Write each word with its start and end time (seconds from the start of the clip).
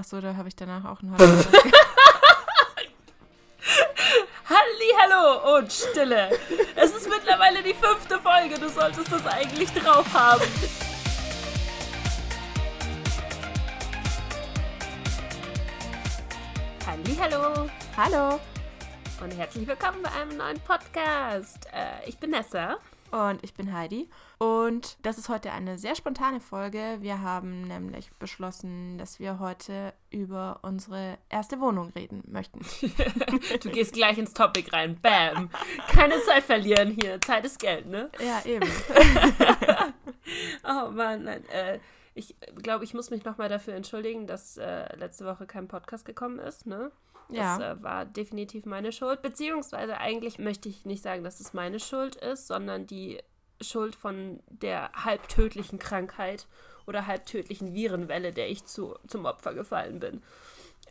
Achso, 0.00 0.18
da 0.18 0.34
habe 0.34 0.48
ich 0.48 0.56
danach 0.56 0.82
auch 0.86 1.02
einen 1.02 1.14
Hallo. 1.18 1.60
Hallo 4.98 5.58
und 5.58 5.70
Stille. 5.70 6.30
Es 6.74 6.90
ist 6.94 7.06
mittlerweile 7.06 7.62
die 7.62 7.74
fünfte 7.74 8.18
Folge. 8.18 8.58
Du 8.58 8.70
solltest 8.70 9.12
das 9.12 9.26
eigentlich 9.26 9.70
drauf 9.74 10.06
haben. 10.14 10.42
Halli, 16.86 17.16
hallo 17.20 17.68
Hallo. 17.94 18.40
und 19.22 19.36
herzlich 19.36 19.66
willkommen 19.66 20.02
bei 20.02 20.12
einem 20.12 20.34
neuen 20.38 20.60
Podcast. 20.60 21.66
Äh, 21.74 22.08
ich 22.08 22.18
bin 22.18 22.30
Nessa. 22.30 22.78
Und 23.10 23.42
ich 23.42 23.54
bin 23.54 23.72
Heidi. 23.72 24.08
Und 24.38 24.96
das 25.02 25.18
ist 25.18 25.28
heute 25.28 25.52
eine 25.52 25.78
sehr 25.78 25.94
spontane 25.94 26.40
Folge. 26.40 26.98
Wir 27.00 27.20
haben 27.22 27.62
nämlich 27.62 28.10
beschlossen, 28.14 28.98
dass 28.98 29.18
wir 29.18 29.38
heute 29.40 29.92
über 30.10 30.60
unsere 30.62 31.18
erste 31.28 31.60
Wohnung 31.60 31.90
reden 31.90 32.22
möchten. 32.26 32.60
Du 33.62 33.70
gehst 33.70 33.92
gleich 33.94 34.16
ins 34.18 34.32
Topic 34.32 34.70
rein. 34.72 34.98
Bam. 35.00 35.50
Keine 35.88 36.22
Zeit 36.22 36.44
verlieren 36.44 36.96
hier. 37.00 37.20
Zeit 37.20 37.44
ist 37.44 37.58
Geld, 37.58 37.86
ne? 37.86 38.10
Ja, 38.20 38.42
eben. 38.44 38.68
Oh 40.64 40.90
Mann, 40.90 41.24
nein. 41.24 41.44
Äh, 41.48 41.80
ich 42.14 42.36
glaube, 42.62 42.84
ich 42.84 42.94
muss 42.94 43.10
mich 43.10 43.24
nochmal 43.24 43.48
dafür 43.48 43.74
entschuldigen, 43.74 44.26
dass 44.26 44.56
äh, 44.56 44.96
letzte 44.96 45.24
Woche 45.24 45.46
kein 45.46 45.68
Podcast 45.68 46.04
gekommen 46.04 46.38
ist, 46.38 46.66
ne? 46.66 46.92
Das 47.32 47.58
Ja. 47.60 47.72
äh, 47.72 47.82
war 47.82 48.04
definitiv 48.04 48.66
meine 48.66 48.92
Schuld. 48.92 49.22
Beziehungsweise 49.22 49.98
eigentlich 49.98 50.38
möchte 50.38 50.68
ich 50.68 50.84
nicht 50.84 51.02
sagen, 51.02 51.24
dass 51.24 51.40
es 51.40 51.52
meine 51.52 51.80
Schuld 51.80 52.16
ist, 52.16 52.46
sondern 52.46 52.86
die 52.86 53.18
Schuld 53.60 53.94
von 53.94 54.40
der 54.48 54.90
halbtödlichen 54.92 55.78
Krankheit 55.78 56.46
oder 56.86 57.06
halbtödlichen 57.06 57.74
Virenwelle, 57.74 58.32
der 58.32 58.48
ich 58.50 58.64
zu, 58.64 58.94
zum 59.06 59.26
Opfer 59.26 59.54
gefallen 59.54 60.00
bin. 60.00 60.22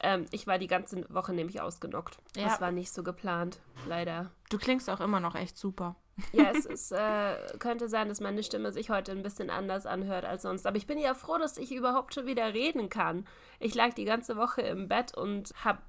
Ähm, 0.02 0.25
ich 0.31 0.45
war 0.47 0.59
die 0.59 0.67
ganze 0.67 1.03
Woche 1.13 1.33
nämlich 1.33 1.61
ausgenockt. 1.61 2.17
Ja. 2.38 2.45
Das 2.45 2.61
war 2.61 2.71
nicht 2.71 2.94
so 2.94 3.03
geplant, 3.03 3.59
leider. 3.88 4.31
Du 4.49 4.58
klingst 4.58 4.89
auch 4.89 4.99
immer 5.02 5.19
noch 5.19 5.36
echt 5.36 5.58
super. 5.58 5.95
Ja, 6.31 6.52
es 6.52 6.66
ist, 6.66 6.92
äh, 6.92 7.36
könnte 7.58 7.89
sein, 7.89 8.08
dass 8.08 8.21
meine 8.21 8.44
Stimme 8.44 8.71
sich 8.71 8.89
heute 8.92 9.11
ein 9.11 9.23
bisschen 9.23 9.49
anders 9.49 9.86
anhört 9.88 10.25
als 10.25 10.44
sonst. 10.44 10.67
Aber 10.67 10.77
ich 10.77 10.86
bin 10.88 10.99
ja 10.99 11.16
froh, 11.16 11.38
dass 11.38 11.58
ich 11.58 11.71
überhaupt 11.73 12.14
schon 12.14 12.27
wieder 12.27 12.53
reden 12.53 12.89
kann. 12.89 13.25
Ich 13.59 13.73
lag 13.73 13.94
die 13.94 14.05
ganze 14.05 14.38
Woche 14.38 14.61
im 14.61 14.88
Bett 14.88 15.17
und 15.17 15.52
habe 15.66 15.80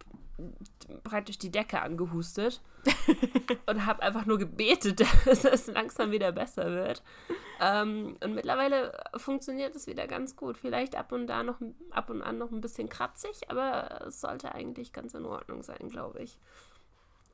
praktisch 1.04 1.38
die 1.38 1.50
Decke 1.50 1.80
angehustet 1.80 2.60
und 3.66 3.86
habe 3.86 4.02
einfach 4.02 4.26
nur 4.26 4.38
gebetet, 4.38 5.00
dass 5.24 5.44
es 5.44 5.66
langsam 5.66 6.10
wieder 6.10 6.32
besser 6.32 6.70
wird. 6.70 7.02
Ähm, 7.60 8.16
und 8.22 8.34
mittlerweile 8.34 8.98
funktioniert 9.16 9.74
es 9.74 9.86
wieder 9.86 10.06
ganz 10.06 10.36
gut. 10.36 10.56
Vielleicht 10.56 10.96
ab 10.96 11.12
und 11.12 11.26
da 11.26 11.42
noch 11.42 11.60
ab 11.90 12.10
und 12.10 12.22
an 12.22 12.38
noch 12.38 12.50
ein 12.50 12.60
bisschen 12.60 12.88
kratzig, 12.88 13.48
aber 13.48 14.06
es 14.06 14.20
sollte 14.20 14.54
eigentlich 14.54 14.92
ganz 14.92 15.14
in 15.14 15.24
Ordnung 15.24 15.62
sein, 15.62 15.88
glaube 15.88 16.22
ich. 16.22 16.38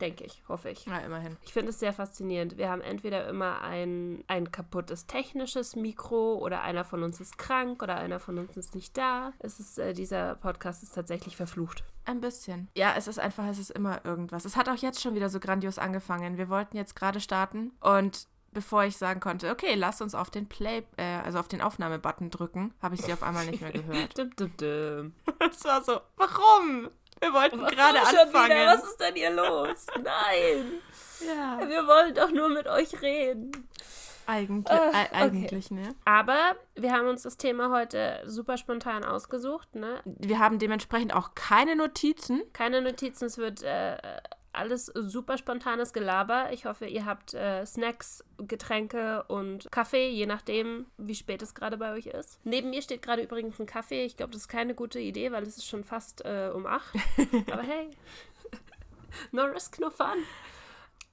Denke 0.00 0.24
ich, 0.24 0.42
hoffe 0.48 0.68
ich. 0.68 0.84
Ja, 0.84 0.98
immerhin. 0.98 1.36
Ich 1.42 1.52
finde 1.52 1.70
es 1.70 1.78
sehr 1.78 1.92
faszinierend. 1.92 2.58
Wir 2.58 2.68
haben 2.70 2.82
entweder 2.82 3.26
immer 3.28 3.62
ein, 3.62 4.24
ein 4.26 4.50
kaputtes 4.50 5.06
technisches 5.06 5.74
Mikro 5.74 6.34
oder 6.34 6.62
einer 6.62 6.84
von 6.84 7.02
uns 7.02 7.20
ist 7.20 7.38
krank 7.38 7.82
oder 7.82 7.96
einer 7.96 8.20
von 8.20 8.38
uns 8.38 8.56
ist 8.56 8.74
nicht 8.74 8.96
da. 8.98 9.32
Es 9.38 9.58
ist, 9.58 9.78
äh, 9.78 9.94
dieser 9.94 10.34
Podcast 10.34 10.82
ist 10.82 10.94
tatsächlich 10.94 11.36
verflucht. 11.36 11.82
Ein 12.04 12.20
bisschen. 12.20 12.68
Ja, 12.76 12.94
es 12.96 13.08
ist 13.08 13.18
einfach, 13.18 13.46
es 13.46 13.58
ist 13.58 13.70
immer 13.70 14.04
irgendwas. 14.04 14.44
Es 14.44 14.56
hat 14.56 14.68
auch 14.68 14.76
jetzt 14.76 15.00
schon 15.00 15.14
wieder 15.14 15.30
so 15.30 15.40
grandios 15.40 15.78
angefangen. 15.78 16.36
Wir 16.36 16.48
wollten 16.50 16.76
jetzt 16.76 16.94
gerade 16.94 17.20
starten 17.20 17.72
und 17.80 18.28
bevor 18.52 18.84
ich 18.84 18.96
sagen 18.96 19.20
konnte, 19.20 19.50
okay, 19.50 19.74
lass 19.74 20.00
uns 20.00 20.14
auf 20.14 20.30
den 20.30 20.46
Play, 20.48 20.82
äh, 20.96 21.02
also 21.24 21.38
auf 21.38 21.48
den 21.48 21.60
Aufnahmebutton 21.60 22.30
drücken, 22.30 22.72
habe 22.80 22.94
ich 22.94 23.02
sie 23.02 23.12
auf 23.12 23.22
einmal 23.22 23.44
nicht 23.46 23.60
mehr 23.60 23.72
gehört. 23.72 24.16
Dum, 24.16 24.30
dum, 24.36 24.52
dum. 24.56 25.12
Es 25.50 25.64
war 25.64 25.82
so, 25.84 26.00
warum? 26.16 26.88
Wir 27.20 27.32
wollten 27.32 27.60
Warum 27.60 27.74
gerade 27.74 28.00
anfangen. 28.00 28.50
Wieder? 28.50 28.66
Was 28.66 28.84
ist 28.84 29.00
denn 29.00 29.14
hier 29.14 29.30
los? 29.30 29.86
Nein! 29.96 30.72
ja, 31.26 31.68
Wir 31.68 31.86
wollen 31.86 32.14
doch 32.14 32.30
nur 32.30 32.48
mit 32.48 32.66
euch 32.66 33.00
reden. 33.00 33.50
eigentlich, 34.26 34.70
Ah, 34.70 34.90
äh, 34.90 35.14
eigentlich, 35.14 35.70
ne? 35.70 35.94
Aber 36.04 36.56
wir 36.74 36.92
haben 36.92 37.08
uns 37.08 37.22
das 37.22 37.36
Thema 37.36 37.70
heute 37.70 38.22
super 38.26 38.56
spontan 38.58 39.04
ausgesucht. 39.04 39.74
Ne? 39.74 40.00
Wir 40.04 40.38
haben 40.38 40.58
dementsprechend 40.58 41.14
auch 41.14 41.34
keine 41.34 41.74
Notizen. 41.76 42.42
Keine 42.52 42.82
Notizen, 42.82 43.26
es 43.26 43.38
wird 43.38 43.62
äh, 43.62 43.96
alles 44.56 44.86
super 44.86 45.38
spontanes 45.38 45.92
Gelaber. 45.92 46.52
Ich 46.52 46.66
hoffe, 46.66 46.86
ihr 46.86 47.04
habt 47.04 47.34
äh, 47.34 47.64
Snacks, 47.66 48.24
Getränke 48.38 49.24
und 49.24 49.70
Kaffee, 49.70 50.08
je 50.08 50.26
nachdem, 50.26 50.86
wie 50.96 51.14
spät 51.14 51.42
es 51.42 51.54
gerade 51.54 51.76
bei 51.76 51.92
euch 51.92 52.06
ist. 52.06 52.40
Neben 52.44 52.70
mir 52.70 52.82
steht 52.82 53.02
gerade 53.02 53.22
übrigens 53.22 53.58
ein 53.60 53.66
Kaffee. 53.66 54.04
Ich 54.04 54.16
glaube, 54.16 54.32
das 54.32 54.42
ist 54.42 54.48
keine 54.48 54.74
gute 54.74 54.98
Idee, 54.98 55.32
weil 55.32 55.42
es 55.42 55.56
ist 55.56 55.66
schon 55.66 55.84
fast 55.84 56.24
äh, 56.24 56.50
um 56.54 56.66
8. 56.66 56.94
Aber 57.52 57.62
hey, 57.62 57.90
no 59.32 59.44
risk, 59.44 59.78
no 59.78 59.90
fun. 59.90 60.24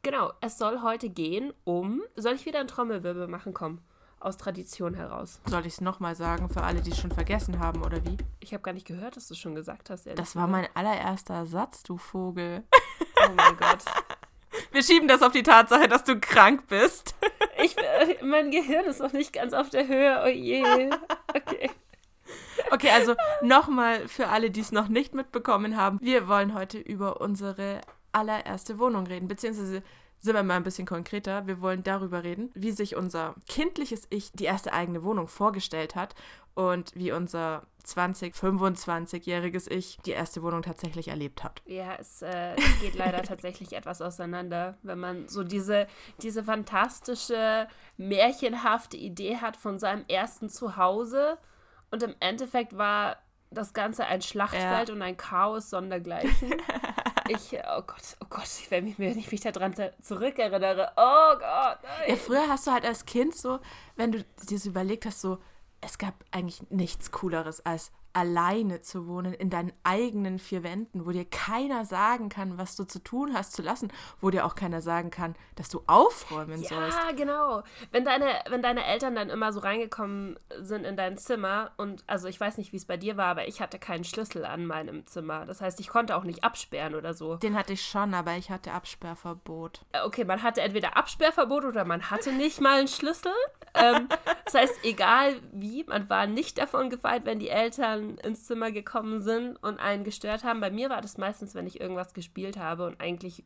Genau, 0.01 0.33
es 0.41 0.57
soll 0.57 0.81
heute 0.81 1.09
gehen 1.09 1.53
um. 1.63 2.03
Soll 2.15 2.33
ich 2.33 2.45
wieder 2.45 2.59
einen 2.59 2.67
Trommelwirbel 2.67 3.27
machen? 3.27 3.53
Komm, 3.53 3.79
aus 4.23 4.37
Tradition 4.37 4.93
heraus. 4.93 5.39
Soll 5.45 5.65
ich 5.65 5.73
es 5.73 5.81
nochmal 5.81 6.15
sagen 6.15 6.49
für 6.49 6.63
alle, 6.63 6.81
die 6.81 6.91
es 6.91 6.99
schon 6.99 7.11
vergessen 7.11 7.59
haben, 7.59 7.83
oder 7.83 8.03
wie? 8.05 8.17
Ich 8.39 8.53
habe 8.53 8.63
gar 8.63 8.73
nicht 8.73 8.87
gehört, 8.87 9.17
dass 9.17 9.27
du 9.27 9.35
schon 9.35 9.55
gesagt 9.55 9.89
hast. 9.89 10.07
Das 10.15 10.35
war 10.35 10.47
mein 10.47 10.67
allererster 10.73 11.45
Satz, 11.45 11.83
du 11.83 11.97
Vogel. 11.97 12.63
Oh 12.71 13.31
mein 13.35 13.57
Gott. 13.57 13.83
Wir 14.71 14.83
schieben 14.83 15.07
das 15.07 15.21
auf 15.21 15.31
die 15.31 15.43
Tatsache, 15.43 15.87
dass 15.87 16.03
du 16.03 16.19
krank 16.19 16.67
bist. 16.67 17.15
Ich, 17.63 17.77
äh, 17.77 18.23
mein 18.23 18.51
Gehirn 18.51 18.85
ist 18.85 18.99
noch 18.99 19.13
nicht 19.13 19.33
ganz 19.33 19.53
auf 19.53 19.69
der 19.69 19.87
Höhe. 19.87 20.21
Oh 20.23 20.27
je. 20.27 20.89
Okay. 21.29 21.69
Okay, 22.71 22.89
also 22.89 23.15
nochmal 23.41 24.07
für 24.07 24.29
alle, 24.29 24.51
die 24.51 24.61
es 24.61 24.71
noch 24.71 24.87
nicht 24.87 25.13
mitbekommen 25.13 25.77
haben. 25.77 25.99
Wir 26.01 26.27
wollen 26.27 26.53
heute 26.53 26.77
über 26.77 27.21
unsere 27.21 27.81
allererste 28.11 28.79
Wohnung 28.79 29.07
reden, 29.07 29.27
beziehungsweise 29.27 29.83
sind 30.23 30.35
wir 30.35 30.43
mal 30.43 30.55
ein 30.55 30.63
bisschen 30.63 30.87
konkreter. 30.87 31.47
Wir 31.47 31.59
wollen 31.59 31.83
darüber 31.83 32.23
reden, 32.23 32.49
wie 32.53 32.71
sich 32.71 32.95
unser 32.95 33.35
kindliches 33.49 34.07
Ich 34.09 34.31
die 34.31 34.45
erste 34.45 34.71
eigene 34.71 35.03
Wohnung 35.03 35.27
vorgestellt 35.27 35.95
hat 35.95 36.15
und 36.53 36.95
wie 36.95 37.11
unser 37.11 37.63
20, 37.83 38.33
25-jähriges 38.33 39.69
Ich 39.69 39.97
die 40.05 40.11
erste 40.11 40.41
Wohnung 40.41 40.61
tatsächlich 40.61 41.09
erlebt 41.09 41.43
hat. 41.43 41.61
Ja, 41.65 41.95
es, 41.99 42.21
äh, 42.21 42.55
es 42.55 42.79
geht 42.79 42.95
leider 42.95 43.21
tatsächlich 43.23 43.73
etwas 43.73 44.01
auseinander, 44.01 44.77
wenn 44.81 44.99
man 44.99 45.27
so 45.27 45.43
diese, 45.43 45.87
diese 46.21 46.41
fantastische, 46.41 47.67
märchenhafte 47.97 48.95
Idee 48.95 49.37
hat 49.37 49.57
von 49.57 49.77
seinem 49.77 50.05
ersten 50.07 50.47
Zuhause 50.47 51.37
und 51.91 52.01
im 52.01 52.15
Endeffekt 52.21 52.77
war 52.77 53.17
das 53.51 53.73
Ganze 53.73 54.05
ein 54.05 54.21
Schlachtfeld 54.21 54.89
und 54.89 55.01
ein 55.01 55.17
Chaos 55.17 55.69
sondergleichen. 55.69 56.55
Ich, 57.29 57.53
oh 57.53 57.81
Gott, 57.81 58.17
oh 58.21 58.25
Gott, 58.29 58.47
wenn 58.69 58.87
ich, 58.87 58.99
wenn 58.99 59.17
ich 59.17 59.31
mich 59.31 59.41
daran 59.41 59.75
zu- 59.75 59.93
zurückerinnere, 60.01 60.91
oh 60.97 61.33
Gott, 61.37 61.79
nein. 61.83 62.09
Ja, 62.09 62.15
früher 62.15 62.47
hast 62.47 62.67
du 62.67 62.71
halt 62.71 62.85
als 62.85 63.05
Kind 63.05 63.35
so, 63.35 63.59
wenn 63.95 64.11
du 64.11 64.23
dir 64.49 64.59
so 64.59 64.69
überlegt 64.69 65.05
hast, 65.05 65.21
so, 65.21 65.39
es 65.81 65.97
gab 65.97 66.13
eigentlich 66.31 66.61
nichts 66.69 67.11
Cooleres 67.11 67.65
als 67.65 67.91
alleine 68.13 68.81
zu 68.81 69.07
wohnen 69.07 69.33
in 69.33 69.49
deinen 69.49 69.73
eigenen 69.83 70.39
vier 70.39 70.63
Wänden, 70.63 71.05
wo 71.05 71.11
dir 71.11 71.25
keiner 71.25 71.85
sagen 71.85 72.29
kann, 72.29 72.57
was 72.57 72.75
du 72.75 72.83
zu 72.83 72.99
tun 72.99 73.33
hast, 73.33 73.53
zu 73.53 73.61
lassen, 73.61 73.91
wo 74.19 74.29
dir 74.29 74.45
auch 74.45 74.55
keiner 74.55 74.81
sagen 74.81 75.09
kann, 75.09 75.35
dass 75.55 75.69
du 75.69 75.81
aufräumen 75.87 76.63
sollst. 76.63 76.97
Ja, 76.97 77.11
genau. 77.15 77.63
Wenn 77.91 78.05
deine, 78.05 78.25
wenn 78.49 78.61
deine 78.61 78.85
Eltern 78.85 79.15
dann 79.15 79.29
immer 79.29 79.51
so 79.51 79.59
reingekommen 79.59 80.39
sind 80.59 80.85
in 80.85 80.95
dein 80.95 81.17
Zimmer 81.17 81.71
und 81.77 82.03
also 82.07 82.27
ich 82.27 82.39
weiß 82.39 82.57
nicht, 82.57 82.71
wie 82.71 82.77
es 82.77 82.85
bei 82.85 82.97
dir 82.97 83.17
war, 83.17 83.27
aber 83.27 83.47
ich 83.47 83.61
hatte 83.61 83.79
keinen 83.79 84.03
Schlüssel 84.03 84.45
an 84.45 84.65
meinem 84.65 85.05
Zimmer. 85.07 85.45
Das 85.45 85.61
heißt, 85.61 85.79
ich 85.79 85.87
konnte 85.87 86.15
auch 86.15 86.23
nicht 86.23 86.43
absperren 86.43 86.95
oder 86.95 87.13
so. 87.13 87.35
Den 87.37 87.57
hatte 87.57 87.73
ich 87.73 87.85
schon, 87.85 88.13
aber 88.13 88.35
ich 88.37 88.49
hatte 88.49 88.71
Absperrverbot. 88.71 89.81
Äh, 89.91 89.99
Okay, 90.03 90.25
man 90.25 90.43
hatte 90.43 90.61
entweder 90.61 90.95
Absperrverbot 90.97 91.65
oder 91.65 91.85
man 91.85 92.11
hatte 92.11 92.31
nicht 92.33 92.61
mal 92.61 92.79
einen 92.79 92.87
Schlüssel. 92.87 93.31
Ähm, 93.73 94.07
das 94.45 94.53
heißt, 94.53 94.83
egal 94.83 95.39
wie, 95.51 95.83
man 95.85 96.09
war 96.09 96.27
nicht 96.27 96.57
davon 96.59 96.89
gefeit, 96.89 97.25
wenn 97.25 97.39
die 97.39 97.49
Eltern 97.49 98.02
ins 98.11 98.45
Zimmer 98.45 98.71
gekommen 98.71 99.21
sind 99.21 99.57
und 99.61 99.79
einen 99.79 100.03
gestört 100.03 100.43
haben. 100.43 100.59
Bei 100.59 100.71
mir 100.71 100.89
war 100.89 101.01
das 101.01 101.17
meistens, 101.17 101.55
wenn 101.55 101.67
ich 101.67 101.81
irgendwas 101.81 102.13
gespielt 102.13 102.57
habe 102.57 102.85
und 102.85 102.99
eigentlich, 103.01 103.43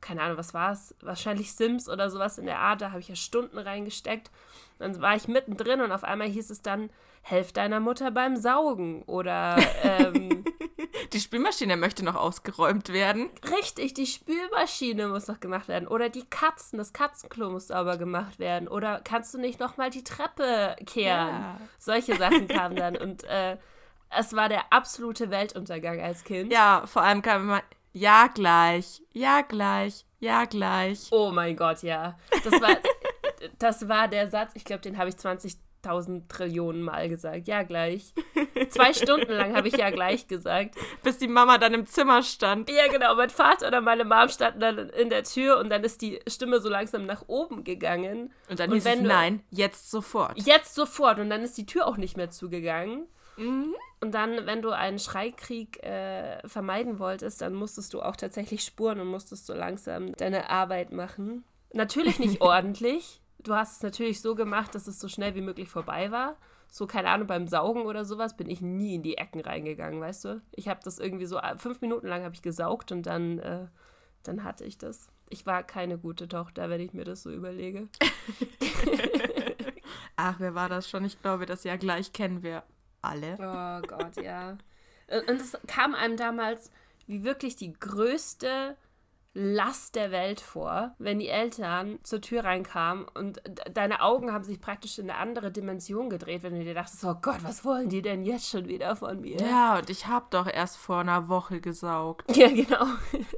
keine 0.00 0.22
Ahnung, 0.22 0.38
was 0.38 0.54
war 0.54 0.72
es? 0.72 0.94
Wahrscheinlich 1.00 1.54
Sims 1.54 1.88
oder 1.88 2.10
sowas 2.10 2.38
in 2.38 2.46
der 2.46 2.58
Art. 2.58 2.80
Da 2.80 2.90
habe 2.90 3.00
ich 3.00 3.08
ja 3.08 3.16
Stunden 3.16 3.58
reingesteckt. 3.58 4.30
Dann 4.78 5.00
war 5.00 5.16
ich 5.16 5.28
mittendrin 5.28 5.80
und 5.80 5.92
auf 5.92 6.04
einmal 6.04 6.28
hieß 6.28 6.50
es 6.50 6.62
dann, 6.62 6.90
helf 7.22 7.52
deiner 7.52 7.80
Mutter 7.80 8.10
beim 8.10 8.36
Saugen 8.36 9.02
oder 9.02 9.58
ähm, 9.82 10.44
Die 11.12 11.20
Spülmaschine 11.20 11.76
möchte 11.76 12.04
noch 12.04 12.14
ausgeräumt 12.14 12.90
werden. 12.90 13.30
Richtig, 13.58 13.94
die 13.94 14.06
Spülmaschine 14.06 15.08
muss 15.08 15.26
noch 15.26 15.40
gemacht 15.40 15.68
werden. 15.68 15.88
Oder 15.88 16.08
die 16.08 16.24
Katzen, 16.24 16.78
das 16.78 16.92
Katzenklo 16.92 17.50
muss 17.50 17.68
sauber 17.68 17.96
gemacht 17.96 18.38
werden. 18.38 18.68
Oder 18.68 19.00
kannst 19.02 19.34
du 19.34 19.38
nicht 19.38 19.60
nochmal 19.60 19.90
die 19.90 20.04
Treppe 20.04 20.76
kehren? 20.86 21.28
Ja. 21.28 21.60
Solche 21.78 22.16
Sachen 22.16 22.48
kamen 22.48 22.76
dann. 22.76 22.96
Und 22.96 23.24
äh, 23.24 23.56
es 24.16 24.34
war 24.34 24.48
der 24.48 24.72
absolute 24.72 25.30
Weltuntergang 25.30 26.00
als 26.00 26.24
Kind. 26.24 26.52
Ja, 26.52 26.84
vor 26.86 27.02
allem 27.02 27.22
kam 27.22 27.42
immer, 27.42 27.62
ja 27.92 28.28
gleich, 28.28 29.02
ja 29.12 29.42
gleich, 29.42 30.04
ja 30.18 30.44
gleich. 30.44 31.08
Oh 31.10 31.30
mein 31.30 31.56
Gott, 31.56 31.82
ja. 31.82 32.18
Das 32.44 32.60
war, 32.60 32.76
das 33.58 33.88
war 33.88 34.08
der 34.08 34.28
Satz, 34.28 34.52
ich 34.54 34.64
glaube, 34.64 34.82
den 34.82 34.98
habe 34.98 35.08
ich 35.08 35.16
20 35.16 35.56
tausend 35.82 36.28
Trillionen 36.28 36.82
Mal 36.82 37.08
gesagt. 37.08 37.48
Ja, 37.48 37.62
gleich. 37.62 38.12
Zwei 38.70 38.92
Stunden 38.92 39.32
lang 39.32 39.56
habe 39.56 39.68
ich 39.68 39.76
ja 39.76 39.90
gleich 39.90 40.28
gesagt. 40.28 40.74
Bis 41.02 41.18
die 41.18 41.28
Mama 41.28 41.58
dann 41.58 41.74
im 41.74 41.86
Zimmer 41.86 42.22
stand. 42.22 42.70
Ja, 42.70 42.88
genau. 42.88 43.14
Mein 43.14 43.30
Vater 43.30 43.68
oder 43.68 43.80
meine 43.80 44.04
Mom 44.04 44.28
standen 44.28 44.60
dann 44.60 44.78
in 44.90 45.10
der 45.10 45.24
Tür 45.24 45.58
und 45.58 45.70
dann 45.70 45.82
ist 45.82 46.02
die 46.02 46.20
Stimme 46.28 46.60
so 46.60 46.68
langsam 46.68 47.06
nach 47.06 47.24
oben 47.28 47.64
gegangen. 47.64 48.32
Und 48.48 48.60
dann 48.60 48.72
hieß 48.72 48.84
es, 48.84 49.00
nein, 49.00 49.42
jetzt 49.50 49.90
sofort. 49.90 50.32
Jetzt 50.36 50.74
sofort. 50.74 51.18
Und 51.18 51.30
dann 51.30 51.42
ist 51.42 51.56
die 51.56 51.66
Tür 51.66 51.86
auch 51.86 51.96
nicht 51.96 52.16
mehr 52.16 52.30
zugegangen. 52.30 53.06
Mhm. 53.40 53.74
Und 54.00 54.12
dann, 54.14 54.46
wenn 54.46 54.62
du 54.62 54.70
einen 54.70 54.98
Schreikrieg 54.98 55.82
äh, 55.82 56.46
vermeiden 56.48 56.98
wolltest, 56.98 57.42
dann 57.42 57.54
musstest 57.54 57.92
du 57.92 58.00
auch 58.00 58.16
tatsächlich 58.16 58.62
spuren 58.62 59.00
und 59.00 59.08
musstest 59.08 59.46
so 59.46 59.54
langsam 59.54 60.12
deine 60.16 60.48
Arbeit 60.48 60.92
machen. 60.92 61.44
Natürlich 61.72 62.18
nicht 62.18 62.40
ordentlich. 62.40 63.20
Du 63.38 63.54
hast 63.54 63.76
es 63.76 63.82
natürlich 63.82 64.20
so 64.20 64.34
gemacht, 64.34 64.74
dass 64.74 64.86
es 64.86 65.00
so 65.00 65.08
schnell 65.08 65.34
wie 65.34 65.42
möglich 65.42 65.68
vorbei 65.68 66.10
war. 66.10 66.36
So, 66.68 66.86
keine 66.86 67.08
Ahnung, 67.08 67.26
beim 67.26 67.48
Saugen 67.48 67.82
oder 67.82 68.04
sowas 68.04 68.36
bin 68.36 68.48
ich 68.48 68.60
nie 68.60 68.94
in 68.94 69.02
die 69.02 69.18
Ecken 69.18 69.40
reingegangen, 69.40 70.00
weißt 70.00 70.24
du? 70.24 70.42
Ich 70.52 70.68
habe 70.68 70.80
das 70.84 70.98
irgendwie 70.98 71.26
so, 71.26 71.38
äh, 71.38 71.58
fünf 71.58 71.80
Minuten 71.80 72.06
lang 72.06 72.22
habe 72.22 72.34
ich 72.34 72.42
gesaugt 72.42 72.92
und 72.92 73.02
dann, 73.02 73.38
äh, 73.40 73.66
dann 74.22 74.44
hatte 74.44 74.64
ich 74.64 74.78
das. 74.78 75.08
Ich 75.28 75.46
war 75.46 75.62
keine 75.62 75.98
gute 75.98 76.28
Tochter, 76.28 76.70
wenn 76.70 76.80
ich 76.80 76.92
mir 76.92 77.04
das 77.04 77.22
so 77.22 77.30
überlege. 77.30 77.88
Ach, 80.16 80.36
wer 80.38 80.54
war 80.54 80.68
das 80.68 80.88
schon? 80.88 81.04
Ich 81.04 81.20
glaube, 81.20 81.44
das 81.44 81.64
Jahr 81.64 81.78
gleich 81.78 82.12
kennen 82.12 82.42
wir 82.42 82.62
alle. 83.02 83.34
Oh 83.38 83.86
Gott, 83.86 84.16
ja. 84.22 84.56
Und 85.28 85.40
es 85.40 85.56
kam 85.66 85.94
einem 85.94 86.16
damals 86.16 86.70
wie 87.06 87.24
wirklich 87.24 87.56
die 87.56 87.72
größte 87.72 88.76
Last 89.32 89.94
der 89.94 90.10
Welt 90.10 90.40
vor, 90.40 90.94
wenn 90.98 91.20
die 91.20 91.28
Eltern 91.28 92.00
zur 92.02 92.20
Tür 92.20 92.42
reinkamen 92.44 93.06
und 93.14 93.36
de- 93.46 93.72
deine 93.72 94.00
Augen 94.02 94.32
haben 94.32 94.42
sich 94.42 94.60
praktisch 94.60 94.98
in 94.98 95.08
eine 95.08 95.20
andere 95.20 95.52
Dimension 95.52 96.10
gedreht, 96.10 96.42
wenn 96.42 96.56
du 96.56 96.64
dir 96.64 96.74
dachtest, 96.74 97.04
oh 97.04 97.14
Gott, 97.22 97.38
was 97.42 97.64
wollen 97.64 97.88
die 97.88 98.02
denn 98.02 98.24
jetzt 98.24 98.48
schon 98.50 98.66
wieder 98.66 98.96
von 98.96 99.20
mir? 99.20 99.36
Ja, 99.40 99.78
und 99.78 99.88
ich 99.88 100.08
habe 100.08 100.26
doch 100.30 100.48
erst 100.52 100.78
vor 100.78 100.98
einer 101.00 101.28
Woche 101.28 101.60
gesaugt. 101.60 102.36
Ja, 102.36 102.48
genau. 102.48 102.84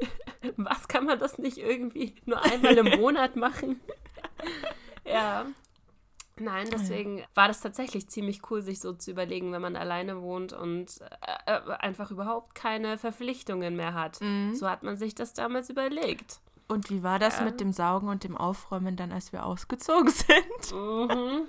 Was 0.56 0.88
kann 0.88 1.04
man 1.04 1.18
das 1.20 1.38
nicht 1.38 1.58
irgendwie 1.58 2.16
nur 2.24 2.42
einmal 2.42 2.76
im 2.76 2.86
Monat 3.00 3.36
machen? 3.36 3.80
Ja. 5.06 5.46
Nein, 6.44 6.68
deswegen 6.72 7.22
war 7.34 7.48
das 7.48 7.60
tatsächlich 7.60 8.08
ziemlich 8.08 8.50
cool, 8.50 8.62
sich 8.62 8.80
so 8.80 8.92
zu 8.92 9.10
überlegen, 9.10 9.52
wenn 9.52 9.62
man 9.62 9.76
alleine 9.76 10.20
wohnt 10.22 10.52
und 10.52 11.00
äh, 11.46 11.52
äh, 11.56 11.72
einfach 11.78 12.10
überhaupt 12.10 12.54
keine 12.54 12.98
Verpflichtungen 12.98 13.76
mehr 13.76 13.94
hat. 13.94 14.18
So 14.54 14.68
hat 14.68 14.82
man 14.82 14.96
sich 14.96 15.14
das 15.14 15.32
damals 15.34 15.70
überlegt. 15.70 16.40
Und 16.68 16.88
wie 16.90 17.02
war 17.02 17.18
das 17.18 17.38
Ja. 17.38 17.44
mit 17.44 17.60
dem 17.60 17.72
Saugen 17.72 18.08
und 18.08 18.24
dem 18.24 18.36
Aufräumen 18.36 18.96
dann, 18.96 19.12
als 19.12 19.32
wir 19.32 19.44
ausgezogen 19.44 20.08
sind? 20.10 20.72
Mhm. 20.72 21.48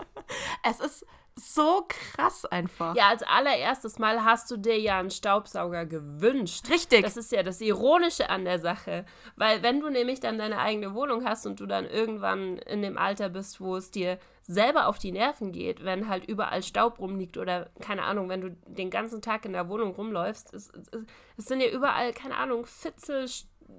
Es 0.68 0.80
ist 0.80 1.06
so 1.36 1.86
krass 1.88 2.46
einfach. 2.46 2.96
Ja, 2.96 3.08
als 3.10 3.24
allererstes 3.24 3.98
Mal 3.98 4.24
hast 4.24 4.52
du 4.52 4.58
dir 4.58 4.78
ja 4.80 5.00
einen 5.00 5.10
Staubsauger 5.10 5.86
gewünscht. 5.86 6.70
Richtig. 6.70 7.02
Das 7.04 7.18
ist 7.18 7.32
ja 7.32 7.42
das 7.42 7.60
Ironische 7.62 8.30
an 8.30 8.46
der 8.46 8.60
Sache. 8.60 9.06
Weil 9.36 9.64
wenn 9.64 9.80
du 9.80 9.90
nämlich 9.90 10.20
dann 10.20 10.38
deine 10.38 10.60
eigene 10.60 10.94
Wohnung 10.94 11.26
hast 11.26 11.48
und 11.48 11.60
du 11.60 11.66
dann 11.66 11.86
irgendwann 11.86 12.58
in 12.60 12.82
dem 12.84 12.98
Alter 13.00 13.30
bist, 13.30 13.60
wo 13.62 13.76
es 13.78 13.90
dir 13.90 14.20
selber 14.44 14.88
auf 14.88 15.00
die 15.00 15.12
Nerven 15.12 15.52
geht, 15.52 15.84
wenn 15.84 16.10
halt 16.10 16.26
überall 16.26 16.64
Staub 16.64 17.00
rumliegt 17.00 17.38
oder 17.38 17.70
keine 17.80 18.04
Ahnung, 18.04 18.30
wenn 18.30 18.42
du 18.42 18.50
den 18.68 18.90
ganzen 18.90 19.22
Tag 19.22 19.46
in 19.46 19.54
der 19.54 19.70
Wohnung 19.70 19.96
rumläufst, 19.96 20.54
es, 20.54 20.70
es, 20.70 20.92
es 21.38 21.46
sind 21.46 21.62
ja 21.62 21.70
überall, 21.70 22.14
keine 22.14 22.36
Ahnung, 22.36 22.66
Fitzel, 22.66 23.28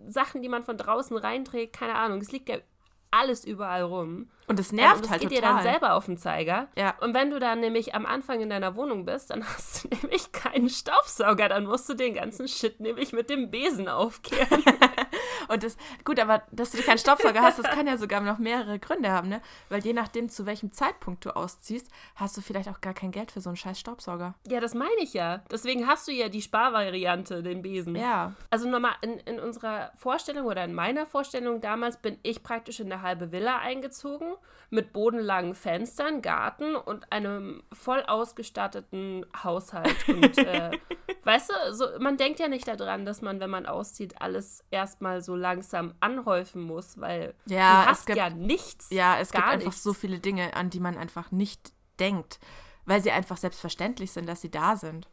Sachen, 0.09 0.43
die 0.43 0.49
man 0.49 0.65
von 0.65 0.79
draußen 0.79 1.17
reinträgt, 1.17 1.77
keine 1.77 1.95
Ahnung, 1.95 2.21
es 2.21 2.33
liegt 2.33 2.49
ja 2.49 2.57
alles 3.15 3.45
überall 3.45 3.83
rum. 3.83 4.29
und 4.49 4.59
es 4.59 4.73
nervt 4.73 4.97
und 4.97 5.05
das 5.05 5.11
halt 5.13 5.21
geht 5.23 5.31
total. 5.31 5.53
dir 5.53 5.63
dann 5.63 5.63
selber 5.63 5.95
auf 5.95 6.07
den 6.07 6.19
Zeiger. 6.19 6.69
Ja. 6.77 6.95
Und 7.01 7.15
wenn 7.15 7.31
du 7.31 7.39
dann 7.39 7.61
nämlich 7.61 7.95
am 7.95 8.07
Anfang 8.07 8.41
in 8.41 8.51
deiner 8.51 8.75
Wohnung 8.75 9.05
bist, 9.05 9.31
dann 9.31 9.45
hast 9.49 9.85
du 9.85 9.89
nämlich 9.89 10.33
keinen 10.33 10.69
Staubsauger. 10.69 11.49
Dann 11.49 11.67
musst 11.67 11.89
du 11.89 11.95
den 11.95 12.15
ganzen 12.15 12.49
Shit 12.49 12.81
nämlich 12.81 13.13
mit 13.13 13.31
dem 13.31 13.51
Besen 13.51 13.89
aufkehren. 13.89 14.65
Und 15.55 15.62
das, 15.62 15.77
gut, 16.05 16.19
aber 16.19 16.43
dass 16.51 16.73
du 16.73 16.83
keinen 16.83 16.99
Staubsauger 16.99 17.41
hast, 17.41 17.61
das 17.61 17.71
kann 17.71 17.87
ja 17.87 17.97
sogar 17.97 18.21
noch 18.21 18.39
mehrere 18.39 18.81
Gründe 18.81 19.12
haben, 19.12 19.29
ne? 19.29 19.41
Weil 19.69 19.85
je 19.85 19.93
nachdem, 19.93 20.29
zu 20.29 20.47
welchem 20.47 20.73
Zeitpunkt 20.73 21.25
du 21.25 21.31
ausziehst, 21.31 21.89
hast 22.17 22.37
du 22.37 22.41
vielleicht 22.41 22.69
auch 22.69 22.81
gar 22.81 22.93
kein 22.93 23.12
Geld 23.12 23.31
für 23.31 23.41
so 23.41 23.51
einen 23.51 23.56
scheiß 23.56 23.79
Staubsauger. 23.79 24.35
ja, 24.49 24.59
das 24.59 24.75
meine 24.75 24.91
ich 24.99 25.15
ja. 25.15 25.43
Deswegen 25.53 25.87
hast 25.87 26.09
du 26.09 26.12
ja 26.12 26.29
die 26.29 26.43
Sparvariante, 26.43 27.45
den 27.45 27.62
Besen. 27.62 27.95
Ja. 27.95 28.33
Also 28.51 28.69
nochmal, 28.69 28.95
in, 29.01 29.19
in 29.21 29.39
unserer 29.39 29.93
Vorstellung 29.97 30.47
oder 30.47 30.65
in 30.65 30.75
meiner 30.75 31.06
Vorstellung 31.06 31.61
damals 31.61 31.99
bin 31.99 32.19
ich 32.25 32.43
praktisch 32.43 32.81
in 32.81 32.93
eine 32.93 33.03
halbe 33.03 33.31
Villa 33.31 33.59
eingezogen 33.59 34.35
mit 34.71 34.93
bodenlangen 34.93 35.55
Fenstern, 35.55 36.21
Garten 36.21 36.75
und 36.75 37.12
einem 37.12 37.62
voll 37.73 38.03
ausgestatteten 38.03 39.25
Haushalt. 39.45 40.09
Und 40.09 40.37
äh, 40.39 40.73
weißt 41.25 41.50
du, 41.50 41.75
so, 41.75 41.87
man 42.00 42.17
denkt 42.17 42.38
ja 42.41 42.49
nicht 42.49 42.67
daran, 42.69 43.05
dass 43.05 43.23
man, 43.23 43.41
wenn 43.41 43.50
man 43.50 43.67
auszieht, 43.67 44.21
alles 44.21 44.62
erstmal 44.71 45.23
so 45.23 45.35
langsam 45.37 45.94
anhäufen 46.00 46.62
muss, 46.62 47.00
weil 47.00 47.35
Ja, 47.47 47.76
du 47.76 47.81
es 47.82 47.87
hast 47.88 48.06
gibt- 48.06 48.19
ja 48.19 48.31
nichts. 48.31 48.91
Ja, 48.91 49.19
es 49.19 49.31
gibt 49.32 49.44
einfach 49.44 49.67
nichts. 49.67 49.82
so 49.82 49.93
viele 49.93 50.19
Dinge, 50.19 50.55
an 50.55 50.71
die 50.71 50.81
man 50.81 50.97
einfach 50.97 51.31
nicht 51.31 51.73
denkt, 51.99 52.38
weil 52.87 53.00
sie 53.03 53.11
einfach 53.12 53.37
selbstverständlich 53.37 54.11
sind, 54.12 54.29
dass 54.29 54.41
sie 54.41 54.50
da 54.50 54.76
sind. 54.76 55.09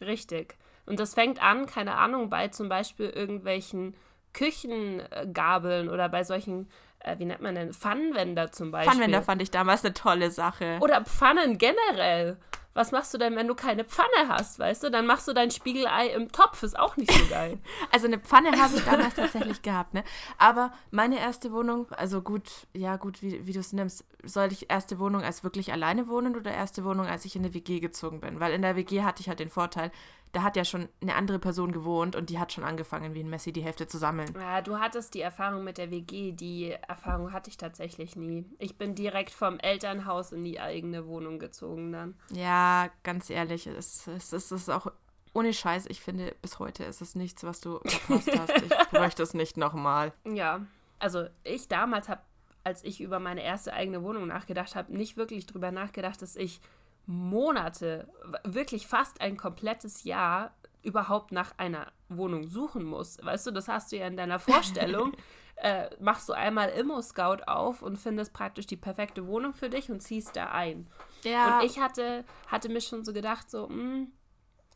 Richtig. 0.00 0.56
Und 0.86 1.00
das 1.00 1.14
fängt 1.14 1.42
an, 1.42 1.66
keine 1.66 1.94
Ahnung, 1.96 2.30
bei 2.30 2.48
zum 2.48 2.68
Beispiel 2.68 3.10
irgendwelchen 3.10 3.94
Küchengabeln 4.32 5.88
oder 5.88 6.08
bei 6.08 6.24
solchen, 6.24 6.68
wie 7.18 7.24
nennt 7.24 7.40
man 7.40 7.54
denn, 7.54 7.72
Pfannenwender 7.72 8.52
zum 8.52 8.70
Beispiel. 8.70 8.90
Pfannenwender 8.90 9.22
fand 9.22 9.42
ich 9.42 9.50
damals 9.50 9.84
eine 9.84 9.94
tolle 9.94 10.30
Sache. 10.30 10.78
Oder 10.80 11.04
Pfannen 11.04 11.58
generell. 11.58 12.38
Was 12.78 12.92
machst 12.92 13.12
du 13.12 13.18
denn, 13.18 13.34
wenn 13.34 13.48
du 13.48 13.56
keine 13.56 13.84
Pfanne 13.84 14.28
hast, 14.28 14.60
weißt 14.60 14.84
du? 14.84 14.90
Dann 14.90 15.04
machst 15.04 15.26
du 15.26 15.32
dein 15.32 15.50
Spiegelei 15.50 16.10
im 16.10 16.30
Topf, 16.30 16.62
ist 16.62 16.78
auch 16.78 16.96
nicht 16.96 17.10
so 17.10 17.26
geil. 17.26 17.58
Also 17.90 18.06
eine 18.06 18.20
Pfanne 18.20 18.52
habe 18.52 18.76
ich 18.76 18.84
damals 18.84 19.14
tatsächlich 19.14 19.62
gehabt, 19.62 19.94
ne? 19.94 20.04
Aber 20.36 20.72
meine 20.92 21.18
erste 21.18 21.50
Wohnung, 21.50 21.90
also 21.90 22.22
gut, 22.22 22.48
ja 22.74 22.96
gut, 22.96 23.20
wie, 23.20 23.44
wie 23.46 23.52
du 23.52 23.58
es 23.58 23.72
nimmst, 23.72 24.04
soll 24.22 24.52
ich 24.52 24.70
erste 24.70 25.00
Wohnung 25.00 25.22
als 25.22 25.42
wirklich 25.42 25.72
alleine 25.72 26.06
wohnen 26.06 26.36
oder 26.36 26.52
erste 26.52 26.84
Wohnung, 26.84 27.06
als 27.06 27.24
ich 27.24 27.34
in 27.34 27.42
eine 27.42 27.52
WG 27.52 27.80
gezogen 27.80 28.20
bin? 28.20 28.38
Weil 28.38 28.52
in 28.52 28.62
der 28.62 28.76
WG 28.76 29.02
hatte 29.02 29.22
ich 29.22 29.28
halt 29.28 29.40
den 29.40 29.50
Vorteil, 29.50 29.90
da 30.32 30.42
hat 30.42 30.56
ja 30.56 30.64
schon 30.64 30.88
eine 31.00 31.14
andere 31.14 31.38
Person 31.38 31.72
gewohnt 31.72 32.16
und 32.16 32.30
die 32.30 32.38
hat 32.38 32.52
schon 32.52 32.64
angefangen, 32.64 33.14
wie 33.14 33.20
ein 33.20 33.30
Messi 33.30 33.52
die 33.52 33.62
Hälfte 33.62 33.86
zu 33.86 33.98
sammeln. 33.98 34.34
Ja, 34.38 34.60
du 34.60 34.78
hattest 34.78 35.14
die 35.14 35.20
Erfahrung 35.20 35.64
mit 35.64 35.78
der 35.78 35.90
WG, 35.90 36.32
die 36.32 36.70
Erfahrung 36.70 37.32
hatte 37.32 37.50
ich 37.50 37.56
tatsächlich 37.56 38.16
nie. 38.16 38.44
Ich 38.58 38.76
bin 38.76 38.94
direkt 38.94 39.30
vom 39.30 39.58
Elternhaus 39.58 40.32
in 40.32 40.44
die 40.44 40.60
eigene 40.60 41.06
Wohnung 41.06 41.38
gezogen 41.38 41.92
dann. 41.92 42.14
Ja, 42.30 42.90
ganz 43.02 43.30
ehrlich, 43.30 43.66
es, 43.66 44.06
es, 44.06 44.32
es 44.32 44.52
ist 44.52 44.68
auch 44.68 44.92
ohne 45.34 45.52
Scheiß, 45.52 45.86
ich 45.86 46.00
finde, 46.00 46.34
bis 46.42 46.58
heute 46.58 46.84
ist 46.84 47.00
es 47.00 47.14
nichts, 47.14 47.44
was 47.44 47.60
du 47.60 47.80
verpasst 47.84 48.38
hast. 48.38 48.62
Ich 48.62 48.72
bräuchte 48.90 49.22
es 49.22 49.34
nicht 49.34 49.56
nochmal. 49.56 50.12
Ja, 50.24 50.66
also 50.98 51.26
ich 51.44 51.68
damals 51.68 52.08
habe, 52.08 52.22
als 52.64 52.82
ich 52.84 53.00
über 53.00 53.20
meine 53.20 53.42
erste 53.42 53.72
eigene 53.72 54.02
Wohnung 54.02 54.26
nachgedacht 54.26 54.74
habe, 54.74 54.96
nicht 54.96 55.16
wirklich 55.16 55.46
drüber 55.46 55.70
nachgedacht, 55.70 56.20
dass 56.22 56.36
ich 56.36 56.60
Monate, 57.08 58.06
wirklich 58.44 58.86
fast 58.86 59.22
ein 59.22 59.38
komplettes 59.38 60.04
Jahr 60.04 60.54
überhaupt 60.82 61.32
nach 61.32 61.52
einer 61.56 61.90
Wohnung 62.10 62.46
suchen 62.48 62.84
muss. 62.84 63.16
Weißt 63.22 63.46
du, 63.46 63.50
das 63.50 63.66
hast 63.66 63.90
du 63.90 63.96
ja 63.96 64.06
in 64.06 64.18
deiner 64.18 64.38
Vorstellung. 64.38 65.16
äh, 65.56 65.88
machst 66.00 66.28
du 66.28 66.34
einmal 66.34 66.68
Immo-Scout 66.68 67.44
auf 67.46 67.80
und 67.80 67.96
findest 67.96 68.34
praktisch 68.34 68.66
die 68.66 68.76
perfekte 68.76 69.26
Wohnung 69.26 69.54
für 69.54 69.70
dich 69.70 69.90
und 69.90 70.02
ziehst 70.02 70.36
da 70.36 70.50
ein. 70.50 70.86
Ja, 71.24 71.60
Und 71.60 71.64
ich 71.64 71.80
hatte, 71.80 72.26
hatte 72.46 72.68
mir 72.68 72.82
schon 72.82 73.06
so 73.06 73.14
gedacht, 73.14 73.50
so, 73.50 73.68
hm, 73.68 74.12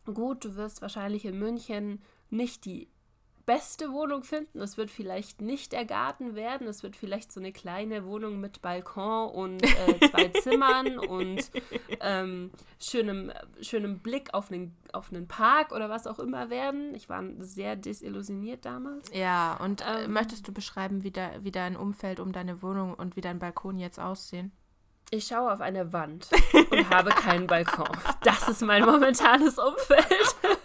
gut, 0.07 0.43
du 0.47 0.57
wirst 0.57 0.81
wahrscheinlich 0.81 1.27
in 1.27 1.39
München 1.39 2.03
nicht 2.31 2.65
die 2.65 2.89
beste 3.47 3.93
Wohnung 3.93 4.23
finden. 4.23 4.61
Es 4.61 4.77
wird 4.77 4.91
vielleicht 4.91 5.41
nicht 5.41 5.73
der 5.73 5.85
Garten 5.85 6.35
werden. 6.35 6.67
Es 6.67 6.83
wird 6.83 6.97
vielleicht 6.97 7.33
so 7.33 7.41
eine 7.41 7.53
kleine 7.53 8.05
Wohnung 8.05 8.41
mit 8.41 8.63
Balkon 8.63 9.31
und 9.31 9.63
äh, 9.63 10.09
zwei 10.11 10.29
Zimmern 10.43 10.99
und 10.99 11.51
ähm, 12.01 12.51
schönem, 12.81 13.33
schönem 13.61 13.99
Blick 13.99 14.33
auf 14.35 14.51
einen, 14.51 14.77
auf 14.93 15.11
einen 15.13 15.29
Park 15.29 15.73
oder 15.73 15.91
was 15.91 16.07
auch 16.07 16.19
immer 16.19 16.51
werden. 16.51 16.95
Ich 16.95 17.09
war 17.09 17.23
sehr 17.39 17.77
desillusioniert 17.77 18.65
damals. 18.65 19.11
ja, 19.13 19.57
und 19.63 19.81
äh, 19.83 20.05
Ähm. 20.05 20.13
möchtest 20.13 20.47
du 20.49 20.53
beschreiben, 20.53 21.03
wie, 21.03 21.11
da, 21.11 21.31
wie 21.41 21.51
dein 21.53 21.77
Umfeld 21.77 22.21
um 22.21 22.33
deine 22.33 22.63
Wohnung 22.63 22.95
und 22.95 23.17
wie 23.17 23.21
dein 23.21 23.39
Balkon 23.39 23.79
jetzt 23.79 23.99
aussehen? 23.99 24.53
Ich 25.11 25.27
schaue 25.27 25.53
auf 25.53 25.61
eine 25.61 25.93
Wand 25.93 26.31
und 26.71 26.89
habe 26.89 27.11
keinen 27.11 27.47
Balkon. 27.47 27.87
Das 28.23 28.49
ist 28.49 28.63
mein 28.63 28.83
momentanes 28.85 29.59
Umfeld. 29.59 30.07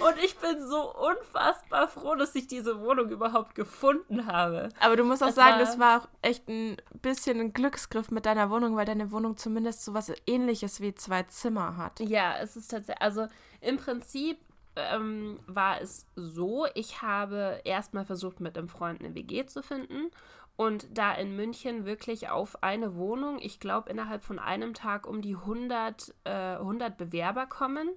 Und 0.00 0.16
ich 0.24 0.36
bin 0.38 0.66
so 0.66 0.94
unfassbar 0.94 1.88
froh, 1.88 2.14
dass 2.14 2.34
ich 2.34 2.46
diese 2.46 2.80
Wohnung 2.80 3.08
überhaupt 3.10 3.54
gefunden 3.54 4.26
habe. 4.26 4.68
Aber 4.80 4.96
du 4.96 5.04
musst 5.04 5.22
auch 5.22 5.28
Es 5.28 5.34
sagen, 5.34 5.52
war- 5.52 5.58
das 5.58 5.78
war 5.78 6.00
auch 6.02 6.08
echt 6.22 6.48
ein 6.48 6.76
bisschen 7.02 7.40
ein 7.40 7.52
Glücksgriff 7.52 8.10
mit 8.10 8.26
deiner 8.26 8.50
Wohnung, 8.50 8.76
weil 8.76 8.86
deine 8.86 9.10
Wohnung 9.12 9.36
zumindest 9.36 9.84
so 9.84 9.94
was 9.94 10.12
ähnliches 10.26 10.80
wie 10.80 10.94
zwei 10.94 11.22
Zimmer 11.24 11.76
hat. 11.76 12.00
Ja, 12.00 12.34
es 12.40 12.56
ist 12.56 12.68
tatsächlich, 12.68 13.02
also 13.02 13.26
im 13.60 13.76
Prinzip 13.76 14.38
ähm, 14.76 15.40
war 15.46 15.80
es 15.80 16.06
so, 16.14 16.66
ich 16.74 17.02
habe 17.02 17.60
erstmal 17.64 18.04
versucht, 18.04 18.40
mit 18.40 18.56
einem 18.56 18.68
Freund 18.68 19.00
eine 19.04 19.14
WG 19.14 19.44
zu 19.46 19.62
finden 19.62 20.10
Und 20.56 20.86
da 20.96 21.12
in 21.14 21.36
München 21.36 21.86
wirklich 21.86 22.28
auf 22.28 22.62
eine 22.62 22.94
Wohnung, 22.94 23.38
ich 23.40 23.60
glaube, 23.60 23.88
innerhalb 23.90 24.22
von 24.24 24.38
einem 24.38 24.74
Tag 24.74 25.06
um 25.06 25.22
die 25.22 25.34
100, 25.34 26.14
äh, 26.24 26.56
100 26.58 26.98
Bewerber 26.98 27.46
kommen, 27.46 27.88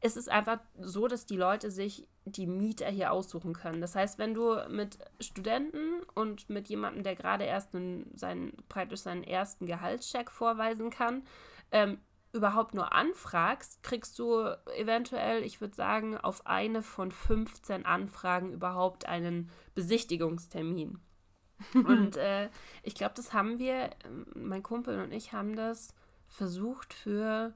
ist 0.00 0.16
es 0.16 0.28
einfach 0.28 0.60
so, 0.78 1.08
dass 1.08 1.26
die 1.26 1.36
Leute 1.36 1.70
sich 1.70 2.08
die 2.24 2.46
Mieter 2.46 2.88
hier 2.88 3.12
aussuchen 3.12 3.52
können. 3.52 3.80
Das 3.80 3.94
heißt, 3.94 4.18
wenn 4.18 4.34
du 4.34 4.56
mit 4.68 4.98
Studenten 5.20 6.02
und 6.14 6.48
mit 6.48 6.68
jemandem, 6.68 7.02
der 7.02 7.16
gerade 7.16 7.44
erst 7.44 7.74
einen, 7.74 8.10
seinen, 8.16 8.56
praktisch 8.68 9.00
seinen 9.00 9.24
ersten 9.24 9.66
Gehaltscheck 9.66 10.30
vorweisen 10.30 10.90
kann, 10.90 11.24
ähm, 11.70 11.98
überhaupt 12.32 12.74
nur 12.74 12.92
anfragst, 12.92 13.82
kriegst 13.82 14.18
du 14.18 14.44
eventuell, 14.76 15.42
ich 15.42 15.60
würde 15.60 15.74
sagen, 15.74 16.16
auf 16.16 16.46
eine 16.46 16.82
von 16.82 17.10
15 17.10 17.84
Anfragen 17.84 18.52
überhaupt 18.52 19.06
einen 19.06 19.50
Besichtigungstermin. 19.74 21.00
und 21.74 22.16
äh, 22.16 22.48
ich 22.82 22.94
glaube, 22.94 23.14
das 23.16 23.32
haben 23.34 23.58
wir, 23.58 23.90
mein 24.34 24.62
Kumpel 24.62 25.00
und 25.00 25.12
ich 25.12 25.32
haben 25.32 25.56
das 25.56 25.94
versucht 26.26 26.94
für 26.94 27.52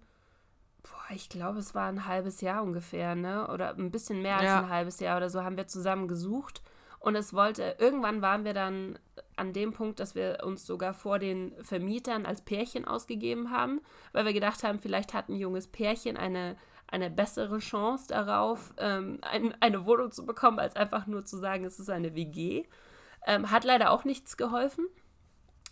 Boah, 0.84 1.14
ich 1.14 1.28
glaube, 1.28 1.58
es 1.58 1.74
war 1.74 1.88
ein 1.88 2.06
halbes 2.06 2.40
Jahr 2.40 2.62
ungefähr, 2.62 3.14
ne? 3.14 3.48
Oder 3.48 3.74
ein 3.76 3.90
bisschen 3.90 4.22
mehr 4.22 4.36
als 4.36 4.44
ja. 4.44 4.60
ein 4.60 4.68
halbes 4.68 5.00
Jahr 5.00 5.16
oder 5.16 5.30
so 5.30 5.42
haben 5.42 5.56
wir 5.56 5.66
zusammen 5.66 6.08
gesucht. 6.08 6.62
Und 7.00 7.16
es 7.16 7.34
wollte, 7.34 7.76
irgendwann 7.78 8.22
waren 8.22 8.44
wir 8.44 8.54
dann 8.54 8.98
an 9.36 9.52
dem 9.52 9.72
Punkt, 9.72 10.00
dass 10.00 10.14
wir 10.14 10.38
uns 10.42 10.66
sogar 10.66 10.94
vor 10.94 11.18
den 11.18 11.52
Vermietern 11.62 12.24
als 12.24 12.40
Pärchen 12.40 12.86
ausgegeben 12.86 13.50
haben, 13.50 13.80
weil 14.12 14.24
wir 14.24 14.32
gedacht 14.32 14.62
haben, 14.62 14.78
vielleicht 14.78 15.12
hat 15.12 15.28
ein 15.28 15.36
junges 15.36 15.66
Pärchen 15.66 16.16
eine, 16.16 16.56
eine 16.86 17.10
bessere 17.10 17.58
Chance 17.58 18.08
darauf, 18.08 18.72
ähm, 18.78 19.18
ein, 19.22 19.54
eine 19.60 19.84
Wohnung 19.84 20.12
zu 20.12 20.24
bekommen, 20.24 20.58
als 20.58 20.76
einfach 20.76 21.06
nur 21.06 21.24
zu 21.24 21.36
sagen, 21.36 21.64
es 21.64 21.78
ist 21.78 21.90
eine 21.90 22.14
WG. 22.14 22.64
Ähm, 23.26 23.50
hat 23.50 23.64
leider 23.64 23.90
auch 23.90 24.04
nichts 24.04 24.36
geholfen. 24.36 24.86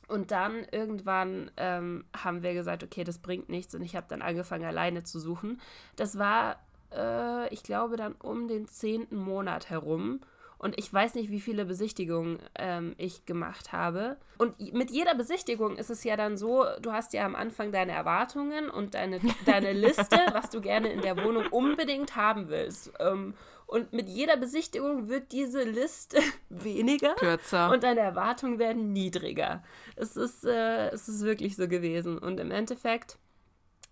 Und 0.09 0.30
dann 0.30 0.64
irgendwann 0.71 1.50
ähm, 1.56 2.04
haben 2.16 2.42
wir 2.42 2.54
gesagt, 2.54 2.82
okay, 2.82 3.04
das 3.04 3.18
bringt 3.18 3.49
nichts. 3.49 3.75
Und 3.75 3.82
ich 3.82 3.97
habe 3.97 4.06
dann 4.09 4.23
angefangen, 4.23 4.64
alleine 4.64 5.04
zu 5.04 5.18
suchen. 5.21 5.61
Das 5.97 6.18
war, 6.18 6.56
äh, 6.94 7.52
ich 7.52 7.62
glaube, 7.62 7.97
dann 7.97 8.12
um 8.14 8.49
den 8.49 8.66
zehnten 8.66 9.16
Monat 9.16 9.71
herum. 9.71 10.21
Und 10.62 10.78
ich 10.78 10.95
weiß 10.95 11.16
nicht, 11.16 11.28
wie 11.31 11.40
viele 11.40 11.64
Besichtigungen 11.64 12.38
ähm, 12.54 12.95
ich 12.97 13.26
gemacht 13.26 13.73
habe. 13.73 14.16
Und 14.38 14.73
mit 14.73 14.92
jeder 14.92 15.16
Besichtigung 15.16 15.76
ist 15.76 15.90
es 15.90 16.04
ja 16.04 16.16
dann 16.16 16.37
so, 16.37 16.64
du 16.81 16.92
hast 16.92 17.12
ja 17.12 17.26
am 17.26 17.35
Anfang 17.35 17.73
deine 17.73 17.90
Erwartungen 17.90 18.71
und 18.71 18.95
deine, 18.95 19.19
deine 19.47 19.73
Liste, 19.73 20.16
was 20.33 20.50
du 20.50 20.61
gerne 20.61 20.92
in 20.92 21.02
der 21.02 21.16
Wohnung 21.16 21.49
unbedingt 21.49 22.14
haben 22.14 22.49
willst. 22.49 22.92
Ähm, 23.00 23.35
und 23.66 23.92
mit 23.92 24.09
jeder 24.09 24.37
Besichtigung 24.37 25.09
wird 25.09 25.33
diese 25.33 25.64
Liste 25.64 26.19
weniger. 26.49 27.16
Kürzer. 27.16 27.73
Und 27.73 27.83
deine 27.83 28.00
Erwartungen 28.00 28.61
werden 28.61 28.92
niedriger. 28.92 29.64
Es 29.97 30.16
ist, 30.16 30.45
äh, 30.45 30.90
es 30.90 31.09
ist 31.09 31.25
wirklich 31.25 31.57
so 31.57 31.66
gewesen. 31.66 32.19
Und 32.19 32.38
im 32.38 32.52
Endeffekt 32.52 33.19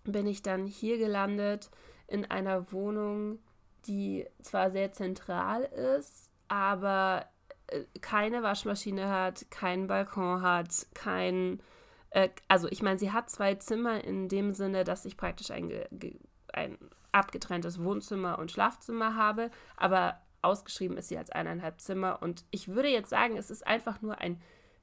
bin 0.05 0.25
ich 0.25 0.41
dann 0.41 0.67
hier 0.67 0.97
gelandet 0.97 1.69
in 2.07 2.31
einer 2.31 2.71
Wohnung, 2.71 3.39
die 3.87 4.25
zwar 4.41 4.71
sehr 4.71 4.93
zentral 4.93 5.63
ist, 5.63 6.30
aber 6.51 7.27
äh, 7.67 7.85
keine 8.01 8.43
Waschmaschine 8.43 9.07
hat, 9.09 9.49
keinen 9.49 9.87
Balkon 9.87 10.41
hat, 10.41 10.85
kein. 10.93 11.63
Äh, 12.09 12.27
also, 12.49 12.67
ich 12.67 12.81
meine, 12.81 12.99
sie 12.99 13.13
hat 13.13 13.29
zwei 13.29 13.55
Zimmer 13.55 14.03
in 14.03 14.27
dem 14.27 14.51
Sinne, 14.51 14.83
dass 14.83 15.05
ich 15.05 15.15
praktisch 15.15 15.49
ein, 15.49 15.71
ein 16.51 16.77
abgetrenntes 17.13 17.81
Wohnzimmer 17.81 18.37
und 18.37 18.51
Schlafzimmer 18.51 19.15
habe, 19.15 19.49
aber 19.77 20.19
ausgeschrieben 20.41 20.97
ist 20.97 21.07
sie 21.07 21.17
als 21.17 21.29
eineinhalb 21.29 21.79
Zimmer 21.79 22.21
und 22.21 22.43
ich 22.51 22.67
würde 22.67 22.89
jetzt 22.89 23.11
sagen, 23.11 23.37
es 23.37 23.51
ist 23.51 23.65
einfach 23.65 24.01
nur 24.01 24.17
ein 24.17 24.41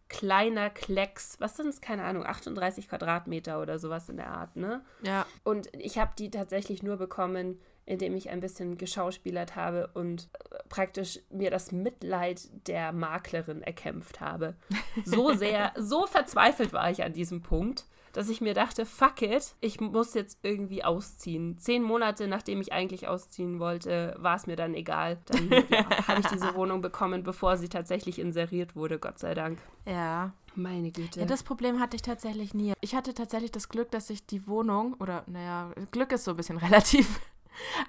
kleiner 0.09 0.71
Klecks, 0.71 1.37
was 1.41 1.57
sind 1.57 1.69
es, 1.69 1.81
keine 1.81 2.05
Ahnung, 2.05 2.25
38 2.25 2.89
Quadratmeter 2.89 3.61
oder 3.61 3.79
sowas 3.79 4.09
in 4.09 4.17
der 4.17 4.31
Art, 4.31 4.57
ne? 4.57 4.83
Ja. 5.03 5.27
Und 5.43 5.69
ich 5.75 5.99
habe 5.99 6.13
die 6.19 6.31
tatsächlich 6.31 6.83
nur 6.83 6.97
bekommen, 6.97 7.61
indem 7.88 8.14
ich 8.14 8.28
ein 8.28 8.40
bisschen 8.40 8.76
geschauspielert 8.76 9.57
habe 9.57 9.88
und 9.95 10.28
praktisch 10.68 11.21
mir 11.30 11.50
das 11.50 11.73
Mitleid 11.73 12.49
der 12.66 12.92
Maklerin 12.92 13.62
erkämpft 13.62 14.21
habe. 14.21 14.54
So 15.04 15.33
sehr, 15.33 15.73
so 15.76 16.07
verzweifelt 16.07 16.73
war 16.73 16.90
ich 16.90 17.04
an 17.04 17.12
diesem 17.12 17.40
Punkt 17.40 17.85
dass 18.12 18.30
ich 18.30 18.40
mir 18.40 18.54
dachte, 18.54 18.85
fuck 18.85 19.23
it, 19.23 19.54
ich 19.61 19.80
muss 19.80 20.14
jetzt 20.14 20.38
irgendwie 20.42 20.83
ausziehen. 20.83 21.57
Zehn 21.59 21.85
Monate 21.85 22.26
nachdem 22.26 22.61
ich 22.61 22.73
eigentlich 22.73 23.07
ausziehen 23.07 23.61
wollte, 23.61 24.16
war 24.18 24.35
es 24.35 24.47
mir 24.47 24.57
dann 24.57 24.75
egal. 24.75 25.18
Dann 25.26 25.50
ja, 25.71 26.09
habe 26.09 26.21
ich 26.21 26.26
diese 26.26 26.54
Wohnung 26.57 26.80
bekommen, 26.80 27.23
bevor 27.23 27.57
sie 27.57 27.68
tatsächlich 27.68 28.18
inseriert 28.18 28.75
wurde, 28.75 28.99
Gott 28.99 29.18
sei 29.18 29.35
Dank. 29.35 29.59
Ja. 29.87 30.33
Meine 30.54 30.90
Güte. 30.90 31.21
Ja, 31.21 31.26
das 31.26 31.45
Problem 31.45 31.78
hatte 31.78 31.95
ich 31.95 32.02
tatsächlich 32.02 32.52
nie. 32.52 32.73
Ich 32.80 32.97
hatte 32.97 33.14
tatsächlich 33.14 33.52
das 33.52 33.68
Glück, 33.68 33.92
dass 33.92 34.11
ich 34.11 34.26
die 34.26 34.49
Wohnung, 34.49 34.97
oder 34.99 35.23
naja, 35.28 35.71
Glück 35.92 36.11
ist 36.11 36.25
so 36.25 36.33
ein 36.33 36.37
bisschen 36.37 36.59
relativ. 36.59 37.21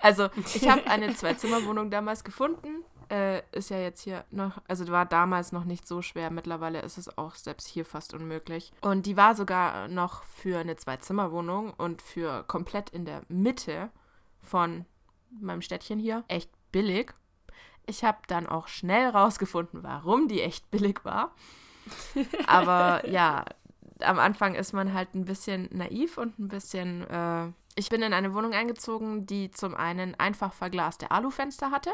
Also, 0.02 0.30
ich 0.54 0.68
habe 0.68 0.86
eine 0.88 1.14
Zwei-Zimmer-Wohnung 1.16 1.90
damals 1.90 2.24
gefunden 2.24 2.84
äh, 3.10 3.42
ist 3.52 3.70
ja 3.70 3.80
jetzt 3.80 4.02
hier 4.02 4.24
noch, 4.32 4.62
also 4.68 4.88
war 4.88 5.06
damals 5.06 5.52
noch 5.52 5.64
nicht 5.64 5.88
so 5.88 6.02
schwer. 6.02 6.30
Mittlerweile 6.30 6.82
ist 6.82 6.98
es 6.98 7.18
auch 7.18 7.36
selbst 7.36 7.68
hier 7.68 7.86
fast 7.86 8.14
unmöglich. 8.14 8.72
Und 8.82 9.06
die 9.06 9.18
war 9.18 9.36
sogar 9.36 9.88
noch 9.88 10.24
für 10.24 10.60
eine 10.60 10.76
Zwei-Zimmer-Wohnung 10.76 11.74
und 11.74 12.02
für 12.02 12.44
komplett 12.44 12.90
in 12.92 13.06
der 13.06 13.24
Mitte 13.28 13.90
von 14.42 14.86
meinem 15.40 15.62
Städtchen 15.62 16.00
hier 16.00 16.24
echt 16.28 16.50
billig. 16.72 17.14
Ich 17.86 18.04
habe 18.04 18.20
dann 18.28 18.48
auch 18.48 18.68
schnell 18.68 19.10
rausgefunden, 19.10 19.84
warum 19.84 20.28
die 20.28 20.42
echt 20.42 20.70
billig 20.70 21.04
war. 21.04 21.34
Aber 22.46 23.08
ja, 23.10 23.46
am 24.02 24.20
Anfang 24.20 24.54
ist 24.54 24.74
man 24.74 24.94
halt 24.94 25.16
ein 25.16 25.26
bisschen 25.26 25.68
naiv 25.72 26.18
und 26.18 26.38
ein 26.38 26.48
bisschen. 26.48 27.08
Äh 27.10 27.52
ich 27.80 27.90
bin 27.90 28.02
in 28.02 28.14
eine 28.14 28.34
Wohnung 28.34 28.54
eingezogen, 28.54 29.26
die 29.26 29.52
zum 29.52 29.74
einen 29.74 30.14
einfach 30.16 30.54
verglaste 30.54 31.12
Alufenster 31.12 31.72
hatte 31.72 31.92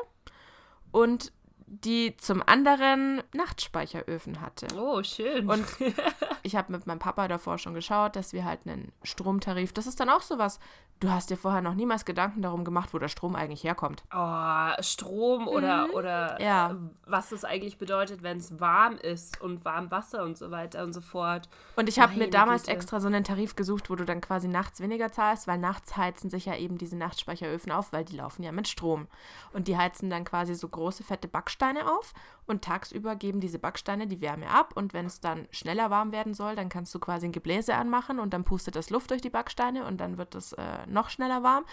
und 0.92 1.32
die 1.68 2.16
zum 2.18 2.44
anderen 2.46 3.24
Nachtspeicheröfen 3.34 4.40
hatte. 4.42 4.68
Oh, 4.78 5.02
schön. 5.02 5.50
Und 5.50 5.66
ich 6.44 6.56
habe 6.56 6.72
mit 6.72 6.86
meinem 6.86 7.00
Papa 7.00 7.28
davor 7.28 7.58
schon 7.58 7.74
geschaut, 7.74 8.16
dass 8.16 8.34
wir 8.34 8.46
halt 8.46 8.62
einen 8.66 8.92
Stromtarif, 9.04 9.74
das 9.74 9.88
ist 9.88 10.00
dann 10.00 10.10
auch 10.10 10.22
sowas, 10.22 10.60
du 11.00 11.10
hast 11.12 11.30
dir 11.30 11.38
vorher 11.38 11.62
noch 11.62 11.74
niemals 11.74 12.06
Gedanken 12.06 12.42
darum 12.42 12.64
gemacht, 12.64 12.94
wo 12.94 13.00
der 13.00 13.08
Strom 13.08 13.36
eigentlich 13.36 13.64
herkommt. 13.64 14.04
Oh, 14.14 14.82
Strom 14.82 15.48
oder, 15.48 15.88
mhm. 15.88 15.94
oder 15.94 16.42
ja. 16.42 16.76
was 17.06 17.30
das 17.30 17.44
eigentlich 17.44 17.78
bedeutet, 17.78 18.24
wenn 18.24 18.38
es 18.38 18.60
warm 18.60 18.98
ist 18.98 19.42
und 19.42 19.66
warm 19.66 19.92
Wasser 19.92 20.24
und 20.24 20.38
so 20.38 20.52
weiter 20.52 20.84
und 20.84 20.94
so 20.94 21.02
fort. 21.02 21.50
Und 21.76 21.90
ich 21.90 22.00
habe 22.00 22.16
mir 22.16 22.30
damals 22.30 22.64
Güte. 22.64 22.74
extra 22.78 23.00
so 23.00 23.08
einen 23.08 23.24
Tarif 23.24 23.56
gesucht, 23.56 23.90
wo 23.90 23.96
du 23.96 24.06
dann 24.06 24.22
quasi 24.22 24.48
nachts 24.48 24.80
weniger 24.80 25.12
zahlst, 25.12 25.48
weil 25.48 25.58
nachts 25.58 25.98
heizen 25.98 26.30
sich 26.30 26.46
ja 26.46 26.56
eben 26.56 26.78
diese 26.78 26.96
Nachtspeicheröfen 26.96 27.72
auf, 27.72 27.92
weil 27.92 28.06
die 28.06 28.16
laufen 28.16 28.44
ja 28.44 28.52
mit 28.52 28.68
Strom. 28.68 29.08
Und 29.52 29.68
die 29.68 29.78
heizen 29.78 30.10
dann 30.10 30.24
quasi 30.24 30.56
so 30.56 30.68
große, 30.68 31.04
fette 31.04 31.28
Backsteine 31.56 31.90
auf 31.90 32.14
und 32.46 32.64
tagsüber 32.64 33.16
geben 33.16 33.40
diese 33.40 33.60
Backsteine 33.60 34.08
die 34.08 34.22
Wärme 34.22 34.50
ab 34.50 34.74
und 34.76 34.94
wenn 34.94 35.06
es 35.06 35.22
dann 35.22 35.48
schneller 35.52 35.90
warm 35.90 36.12
werden 36.12 36.34
soll, 36.34 36.56
dann 36.56 36.70
kannst 36.70 36.94
du 36.94 37.00
quasi 37.00 37.28
ein 37.28 37.32
Gebläse 37.32 37.76
anmachen 37.76 38.20
und 38.20 38.34
dann 38.34 38.44
pustet 38.44 38.76
das 38.76 38.90
Luft 38.90 39.12
durch 39.12 39.22
die 39.22 39.30
Backsteine 39.30 39.86
und 39.86 39.98
dann 39.98 40.18
wird 40.18 40.36
es 40.36 40.54
äh, 40.54 40.86
noch 40.88 41.10
schneller 41.10 41.44
warm. 41.44 41.66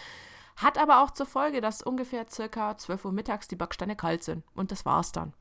Hat 0.57 0.79
aber 0.79 1.03
auch 1.03 1.11
zur 1.11 1.27
Folge, 1.27 1.61
dass 1.61 1.83
ungefähr 1.83 2.27
circa 2.31 2.77
12 2.77 3.07
Uhr 3.07 3.13
mittags 3.13 3.49
die 3.49 3.57
Backsteine 3.57 3.97
kalt 3.97 4.23
sind. 4.23 4.45
Und 4.55 4.71
das 4.71 4.85
war's 4.85 5.11
dann. 5.11 5.33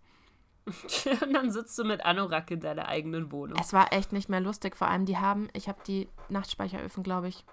und 0.66 1.34
dann 1.34 1.52
sitzt 1.52 1.78
du 1.78 1.84
mit 1.84 2.04
Anorak 2.06 2.50
in 2.50 2.62
deiner 2.62 2.88
eigenen 2.88 3.32
Wohnung. 3.32 3.58
Es 3.60 3.74
war 3.74 3.92
echt 3.94 4.14
nicht 4.14 4.30
mehr 4.30 4.40
lustig. 4.40 4.78
Vor 4.78 4.88
allem, 4.88 5.06
die 5.06 5.18
haben, 5.18 5.50
ich 5.54 5.68
habe 5.68 5.80
die 5.86 6.08
Nachtspeicheröfen, 6.30 7.04
glaube 7.04 7.28
ich, 7.28 7.46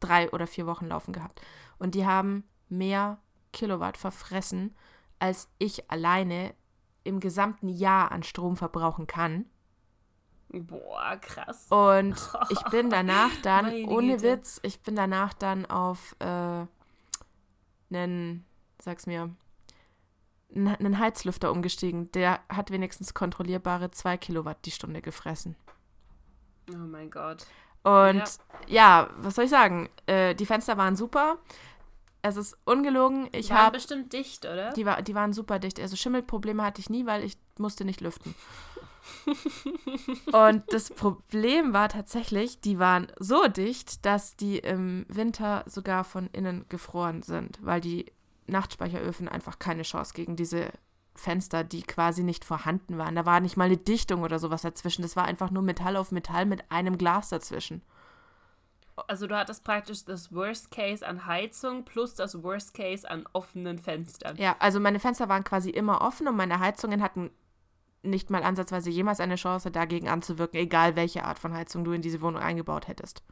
drei 0.00 0.30
oder 0.30 0.46
vier 0.46 0.66
Wochen 0.66 0.86
laufen 0.86 1.12
gehabt. 1.12 1.40
Und 1.78 1.94
die 1.94 2.06
haben 2.06 2.44
mehr 2.68 3.18
Kilowatt 3.52 3.96
verfressen, 3.96 4.74
als 5.22 5.48
ich 5.58 5.88
alleine 5.88 6.52
im 7.04 7.20
gesamten 7.20 7.68
Jahr 7.68 8.10
an 8.10 8.24
Strom 8.24 8.56
verbrauchen 8.56 9.06
kann. 9.06 9.46
Boah, 10.48 11.16
krass. 11.20 11.68
Und 11.70 12.16
ich 12.50 12.60
bin 12.72 12.90
danach 12.90 13.30
dann, 13.42 13.66
ohne 13.84 14.16
Güte. 14.16 14.22
Witz, 14.24 14.58
ich 14.64 14.80
bin 14.80 14.96
danach 14.96 15.32
dann 15.32 15.64
auf 15.64 16.16
äh, 16.18 16.66
einen, 17.94 18.44
sag's 18.80 19.06
mir, 19.06 19.30
einen 20.52 20.98
Heizlüfter 20.98 21.52
umgestiegen. 21.52 22.10
Der 22.10 22.40
hat 22.48 22.72
wenigstens 22.72 23.14
kontrollierbare 23.14 23.92
2 23.92 24.16
Kilowatt 24.16 24.58
die 24.64 24.72
Stunde 24.72 25.02
gefressen. 25.02 25.54
Oh 26.68 26.76
mein 26.76 27.12
Gott. 27.12 27.46
Und 27.84 28.24
ja, 28.66 29.04
ja 29.06 29.10
was 29.18 29.36
soll 29.36 29.44
ich 29.44 29.50
sagen? 29.50 29.88
Äh, 30.06 30.34
die 30.34 30.46
Fenster 30.46 30.76
waren 30.76 30.96
super. 30.96 31.38
Es 32.22 32.36
ist 32.36 32.56
ungelogen. 32.64 33.28
Ich 33.32 33.48
die 33.48 33.52
waren 33.52 33.72
bestimmt 33.72 34.12
dicht, 34.12 34.44
oder? 34.44 34.72
Die, 34.72 34.86
war, 34.86 35.02
die 35.02 35.14
waren 35.14 35.32
super 35.32 35.58
dicht. 35.58 35.80
Also 35.80 35.96
Schimmelprobleme 35.96 36.62
hatte 36.64 36.80
ich 36.80 36.88
nie, 36.88 37.04
weil 37.04 37.24
ich 37.24 37.36
musste 37.58 37.84
nicht 37.84 38.00
lüften. 38.00 38.34
und 40.32 40.62
das 40.72 40.90
Problem 40.90 41.72
war 41.72 41.88
tatsächlich, 41.88 42.60
die 42.60 42.78
waren 42.78 43.08
so 43.18 43.48
dicht, 43.48 44.06
dass 44.06 44.36
die 44.36 44.58
im 44.58 45.04
Winter 45.08 45.64
sogar 45.66 46.04
von 46.04 46.28
innen 46.32 46.66
gefroren 46.68 47.22
sind, 47.22 47.58
weil 47.62 47.80
die 47.80 48.12
Nachtspeicheröfen 48.46 49.28
einfach 49.28 49.58
keine 49.58 49.82
Chance 49.82 50.14
gegen 50.14 50.36
diese 50.36 50.70
Fenster, 51.14 51.64
die 51.64 51.82
quasi 51.82 52.22
nicht 52.22 52.44
vorhanden 52.44 52.98
waren. 52.98 53.16
Da 53.16 53.26
war 53.26 53.40
nicht 53.40 53.56
mal 53.56 53.64
eine 53.64 53.76
Dichtung 53.76 54.22
oder 54.22 54.38
sowas 54.38 54.62
dazwischen. 54.62 55.02
Das 55.02 55.16
war 55.16 55.24
einfach 55.24 55.50
nur 55.50 55.62
Metall 55.62 55.96
auf 55.96 56.12
Metall 56.12 56.46
mit 56.46 56.70
einem 56.70 56.96
Glas 56.98 57.28
dazwischen. 57.28 57.82
Also 59.06 59.26
du 59.26 59.36
hattest 59.36 59.64
praktisch 59.64 60.04
das 60.04 60.32
Worst 60.34 60.70
Case 60.70 61.06
an 61.06 61.26
Heizung 61.26 61.84
plus 61.84 62.14
das 62.14 62.42
Worst 62.42 62.74
Case 62.74 63.08
an 63.08 63.26
offenen 63.32 63.78
Fenstern. 63.78 64.36
Ja, 64.36 64.56
also 64.58 64.80
meine 64.80 65.00
Fenster 65.00 65.28
waren 65.28 65.44
quasi 65.44 65.70
immer 65.70 66.02
offen 66.02 66.28
und 66.28 66.36
meine 66.36 66.60
Heizungen 66.60 67.02
hatten 67.02 67.30
nicht 68.02 68.30
mal 68.30 68.42
ansatzweise 68.42 68.90
jemals 68.90 69.20
eine 69.20 69.36
Chance, 69.36 69.70
dagegen 69.70 70.08
anzuwirken, 70.08 70.58
egal 70.58 70.96
welche 70.96 71.24
Art 71.24 71.38
von 71.38 71.54
Heizung 71.54 71.84
du 71.84 71.92
in 71.92 72.02
diese 72.02 72.20
Wohnung 72.20 72.42
eingebaut 72.42 72.88
hättest. 72.88 73.22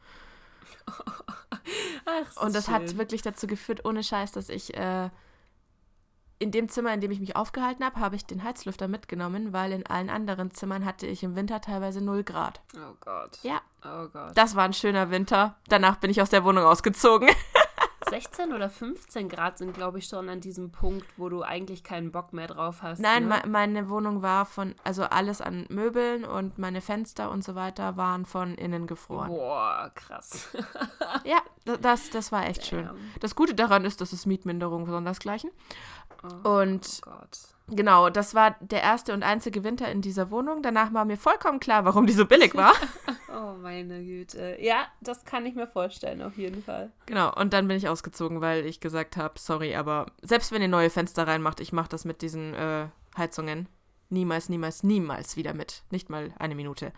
Ach, 2.05 2.43
und 2.43 2.55
das 2.55 2.65
schön. 2.65 2.73
hat 2.73 2.97
wirklich 2.97 3.21
dazu 3.21 3.47
geführt, 3.47 3.85
ohne 3.85 4.03
Scheiß, 4.03 4.31
dass 4.31 4.49
ich 4.49 4.75
äh, 4.75 5.09
in 6.41 6.51
dem 6.51 6.69
Zimmer, 6.69 6.93
in 6.93 7.01
dem 7.01 7.11
ich 7.11 7.19
mich 7.19 7.35
aufgehalten 7.35 7.85
habe, 7.85 7.99
habe 7.99 8.15
ich 8.15 8.25
den 8.25 8.43
Heizlüfter 8.43 8.87
mitgenommen, 8.87 9.53
weil 9.53 9.71
in 9.71 9.85
allen 9.85 10.09
anderen 10.09 10.51
Zimmern 10.51 10.85
hatte 10.85 11.05
ich 11.05 11.21
im 11.23 11.35
Winter 11.35 11.61
teilweise 11.61 12.01
0 12.01 12.23
Grad. 12.23 12.61
Oh 12.75 12.95
Gott. 12.99 13.37
Ja. 13.43 13.61
Oh 13.85 14.07
Gott. 14.07 14.31
Das 14.35 14.55
war 14.55 14.63
ein 14.63 14.73
schöner 14.73 15.11
Winter. 15.11 15.55
Danach 15.69 15.97
bin 15.97 16.09
ich 16.09 16.21
aus 16.21 16.31
der 16.31 16.43
Wohnung 16.43 16.65
ausgezogen. 16.65 17.29
16 18.09 18.51
oder 18.51 18.69
15 18.69 19.29
Grad 19.29 19.57
sind, 19.57 19.73
glaube 19.73 19.99
ich, 19.99 20.07
schon 20.07 20.27
an 20.27 20.41
diesem 20.41 20.71
Punkt, 20.71 21.05
wo 21.15 21.29
du 21.29 21.43
eigentlich 21.43 21.83
keinen 21.83 22.11
Bock 22.11 22.33
mehr 22.33 22.47
drauf 22.47 22.81
hast. 22.81 22.99
Nein, 22.99 23.27
ne? 23.27 23.41
meine 23.47 23.89
Wohnung 23.89 24.21
war 24.21 24.45
von, 24.45 24.75
also 24.83 25.03
alles 25.03 25.39
an 25.39 25.65
Möbeln 25.69 26.25
und 26.25 26.57
meine 26.57 26.81
Fenster 26.81 27.31
und 27.31 27.43
so 27.43 27.55
weiter 27.55 27.95
waren 27.95 28.25
von 28.25 28.55
innen 28.55 28.85
gefroren. 28.87 29.29
Boah, 29.29 29.91
krass. 29.95 30.49
ja, 31.23 31.37
das, 31.63 32.09
das 32.09 32.31
war 32.31 32.47
echt 32.47 32.63
Damn. 32.71 32.87
schön. 32.87 32.89
Das 33.21 33.35
Gute 33.35 33.55
daran 33.55 33.85
ist, 33.85 34.01
dass 34.01 34.11
es 34.11 34.25
Mietminderung 34.25 34.87
sondersgleichen. 34.87 35.51
Oh, 36.23 36.61
und 36.61 37.01
oh 37.05 37.09
Gott. 37.09 37.39
Genau, 37.67 38.09
das 38.09 38.35
war 38.35 38.57
der 38.59 38.81
erste 38.81 39.13
und 39.13 39.23
einzige 39.23 39.63
Winter 39.63 39.89
in 39.89 40.01
dieser 40.01 40.29
Wohnung. 40.29 40.61
Danach 40.61 40.93
war 40.93 41.05
mir 41.05 41.17
vollkommen 41.17 41.61
klar, 41.61 41.85
warum 41.85 42.05
die 42.05 42.13
so 42.13 42.25
billig 42.25 42.53
war. 42.53 42.73
oh, 43.29 43.53
meine 43.61 44.03
Güte. 44.03 44.57
Ja, 44.59 44.87
das 44.99 45.23
kann 45.23 45.45
ich 45.45 45.55
mir 45.55 45.67
vorstellen, 45.67 46.21
auf 46.21 46.37
jeden 46.37 46.63
Fall. 46.63 46.91
Genau, 47.05 47.33
und 47.33 47.53
dann 47.53 47.67
bin 47.67 47.77
ich 47.77 47.87
ausgezogen, 47.87 48.41
weil 48.41 48.65
ich 48.65 48.81
gesagt 48.81 49.15
habe, 49.15 49.39
sorry, 49.39 49.75
aber 49.75 50.07
selbst 50.21 50.51
wenn 50.51 50.61
ihr 50.61 50.67
neue 50.67 50.89
Fenster 50.89 51.27
reinmacht, 51.27 51.61
ich 51.61 51.71
mache 51.71 51.89
das 51.89 52.03
mit 52.03 52.21
diesen 52.21 52.53
äh, 52.53 52.87
Heizungen 53.17 53.69
niemals, 54.11 54.49
niemals, 54.49 54.83
niemals 54.83 55.37
wieder 55.37 55.53
mit. 55.53 55.83
Nicht 55.89 56.09
mal 56.09 56.33
eine 56.37 56.55
Minute. 56.55 56.91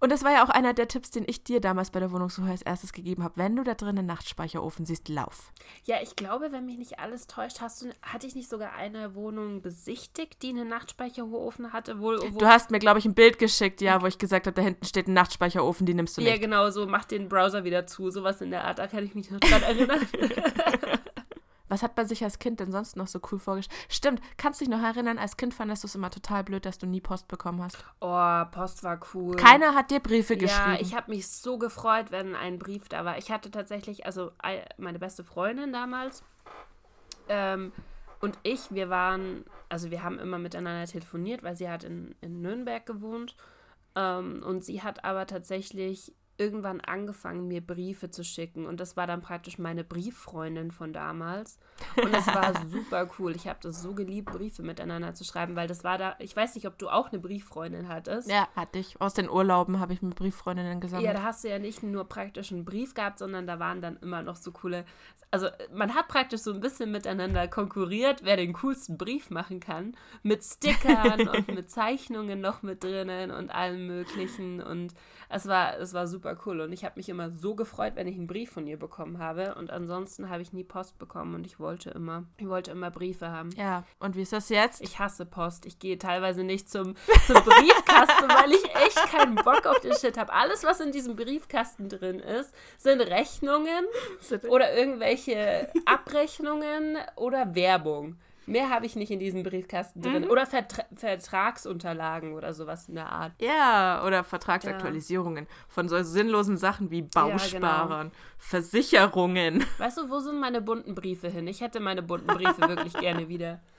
Und 0.00 0.12
das 0.12 0.24
war 0.24 0.32
ja 0.32 0.44
auch 0.44 0.48
einer 0.48 0.74
der 0.74 0.88
Tipps, 0.88 1.10
den 1.10 1.24
ich 1.26 1.44
dir 1.44 1.60
damals 1.60 1.90
bei 1.90 2.00
der 2.00 2.12
Wohnungssuche 2.12 2.50
als 2.50 2.62
erstes 2.62 2.92
gegeben 2.92 3.22
habe. 3.22 3.36
Wenn 3.36 3.56
du 3.56 3.64
da 3.64 3.74
drin 3.74 3.98
einen 3.98 4.06
Nachtspeicherofen 4.06 4.84
siehst, 4.84 5.08
lauf. 5.08 5.52
Ja, 5.84 5.96
ich 6.02 6.16
glaube, 6.16 6.52
wenn 6.52 6.66
mich 6.66 6.78
nicht 6.78 6.98
alles 6.98 7.26
täuscht, 7.26 7.60
hast 7.60 7.82
du, 7.82 7.90
hatte 8.02 8.26
ich 8.26 8.34
nicht 8.34 8.48
sogar 8.48 8.72
eine 8.74 9.14
Wohnung 9.14 9.62
besichtigt, 9.62 10.42
die 10.42 10.50
einen 10.50 10.68
Nachtspeicherofen 10.68 11.72
hatte? 11.72 12.00
Wo, 12.00 12.12
wo 12.12 12.38
du 12.38 12.46
hast 12.46 12.70
mir, 12.70 12.78
glaube 12.78 12.98
ich, 12.98 13.04
ein 13.04 13.14
Bild 13.14 13.38
geschickt, 13.38 13.80
ja, 13.80 14.02
wo 14.02 14.06
ich 14.06 14.18
gesagt 14.18 14.46
habe, 14.46 14.54
da 14.54 14.62
hinten 14.62 14.84
steht 14.84 15.08
ein 15.08 15.14
Nachtspeicherofen, 15.14 15.86
die 15.86 15.94
nimmst 15.94 16.16
du 16.16 16.20
nicht. 16.20 16.30
Ja, 16.30 16.36
genau, 16.38 16.70
so 16.70 16.86
mach 16.86 17.04
den 17.04 17.28
Browser 17.28 17.64
wieder 17.64 17.86
zu, 17.86 18.10
sowas 18.10 18.40
in 18.40 18.50
der 18.50 18.64
Art, 18.64 18.78
da 18.78 18.86
kann 18.86 19.04
ich 19.04 19.14
mich 19.14 19.30
noch 19.30 19.40
dran 19.40 19.62
erinnern. 19.62 20.06
Was 21.68 21.82
hat 21.82 21.96
man 21.96 22.06
sich 22.06 22.22
als 22.24 22.38
Kind 22.38 22.60
denn 22.60 22.72
sonst 22.72 22.96
noch 22.96 23.06
so 23.06 23.20
cool 23.30 23.38
vorgestellt? 23.38 23.80
Stimmt, 23.88 24.20
kannst 24.36 24.60
du 24.60 24.64
dich 24.64 24.74
noch 24.74 24.82
erinnern, 24.82 25.18
als 25.18 25.36
Kind 25.36 25.54
fandest 25.54 25.82
du 25.82 25.88
es 25.88 25.94
immer 25.94 26.10
total 26.10 26.44
blöd, 26.44 26.64
dass 26.66 26.78
du 26.78 26.86
nie 26.86 27.00
Post 27.00 27.28
bekommen 27.28 27.62
hast. 27.62 27.84
Oh, 28.00 28.44
Post 28.50 28.82
war 28.82 29.00
cool. 29.14 29.36
Keiner 29.36 29.74
hat 29.74 29.90
dir 29.90 30.00
Briefe 30.00 30.36
geschrieben. 30.36 30.74
Ja, 30.74 30.80
ich 30.80 30.94
habe 30.94 31.10
mich 31.10 31.28
so 31.28 31.58
gefreut, 31.58 32.06
wenn 32.10 32.34
ein 32.34 32.58
Brief 32.58 32.88
da 32.88 33.04
war. 33.04 33.18
Ich 33.18 33.30
hatte 33.30 33.50
tatsächlich, 33.50 34.06
also 34.06 34.30
meine 34.78 34.98
beste 34.98 35.24
Freundin 35.24 35.72
damals 35.72 36.22
ähm, 37.28 37.72
und 38.20 38.38
ich, 38.42 38.70
wir 38.70 38.90
waren, 38.90 39.44
also 39.68 39.90
wir 39.90 40.02
haben 40.02 40.18
immer 40.18 40.38
miteinander 40.38 40.86
telefoniert, 40.86 41.42
weil 41.42 41.56
sie 41.56 41.68
hat 41.68 41.84
in, 41.84 42.14
in 42.20 42.40
Nürnberg 42.40 42.84
gewohnt. 42.86 43.36
Ähm, 43.94 44.42
und 44.42 44.64
sie 44.64 44.82
hat 44.82 45.04
aber 45.04 45.26
tatsächlich 45.26 46.14
irgendwann 46.38 46.80
angefangen, 46.80 47.48
mir 47.48 47.60
Briefe 47.60 48.10
zu 48.10 48.24
schicken. 48.24 48.66
Und 48.66 48.80
das 48.80 48.96
war 48.96 49.06
dann 49.06 49.22
praktisch 49.22 49.58
meine 49.58 49.84
Brieffreundin 49.84 50.70
von 50.70 50.92
damals. 50.92 51.58
Und 51.96 52.12
das 52.12 52.26
war 52.26 52.52
super 52.70 53.08
cool. 53.18 53.34
Ich 53.34 53.48
habe 53.48 53.58
das 53.62 53.82
so 53.82 53.94
geliebt, 53.94 54.30
Briefe 54.32 54.62
miteinander 54.62 55.14
zu 55.14 55.24
schreiben, 55.24 55.56
weil 55.56 55.68
das 55.68 55.84
war 55.84 55.98
da, 55.98 56.16
ich 56.18 56.36
weiß 56.36 56.54
nicht, 56.54 56.66
ob 56.66 56.78
du 56.78 56.88
auch 56.88 57.10
eine 57.10 57.20
Brieffreundin 57.20 57.88
hattest. 57.88 58.30
Ja, 58.30 58.48
hatte 58.54 58.78
ich. 58.78 59.00
Aus 59.00 59.14
den 59.14 59.30
Urlauben 59.30 59.80
habe 59.80 59.92
ich 59.92 60.02
mit 60.02 60.14
Brieffreundinnen 60.14 60.80
gesammelt. 60.80 61.06
Ja, 61.06 61.14
da 61.14 61.22
hast 61.22 61.44
du 61.44 61.48
ja 61.48 61.58
nicht 61.58 61.82
nur 61.82 62.04
praktisch 62.04 62.52
einen 62.52 62.64
Brief 62.64 62.94
gehabt, 62.94 63.18
sondern 63.18 63.46
da 63.46 63.58
waren 63.58 63.80
dann 63.80 63.96
immer 63.98 64.22
noch 64.22 64.36
so 64.36 64.52
coole. 64.52 64.84
Also 65.30 65.48
man 65.72 65.94
hat 65.94 66.08
praktisch 66.08 66.40
so 66.40 66.52
ein 66.52 66.60
bisschen 66.60 66.90
miteinander 66.90 67.48
konkurriert, 67.48 68.20
wer 68.24 68.36
den 68.36 68.52
coolsten 68.54 68.96
Brief 68.98 69.30
machen 69.30 69.60
kann. 69.60 69.96
Mit 70.22 70.44
Stickern 70.44 71.28
und 71.34 71.48
mit 71.48 71.70
Zeichnungen 71.70 72.40
noch 72.40 72.62
mit 72.62 72.84
drinnen 72.84 73.30
und 73.30 73.50
allem 73.50 73.86
möglichen. 73.86 74.62
Und 74.62 74.94
es 75.28 75.46
war, 75.46 75.78
es 75.78 75.94
war 75.94 76.06
super 76.26 76.42
cool 76.46 76.60
und 76.60 76.72
ich 76.72 76.84
habe 76.84 76.94
mich 76.96 77.08
immer 77.08 77.30
so 77.30 77.54
gefreut, 77.54 77.92
wenn 77.94 78.08
ich 78.08 78.16
einen 78.16 78.26
Brief 78.26 78.50
von 78.50 78.66
ihr 78.66 78.78
bekommen 78.78 79.18
habe 79.18 79.54
und 79.54 79.70
ansonsten 79.70 80.28
habe 80.28 80.42
ich 80.42 80.52
nie 80.52 80.64
Post 80.64 80.98
bekommen 80.98 81.34
und 81.34 81.46
ich 81.46 81.60
wollte 81.60 81.90
immer, 81.90 82.24
ich 82.38 82.48
wollte 82.48 82.72
immer 82.72 82.90
Briefe 82.90 83.30
haben. 83.30 83.50
Ja, 83.56 83.84
und 84.00 84.16
wie 84.16 84.22
ist 84.22 84.32
das 84.32 84.48
jetzt? 84.48 84.80
Ich 84.82 84.98
hasse 84.98 85.24
Post. 85.24 85.66
Ich 85.66 85.78
gehe 85.78 85.98
teilweise 85.98 86.42
nicht 86.42 86.68
zum, 86.68 86.94
zum 87.26 87.36
Briefkasten, 87.44 88.28
weil 88.28 88.52
ich 88.52 88.64
echt 88.74 89.10
keinen 89.10 89.36
Bock 89.36 89.66
auf 89.66 89.80
den 89.80 89.94
Shit 89.94 90.18
habe. 90.18 90.32
Alles, 90.32 90.64
was 90.64 90.80
in 90.80 90.90
diesem 90.90 91.14
Briefkasten 91.14 91.88
drin 91.88 92.18
ist, 92.18 92.52
sind 92.78 93.00
Rechnungen 93.00 93.84
oder 94.48 94.76
irgendwelche 94.76 95.70
Abrechnungen 95.84 96.96
oder 97.16 97.54
Werbung. 97.54 98.16
Mehr 98.46 98.70
habe 98.70 98.86
ich 98.86 98.94
nicht 98.96 99.10
in 99.10 99.18
diesem 99.18 99.42
Briefkasten 99.42 100.00
drin. 100.00 100.24
Mhm. 100.24 100.30
Oder 100.30 100.46
Vertra 100.46 100.84
Vertragsunterlagen 100.94 102.34
oder 102.34 102.54
sowas 102.54 102.88
in 102.88 102.94
der 102.94 103.10
Art. 103.10 103.32
Ja, 103.40 104.04
oder 104.06 104.22
Vertragsaktualisierungen 104.24 105.44
ja. 105.44 105.50
von 105.68 105.88
so 105.88 106.00
sinnlosen 106.02 106.56
Sachen 106.56 106.90
wie 106.90 107.02
Bausparern, 107.02 107.90
ja, 107.90 108.02
genau. 108.02 108.14
Versicherungen. 108.38 109.64
Weißt 109.78 109.98
du, 109.98 110.08
wo 110.08 110.20
sind 110.20 110.38
meine 110.38 110.62
bunten 110.62 110.94
Briefe 110.94 111.28
hin? 111.28 111.46
Ich 111.48 111.60
hätte 111.60 111.80
meine 111.80 112.02
bunten 112.02 112.28
Briefe 112.28 112.68
wirklich 112.68 112.94
gerne 112.94 113.28
wieder. 113.28 113.60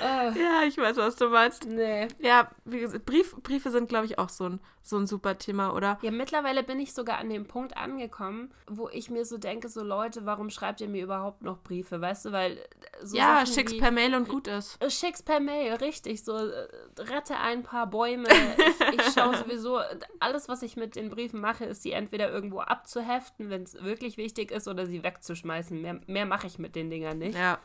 Uh, 0.00 0.38
ja, 0.38 0.62
ich 0.66 0.76
weiß, 0.76 0.96
was 0.96 1.16
du 1.16 1.28
meinst. 1.28 1.66
Nee. 1.66 2.08
Ja, 2.18 2.50
wie 2.64 2.80
gesagt, 2.80 3.04
Brief, 3.06 3.36
Briefe 3.42 3.70
sind, 3.70 3.88
glaube 3.88 4.06
ich, 4.06 4.18
auch 4.18 4.28
so 4.28 4.44
ein, 4.44 4.60
so 4.82 4.96
ein 4.96 5.06
super 5.06 5.38
Thema, 5.38 5.74
oder? 5.74 5.98
Ja, 6.02 6.10
mittlerweile 6.10 6.62
bin 6.62 6.80
ich 6.80 6.92
sogar 6.92 7.18
an 7.18 7.28
dem 7.30 7.46
Punkt 7.46 7.76
angekommen, 7.76 8.52
wo 8.66 8.88
ich 8.88 9.10
mir 9.10 9.24
so 9.24 9.38
denke, 9.38 9.68
so 9.68 9.82
Leute, 9.82 10.26
warum 10.26 10.50
schreibt 10.50 10.80
ihr 10.80 10.88
mir 10.88 11.02
überhaupt 11.04 11.42
noch 11.42 11.58
Briefe? 11.62 12.00
Weißt 12.00 12.24
du, 12.24 12.32
weil 12.32 12.58
so 13.02 13.16
Ja, 13.16 13.40
Sachen 13.40 13.54
schick's 13.54 13.72
wie, 13.72 13.78
per 13.78 13.90
Mail 13.90 14.14
und 14.14 14.28
gut 14.28 14.48
ist. 14.48 14.82
Äh, 14.82 14.90
schick's 14.90 15.22
per 15.22 15.40
Mail, 15.40 15.74
richtig. 15.74 16.24
So, 16.24 16.36
äh, 16.36 16.68
rette 16.98 17.36
ein 17.36 17.62
paar 17.62 17.86
Bäume. 17.86 18.28
ich, 18.28 18.98
ich 18.98 19.02
schaue 19.14 19.36
sowieso, 19.36 19.80
alles, 20.20 20.48
was 20.48 20.62
ich 20.62 20.76
mit 20.76 20.96
den 20.96 21.10
Briefen 21.10 21.40
mache, 21.40 21.64
ist 21.64 21.82
sie 21.82 21.92
entweder 21.92 22.30
irgendwo 22.30 22.60
abzuheften, 22.60 23.50
wenn 23.50 23.62
es 23.62 23.82
wirklich 23.82 24.16
wichtig 24.16 24.50
ist, 24.50 24.68
oder 24.68 24.86
sie 24.86 25.02
wegzuschmeißen. 25.02 25.80
Mehr, 25.80 26.00
mehr 26.06 26.26
mache 26.26 26.46
ich 26.46 26.58
mit 26.58 26.74
den 26.74 26.90
Dingern 26.90 27.18
nicht. 27.18 27.38
Ja. 27.38 27.58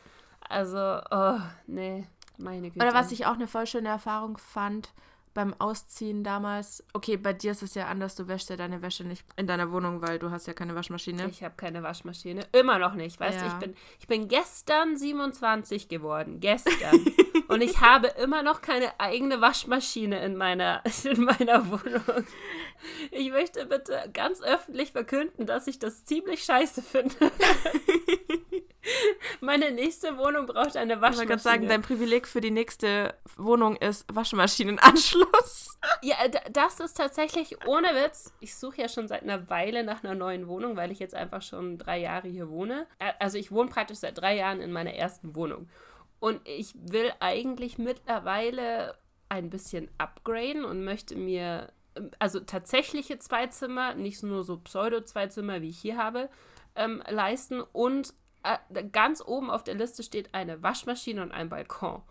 Also, 0.48 1.00
oh, 1.10 1.38
nee, 1.66 2.06
meine 2.38 2.70
Güte. 2.70 2.84
Oder 2.84 2.94
was 2.94 3.12
ich 3.12 3.26
auch 3.26 3.34
eine 3.34 3.46
voll 3.46 3.66
schöne 3.66 3.88
Erfahrung 3.88 4.38
fand 4.38 4.92
beim 5.34 5.52
Ausziehen 5.58 6.24
damals. 6.24 6.82
Okay, 6.92 7.16
bei 7.16 7.32
dir 7.32 7.50
ist 7.50 7.62
es 7.62 7.74
ja 7.74 7.88
anders, 7.88 8.14
du 8.14 8.28
wäschst 8.28 8.48
ja 8.50 8.56
deine 8.56 8.80
Wäsche 8.80 9.04
nicht 9.04 9.24
in 9.36 9.46
deiner 9.46 9.70
Wohnung, 9.72 10.00
weil 10.00 10.18
du 10.18 10.30
hast 10.30 10.46
ja 10.46 10.54
keine 10.54 10.74
Waschmaschine. 10.74 11.28
Ich 11.28 11.42
habe 11.42 11.56
keine 11.56 11.82
Waschmaschine. 11.82 12.46
Immer 12.52 12.78
noch 12.78 12.94
nicht, 12.94 13.18
weißt 13.18 13.40
ja. 13.40 13.48
du, 13.48 13.52
ich 13.52 13.60
bin, 13.60 13.76
ich 14.00 14.06
bin 14.06 14.28
gestern 14.28 14.96
27 14.96 15.88
geworden. 15.88 16.40
Gestern. 16.40 17.04
Und 17.48 17.62
ich 17.62 17.80
habe 17.80 18.08
immer 18.22 18.42
noch 18.42 18.62
keine 18.62 18.98
eigene 18.98 19.40
Waschmaschine 19.40 20.24
in 20.24 20.36
meiner, 20.36 20.82
in 21.04 21.24
meiner 21.24 21.68
Wohnung. 21.68 22.24
Ich 23.10 23.30
möchte 23.30 23.66
bitte 23.66 24.08
ganz 24.12 24.40
öffentlich 24.40 24.92
verkünden, 24.92 25.46
dass 25.46 25.66
ich 25.66 25.78
das 25.78 26.04
ziemlich 26.04 26.44
scheiße 26.44 26.80
finde. 26.80 27.14
Meine 29.40 29.70
nächste 29.70 30.16
Wohnung 30.18 30.46
braucht 30.46 30.76
eine 30.76 31.00
Waschmaschine. 31.00 31.10
Ich 31.10 31.18
wollte 31.18 31.26
gerade 31.26 31.42
sagen, 31.42 31.68
dein 31.68 31.82
Privileg 31.82 32.26
für 32.26 32.40
die 32.40 32.50
nächste 32.50 33.14
Wohnung 33.36 33.76
ist 33.76 34.06
Waschmaschinenanschluss. 34.14 35.70
Ja, 36.00 36.16
das 36.50 36.80
ist 36.80 36.96
tatsächlich 36.96 37.66
ohne 37.66 37.88
Witz. 37.88 38.32
Ich 38.40 38.56
suche 38.56 38.80
ja 38.80 38.88
schon 38.88 39.06
seit 39.06 39.22
einer 39.22 39.50
Weile 39.50 39.84
nach 39.84 40.02
einer 40.02 40.14
neuen 40.14 40.48
Wohnung, 40.48 40.76
weil 40.76 40.90
ich 40.90 40.98
jetzt 40.98 41.14
einfach 41.14 41.42
schon 41.42 41.76
drei 41.76 41.98
Jahre 41.98 42.26
hier 42.28 42.48
wohne. 42.48 42.86
Also 43.18 43.36
ich 43.36 43.52
wohne 43.52 43.68
praktisch 43.68 43.98
seit 43.98 44.18
drei 44.18 44.34
Jahren 44.34 44.62
in 44.62 44.72
meiner 44.72 44.94
ersten 44.94 45.34
Wohnung. 45.36 45.68
Und 46.20 46.40
ich 46.48 46.74
will 46.74 47.12
eigentlich 47.20 47.76
mittlerweile 47.76 48.96
ein 49.28 49.50
bisschen 49.50 49.90
upgraden 49.98 50.64
und 50.64 50.84
möchte 50.84 51.16
mir, 51.16 51.70
also 52.18 52.40
tatsächliche 52.40 53.18
zwei 53.18 53.46
Zimmer, 53.48 53.94
nicht 53.94 54.22
nur 54.22 54.42
so 54.42 54.56
Pseudo-zwei 54.58 55.26
Zimmer, 55.26 55.60
wie 55.60 55.68
ich 55.68 55.78
hier 55.78 55.98
habe, 55.98 56.30
ähm, 56.76 57.02
leisten 57.08 57.60
und 57.60 58.14
ganz 58.92 59.22
oben 59.24 59.50
auf 59.50 59.64
der 59.64 59.74
Liste 59.74 60.02
steht 60.02 60.34
eine 60.34 60.62
Waschmaschine 60.62 61.22
und 61.22 61.32
ein 61.32 61.48
Balkon. 61.48 62.02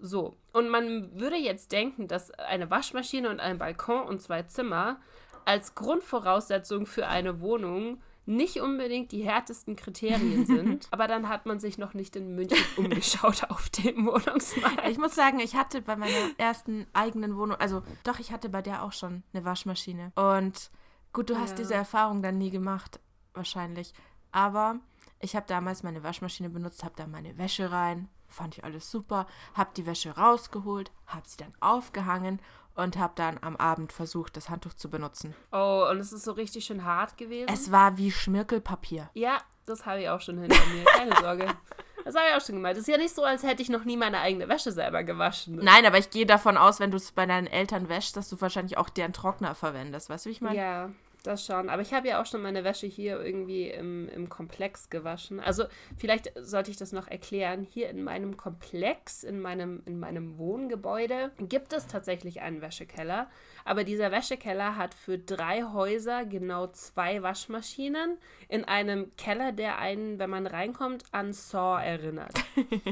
So, 0.00 0.36
und 0.52 0.68
man 0.68 1.18
würde 1.18 1.36
jetzt 1.36 1.72
denken, 1.72 2.06
dass 2.08 2.30
eine 2.32 2.70
Waschmaschine 2.70 3.30
und 3.30 3.40
ein 3.40 3.58
Balkon 3.58 4.02
und 4.06 4.22
zwei 4.22 4.42
Zimmer 4.44 5.00
als 5.44 5.74
Grundvoraussetzung 5.74 6.86
für 6.86 7.06
eine 7.08 7.40
Wohnung 7.40 8.00
nicht 8.26 8.60
unbedingt 8.60 9.10
die 9.10 9.22
härtesten 9.24 9.74
Kriterien 9.74 10.44
sind. 10.46 10.86
aber 10.90 11.06
dann 11.08 11.28
hat 11.30 11.46
man 11.46 11.58
sich 11.58 11.78
noch 11.78 11.94
nicht 11.94 12.14
in 12.14 12.34
München 12.34 12.58
umgeschaut 12.76 13.44
auf 13.48 13.70
dem 13.70 14.06
Wohnungsmarkt. 14.06 14.86
Ich 14.88 14.98
muss 14.98 15.14
sagen, 15.14 15.40
ich 15.40 15.56
hatte 15.56 15.80
bei 15.80 15.96
meiner 15.96 16.12
ersten 16.36 16.86
eigenen 16.92 17.36
Wohnung, 17.38 17.56
also 17.58 17.82
doch, 18.04 18.18
ich 18.18 18.30
hatte 18.30 18.50
bei 18.50 18.60
der 18.62 18.82
auch 18.84 18.92
schon 18.92 19.22
eine 19.32 19.44
Waschmaschine. 19.46 20.12
Und 20.14 20.70
gut, 21.14 21.30
du 21.30 21.38
hast 21.38 21.52
Ja. 21.52 21.56
diese 21.56 21.74
Erfahrung 21.74 22.22
dann 22.22 22.36
nie 22.38 22.50
gemacht, 22.50 23.00
wahrscheinlich. 23.32 23.94
Aber 24.30 24.78
ich 25.20 25.34
habe 25.36 25.46
damals 25.46 25.82
meine 25.82 26.02
Waschmaschine 26.02 26.48
benutzt, 26.48 26.84
habe 26.84 26.94
da 26.96 27.06
meine 27.06 27.36
Wäsche 27.38 27.70
rein, 27.72 28.08
fand 28.28 28.58
ich 28.58 28.64
alles 28.64 28.90
super, 28.90 29.26
habe 29.54 29.70
die 29.76 29.86
Wäsche 29.86 30.16
rausgeholt, 30.16 30.90
habe 31.06 31.28
sie 31.28 31.38
dann 31.38 31.52
aufgehangen 31.60 32.40
und 32.74 32.96
habe 32.96 33.12
dann 33.16 33.38
am 33.40 33.56
Abend 33.56 33.92
versucht, 33.92 34.36
das 34.36 34.48
Handtuch 34.50 34.74
zu 34.74 34.88
benutzen. 34.88 35.34
Oh, 35.52 35.86
und 35.90 35.98
es 35.98 36.12
ist 36.12 36.24
so 36.24 36.32
richtig 36.32 36.64
schön 36.64 36.84
hart 36.84 37.16
gewesen. 37.16 37.48
Es 37.52 37.72
war 37.72 37.98
wie 37.98 38.10
Schmirkelpapier. 38.10 39.10
ja, 39.14 39.38
das 39.66 39.84
habe 39.84 40.00
ich 40.00 40.08
auch 40.08 40.20
schon 40.22 40.38
hinter 40.38 40.64
mir. 40.72 40.84
Keine 40.84 41.14
Sorge. 41.16 41.46
Das 42.02 42.14
habe 42.14 42.24
ich 42.30 42.34
auch 42.34 42.40
schon 42.46 42.54
gemeint. 42.54 42.78
Es 42.78 42.88
ist 42.88 42.88
ja 42.88 42.96
nicht 42.96 43.14
so, 43.14 43.22
als 43.22 43.42
hätte 43.42 43.60
ich 43.60 43.68
noch 43.68 43.84
nie 43.84 43.98
meine 43.98 44.18
eigene 44.20 44.48
Wäsche 44.48 44.72
selber 44.72 45.04
gewaschen. 45.04 45.56
Nein, 45.56 45.84
aber 45.84 45.98
ich 45.98 46.08
gehe 46.08 46.24
davon 46.24 46.56
aus, 46.56 46.80
wenn 46.80 46.90
du 46.90 46.96
es 46.96 47.12
bei 47.12 47.26
deinen 47.26 47.46
Eltern 47.46 47.90
wäschst, 47.90 48.16
dass 48.16 48.30
du 48.30 48.40
wahrscheinlich 48.40 48.78
auch 48.78 48.88
deren 48.88 49.12
Trockner 49.12 49.54
verwendest. 49.54 50.08
Weißt 50.08 50.24
du, 50.24 50.30
wie 50.30 50.32
ich 50.32 50.40
meine? 50.40 50.56
Ja, 50.56 50.90
das 51.28 51.44
schon. 51.44 51.68
Aber 51.68 51.82
ich 51.82 51.92
habe 51.92 52.08
ja 52.08 52.20
auch 52.20 52.26
schon 52.26 52.42
meine 52.42 52.64
Wäsche 52.64 52.86
hier 52.86 53.20
irgendwie 53.20 53.68
im, 53.68 54.08
im 54.08 54.28
Komplex 54.28 54.90
gewaschen. 54.90 55.38
Also 55.40 55.64
vielleicht 55.96 56.32
sollte 56.36 56.70
ich 56.70 56.76
das 56.76 56.92
noch 56.92 57.06
erklären. 57.06 57.62
Hier 57.62 57.90
in 57.90 58.02
meinem 58.02 58.36
Komplex, 58.36 59.22
in 59.22 59.40
meinem, 59.40 59.82
in 59.84 60.00
meinem 60.00 60.38
Wohngebäude, 60.38 61.32
gibt 61.38 61.72
es 61.72 61.86
tatsächlich 61.86 62.40
einen 62.40 62.60
Wäschekeller. 62.60 63.28
Aber 63.64 63.84
dieser 63.84 64.10
Wäschekeller 64.10 64.76
hat 64.76 64.94
für 64.94 65.18
drei 65.18 65.62
Häuser 65.62 66.24
genau 66.24 66.68
zwei 66.68 67.22
Waschmaschinen 67.22 68.18
in 68.48 68.64
einem 68.64 69.14
Keller, 69.16 69.52
der 69.52 69.78
einen, 69.78 70.18
wenn 70.18 70.30
man 70.30 70.46
reinkommt, 70.46 71.04
an 71.12 71.32
Saw 71.32 71.82
erinnert. 71.82 72.32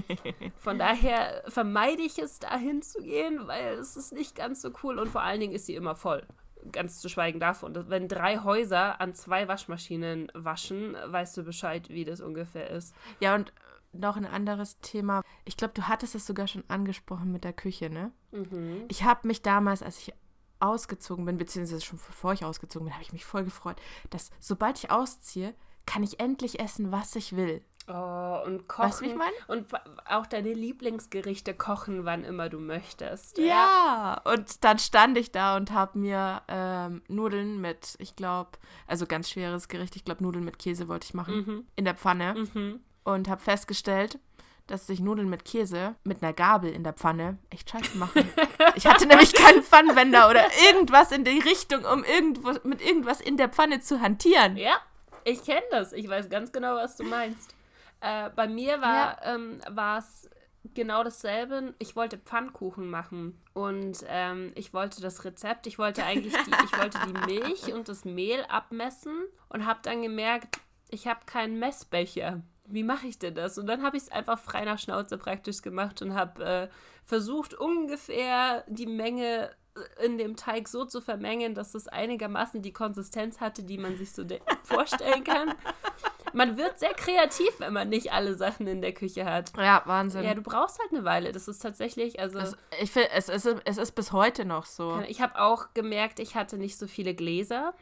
Von 0.58 0.78
daher 0.78 1.42
vermeide 1.48 2.02
ich 2.02 2.18
es, 2.18 2.38
dahin 2.38 2.82
zu 2.82 3.00
gehen, 3.00 3.46
weil 3.46 3.74
es 3.74 3.96
ist 3.96 4.12
nicht 4.12 4.36
ganz 4.36 4.60
so 4.60 4.70
cool 4.82 4.98
und 4.98 5.08
vor 5.08 5.22
allen 5.22 5.40
Dingen 5.40 5.54
ist 5.54 5.66
sie 5.66 5.74
immer 5.74 5.96
voll. 5.96 6.26
Ganz 6.72 7.00
zu 7.00 7.08
schweigen 7.08 7.40
davon, 7.40 7.74
dass 7.74 7.88
wenn 7.88 8.08
drei 8.08 8.38
Häuser 8.38 9.00
an 9.00 9.14
zwei 9.14 9.48
Waschmaschinen 9.48 10.30
waschen, 10.34 10.96
weißt 11.04 11.36
du 11.36 11.42
Bescheid, 11.42 11.88
wie 11.88 12.04
das 12.04 12.20
ungefähr 12.20 12.70
ist. 12.70 12.94
Ja, 13.20 13.34
und 13.34 13.52
noch 13.92 14.16
ein 14.16 14.26
anderes 14.26 14.78
Thema. 14.80 15.22
Ich 15.44 15.56
glaube, 15.56 15.74
du 15.74 15.88
hattest 15.88 16.14
es 16.14 16.26
sogar 16.26 16.46
schon 16.46 16.64
angesprochen 16.68 17.32
mit 17.32 17.44
der 17.44 17.52
Küche, 17.52 17.90
ne? 17.90 18.12
Mhm. 18.32 18.84
Ich 18.88 19.04
habe 19.04 19.26
mich 19.26 19.42
damals, 19.42 19.82
als 19.82 19.98
ich 19.98 20.14
ausgezogen 20.58 21.24
bin, 21.24 21.36
beziehungsweise 21.36 21.84
schon 21.84 21.98
bevor 21.98 22.32
ich 22.32 22.44
ausgezogen 22.44 22.86
bin, 22.86 22.94
habe 22.94 23.02
ich 23.02 23.12
mich 23.12 23.24
voll 23.24 23.44
gefreut, 23.44 23.76
dass 24.10 24.30
sobald 24.40 24.78
ich 24.78 24.90
ausziehe, 24.90 25.54
kann 25.86 26.02
ich 26.02 26.20
endlich 26.20 26.60
essen, 26.60 26.92
was 26.92 27.14
ich 27.16 27.36
will. 27.36 27.62
Oh, 27.88 28.42
und 28.44 28.66
kochen. 28.66 28.88
Weißt 28.88 29.00
du, 29.00 29.04
ich 29.04 29.14
meine? 29.14 29.32
Und 29.46 29.66
auch 30.08 30.26
deine 30.26 30.52
Lieblingsgerichte 30.52 31.54
kochen, 31.54 32.04
wann 32.04 32.24
immer 32.24 32.48
du 32.48 32.58
möchtest. 32.58 33.38
Ja, 33.38 34.20
und 34.24 34.64
dann 34.64 34.78
stand 34.80 35.16
ich 35.18 35.30
da 35.30 35.56
und 35.56 35.70
habe 35.70 35.98
mir 35.98 36.42
ähm, 36.48 37.02
Nudeln 37.08 37.60
mit, 37.60 37.94
ich 37.98 38.16
glaube, 38.16 38.50
also 38.88 39.06
ganz 39.06 39.30
schweres 39.30 39.68
Gericht, 39.68 39.94
ich 39.94 40.04
glaube 40.04 40.22
Nudeln 40.24 40.44
mit 40.44 40.58
Käse 40.58 40.88
wollte 40.88 41.04
ich 41.04 41.14
machen, 41.14 41.36
Mhm. 41.36 41.66
in 41.76 41.84
der 41.84 41.94
Pfanne 41.94 42.34
Mhm. 42.52 42.80
und 43.04 43.28
habe 43.28 43.40
festgestellt, 43.40 44.18
dass 44.66 44.88
sich 44.88 44.98
Nudeln 44.98 45.30
mit 45.30 45.44
Käse 45.44 45.94
mit 46.02 46.24
einer 46.24 46.32
Gabel 46.32 46.72
in 46.72 46.82
der 46.82 46.92
Pfanne 46.92 47.38
echt 47.50 47.70
scheiße 47.70 47.96
machen. 47.98 48.28
ich 48.74 48.84
hatte 48.84 49.06
nämlich 49.06 49.32
keinen 49.32 49.62
Pfannenwender 49.62 50.28
oder 50.28 50.42
irgendwas 50.72 51.12
in 51.12 51.22
die 51.22 51.38
Richtung, 51.38 51.84
um 51.84 52.02
irgendwo, 52.02 52.52
mit 52.64 52.84
irgendwas 52.84 53.20
in 53.20 53.36
der 53.36 53.48
Pfanne 53.48 53.78
zu 53.78 54.00
hantieren. 54.00 54.56
Ja, 54.56 54.74
ich 55.22 55.44
kenne 55.44 55.62
das. 55.70 55.92
Ich 55.92 56.08
weiß 56.08 56.28
ganz 56.30 56.50
genau, 56.50 56.74
was 56.74 56.96
du 56.96 57.04
meinst. 57.04 57.54
Äh, 58.00 58.30
bei 58.30 58.46
mir 58.48 58.80
war 58.80 59.24
ähm, 59.24 59.60
es 59.98 60.28
genau 60.74 61.04
dasselbe. 61.04 61.74
Ich 61.78 61.96
wollte 61.96 62.18
Pfannkuchen 62.18 62.88
machen 62.88 63.40
und 63.54 64.04
ähm, 64.08 64.52
ich 64.54 64.72
wollte 64.72 65.00
das 65.00 65.24
Rezept. 65.24 65.66
Ich 65.66 65.78
wollte 65.78 66.04
eigentlich 66.04 66.32
die, 66.32 66.64
ich 66.64 66.78
wollte 66.78 66.98
die 67.06 67.12
Milch 67.26 67.72
und 67.72 67.88
das 67.88 68.04
Mehl 68.04 68.44
abmessen 68.48 69.24
und 69.48 69.66
habe 69.66 69.80
dann 69.82 70.02
gemerkt, 70.02 70.60
ich 70.88 71.06
habe 71.06 71.20
keinen 71.26 71.58
Messbecher. 71.58 72.42
Wie 72.68 72.82
mache 72.82 73.06
ich 73.06 73.18
denn 73.18 73.34
das? 73.34 73.58
Und 73.58 73.66
dann 73.66 73.82
habe 73.82 73.96
ich 73.96 74.04
es 74.04 74.12
einfach 74.12 74.38
frei 74.38 74.64
nach 74.64 74.78
Schnauze 74.78 75.18
praktisch 75.18 75.62
gemacht 75.62 76.02
und 76.02 76.14
habe 76.14 76.44
äh, 76.44 76.68
versucht, 77.04 77.54
ungefähr 77.54 78.64
die 78.68 78.86
Menge 78.86 79.50
äh, 79.76 80.04
in 80.04 80.18
dem 80.18 80.36
Teig 80.36 80.68
so 80.68 80.84
zu 80.84 81.00
vermengen, 81.00 81.54
dass 81.54 81.74
es 81.74 81.86
einigermaßen 81.86 82.62
die 82.62 82.72
Konsistenz 82.72 83.40
hatte, 83.40 83.62
die 83.62 83.78
man 83.78 83.96
sich 83.96 84.12
so 84.12 84.24
vorstellen 84.64 85.22
kann. 85.22 85.54
Man 86.36 86.58
wird 86.58 86.78
sehr 86.78 86.92
kreativ, 86.92 87.48
wenn 87.60 87.72
man 87.72 87.88
nicht 87.88 88.12
alle 88.12 88.34
Sachen 88.34 88.66
in 88.66 88.82
der 88.82 88.92
Küche 88.92 89.24
hat. 89.24 89.56
Ja, 89.56 89.80
Wahnsinn. 89.86 90.22
Ja, 90.22 90.34
du 90.34 90.42
brauchst 90.42 90.78
halt 90.78 90.92
eine 90.92 91.02
Weile. 91.02 91.32
Das 91.32 91.48
ist 91.48 91.60
tatsächlich, 91.60 92.20
also 92.20 92.38
also, 92.38 92.56
ich 92.78 92.90
finde, 92.90 93.08
es, 93.12 93.30
ist, 93.30 93.46
es 93.64 93.78
ist 93.78 93.92
bis 93.92 94.12
heute 94.12 94.44
noch 94.44 94.66
so. 94.66 95.00
ich 95.08 95.22
habe 95.22 95.40
auch 95.40 95.72
gemerkt, 95.72 96.20
ich 96.20 96.34
hatte 96.34 96.58
nicht 96.58 96.76
so 96.76 96.86
viele 96.86 97.14
Gläser. 97.14 97.72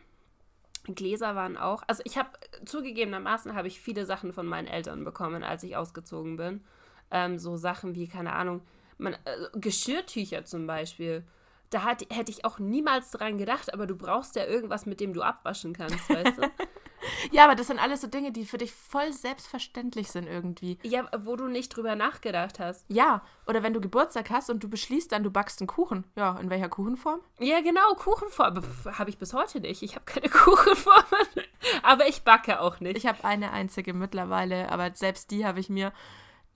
Gläser 0.85 1.35
waren 1.35 1.57
auch, 1.57 1.83
also 1.89 2.03
ich 2.05 2.17
habe 2.17 2.29
zugegebenermaßen 2.65 3.57
habe 3.57 3.67
ich 3.67 3.81
viele 3.81 4.07
Sachen 4.07 4.33
von 4.33 4.47
meinen 4.47 4.69
Eltern 4.69 5.03
bekommen, 5.03 5.43
als 5.43 5.65
ich 5.65 5.77
ausgezogen 5.77 6.37
bin. 6.37 6.65
Ähm, 7.11 7.41
so 7.41 7.57
Sachen 7.57 7.97
wie, 7.97 8.07
keine 8.07 8.35
Ahnung, 8.35 8.63
man, 8.99 9.15
äh, 9.15 9.19
Geschirrtücher 9.55 10.45
zum 10.45 10.69
Beispiel. 10.69 11.25
Da 11.71 11.83
hat, 11.83 12.07
hätte 12.09 12.31
ich 12.31 12.45
auch 12.45 12.61
niemals 12.61 13.11
dran 13.11 13.37
gedacht, 13.37 13.75
aber 13.75 13.89
du 13.89 13.97
brauchst 13.97 14.37
ja 14.37 14.45
irgendwas, 14.45 14.87
mit 14.87 15.01
dem 15.01 15.13
du 15.13 15.23
abwaschen 15.23 15.73
kannst, 15.73 16.09
weißt 16.09 16.39
du? 16.39 16.43
Ja, 17.31 17.45
aber 17.45 17.55
das 17.55 17.67
sind 17.69 17.79
alles 17.79 18.01
so 18.01 18.07
Dinge, 18.07 18.33
die 18.33 18.45
für 18.45 18.59
dich 18.59 18.73
voll 18.73 19.13
selbstverständlich 19.13 20.11
sind 20.11 20.27
irgendwie. 20.27 20.79
Ja, 20.83 21.09
wo 21.25 21.37
du 21.37 21.49
nicht 21.49 21.75
drüber 21.75 21.97
nachgedacht 21.97 22.59
hast. 22.59 22.85
Ja, 22.89 23.23
oder 23.47 23.63
wenn 23.63 23.75
du 23.75 23.81
Geburtstag 23.81 24.31
hast 24.31 24.51
und 24.51 24.63
du 24.63 24.69
beschließt 24.69 25.13
dann, 25.13 25.23
du 25.23 25.31
backst 25.31 25.61
einen 25.61 25.67
Kuchen. 25.69 26.05
Ja, 26.17 26.39
in 26.39 26.51
welcher 26.51 26.69
Kuchenform? 26.69 27.21
Ja, 27.39 27.61
genau, 27.61 27.95
Kuchenformen 27.95 28.65
habe 28.99 29.11
ich 29.11 29.19
bis 29.19 29.33
heute 29.35 29.61
nicht. 29.61 29.83
Ich 29.83 29.95
habe 29.95 30.05
keine 30.05 30.29
Kuchenformen, 30.31 31.45
aber 31.83 32.09
ich 32.09 32.23
backe 32.23 32.61
auch 32.61 32.81
nicht. 32.81 32.97
Ich 32.97 33.07
habe 33.07 33.25
eine 33.25 33.53
einzige 33.53 33.93
mittlerweile, 33.95 34.71
aber 34.71 34.91
selbst 34.95 35.31
die 35.31 35.47
habe 35.47 35.61
ich 35.61 35.69
mir. 35.69 35.93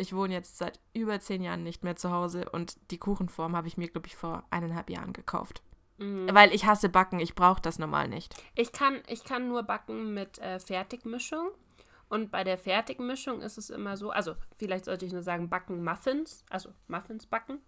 Ich 0.00 0.14
wohne 0.14 0.32
jetzt 0.32 0.58
seit 0.58 0.78
über 0.94 1.18
zehn 1.18 1.42
Jahren 1.42 1.64
nicht 1.64 1.82
mehr 1.82 1.96
zu 1.96 2.12
Hause 2.12 2.48
und 2.50 2.76
die 2.92 2.98
Kuchenform 2.98 3.56
habe 3.56 3.66
ich 3.66 3.76
mir, 3.76 3.88
glaube 3.88 4.06
ich, 4.06 4.14
vor 4.14 4.44
eineinhalb 4.48 4.90
Jahren 4.90 5.12
gekauft. 5.12 5.60
Mhm. 5.98 6.28
Weil 6.32 6.54
ich 6.54 6.64
hasse 6.64 6.88
Backen, 6.88 7.20
ich 7.20 7.34
brauche 7.34 7.60
das 7.60 7.78
normal 7.78 8.08
nicht. 8.08 8.34
Ich 8.54 8.72
kann, 8.72 9.02
ich 9.08 9.24
kann 9.24 9.48
nur 9.48 9.62
backen 9.64 10.14
mit 10.14 10.38
äh, 10.38 10.58
Fertigmischung. 10.58 11.50
Und 12.08 12.30
bei 12.30 12.42
der 12.42 12.56
Fertigmischung 12.56 13.42
ist 13.42 13.58
es 13.58 13.68
immer 13.68 13.96
so, 13.96 14.10
also 14.10 14.34
vielleicht 14.56 14.86
sollte 14.86 15.04
ich 15.04 15.12
nur 15.12 15.22
sagen, 15.22 15.50
backen 15.50 15.84
Muffins, 15.84 16.44
also 16.48 16.70
Muffins 16.86 17.26
backen. 17.26 17.60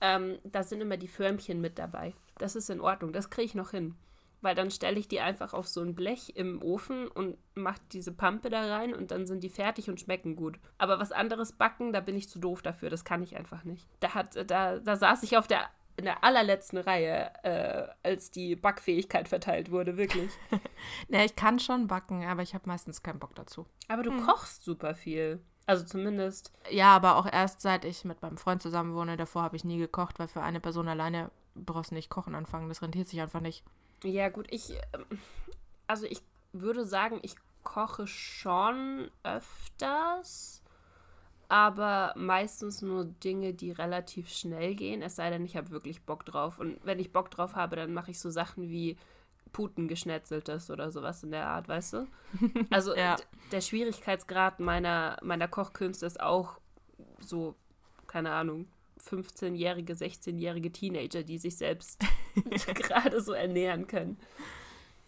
Ähm, 0.00 0.38
da 0.44 0.62
sind 0.62 0.80
immer 0.80 0.96
die 0.96 1.08
Förmchen 1.08 1.60
mit 1.60 1.78
dabei. 1.78 2.14
Das 2.38 2.54
ist 2.54 2.70
in 2.70 2.80
Ordnung, 2.80 3.12
das 3.12 3.30
kriege 3.30 3.46
ich 3.46 3.54
noch 3.54 3.72
hin. 3.72 3.96
Weil 4.42 4.54
dann 4.54 4.70
stelle 4.70 4.98
ich 4.98 5.08
die 5.08 5.20
einfach 5.20 5.52
auf 5.52 5.68
so 5.68 5.82
ein 5.82 5.94
Blech 5.94 6.32
im 6.36 6.62
Ofen 6.62 7.08
und 7.08 7.36
mache 7.54 7.80
diese 7.92 8.12
Pampe 8.12 8.48
da 8.48 8.74
rein 8.74 8.94
und 8.94 9.10
dann 9.10 9.26
sind 9.26 9.44
die 9.44 9.50
fertig 9.50 9.90
und 9.90 10.00
schmecken 10.00 10.34
gut. 10.34 10.58
Aber 10.78 10.98
was 10.98 11.12
anderes 11.12 11.52
backen, 11.52 11.92
da 11.92 12.00
bin 12.00 12.16
ich 12.16 12.30
zu 12.30 12.38
doof 12.38 12.62
dafür. 12.62 12.88
Das 12.88 13.04
kann 13.04 13.22
ich 13.22 13.36
einfach 13.36 13.64
nicht. 13.64 13.86
Da, 13.98 14.14
hat, 14.14 14.50
da, 14.50 14.78
da 14.78 14.96
saß 14.96 15.24
ich 15.24 15.36
auf 15.36 15.46
der, 15.46 15.68
in 16.00 16.06
der 16.06 16.24
allerletzten 16.24 16.78
Reihe, 16.78 17.30
äh, 17.44 17.86
als 18.02 18.30
die 18.30 18.56
Backfähigkeit 18.56 19.28
verteilt 19.28 19.70
wurde, 19.70 19.96
wirklich. 19.96 20.30
Ne, 21.08 21.24
ich 21.24 21.36
kann 21.36 21.58
schon 21.58 21.86
backen, 21.86 22.24
aber 22.24 22.42
ich 22.42 22.54
habe 22.54 22.68
meistens 22.68 23.02
keinen 23.02 23.18
Bock 23.18 23.34
dazu. 23.34 23.66
Aber 23.88 24.02
du 24.02 24.24
kochst 24.24 24.64
super 24.64 24.94
viel. 24.94 25.40
Also 25.66 25.84
zumindest. 25.84 26.52
Ja, 26.70 26.96
aber 26.96 27.16
auch 27.16 27.26
erst 27.30 27.60
seit 27.60 27.84
ich 27.84 28.04
mit 28.04 28.22
meinem 28.22 28.38
Freund 28.38 28.60
zusammen 28.62 28.94
wohne. 28.94 29.16
Davor 29.16 29.42
habe 29.42 29.56
ich 29.56 29.64
nie 29.64 29.78
gekocht, 29.78 30.18
weil 30.18 30.26
für 30.28 30.42
eine 30.42 30.58
Person 30.60 30.88
alleine 30.88 31.30
brauchst 31.54 31.90
du 31.90 31.94
nicht 31.94 32.10
kochen 32.10 32.34
anfangen. 32.34 32.68
Das 32.68 32.82
rentiert 32.82 33.08
sich 33.08 33.20
einfach 33.20 33.40
nicht. 33.40 33.62
Ja, 34.02 34.28
gut, 34.30 34.46
ich. 34.50 34.70
ähm, 34.94 35.04
Also 35.86 36.06
ich 36.06 36.22
würde 36.52 36.86
sagen, 36.86 37.18
ich 37.22 37.34
koche 37.62 38.06
schon 38.06 39.10
öfters. 39.22 40.62
Aber 41.50 42.14
meistens 42.16 42.80
nur 42.80 43.04
Dinge, 43.04 43.52
die 43.52 43.72
relativ 43.72 44.28
schnell 44.28 44.76
gehen. 44.76 45.02
Es 45.02 45.16
sei 45.16 45.30
denn, 45.30 45.44
ich 45.44 45.56
habe 45.56 45.70
wirklich 45.70 46.00
Bock 46.02 46.24
drauf. 46.24 46.60
Und 46.60 46.78
wenn 46.84 47.00
ich 47.00 47.12
Bock 47.12 47.28
drauf 47.28 47.56
habe, 47.56 47.74
dann 47.74 47.92
mache 47.92 48.12
ich 48.12 48.20
so 48.20 48.30
Sachen 48.30 48.70
wie 48.70 48.96
Putengeschnetzeltes 49.52 50.70
oder 50.70 50.92
sowas 50.92 51.24
in 51.24 51.32
der 51.32 51.48
Art, 51.48 51.68
weißt 51.68 51.94
du? 51.94 52.06
Also 52.70 52.94
Ja. 52.94 53.16
der 53.50 53.60
Schwierigkeitsgrad 53.60 54.60
meiner, 54.60 55.16
meiner 55.22 55.48
Kochkünste 55.48 56.06
ist 56.06 56.20
auch 56.20 56.60
so, 57.18 57.56
keine 58.06 58.30
Ahnung, 58.30 58.68
15-jährige, 59.04 59.94
16-jährige 59.94 60.70
Teenager, 60.70 61.24
die 61.24 61.38
sich 61.38 61.56
selbst 61.56 62.00
gerade 62.74 63.20
so 63.20 63.32
ernähren 63.32 63.88
können. 63.88 64.18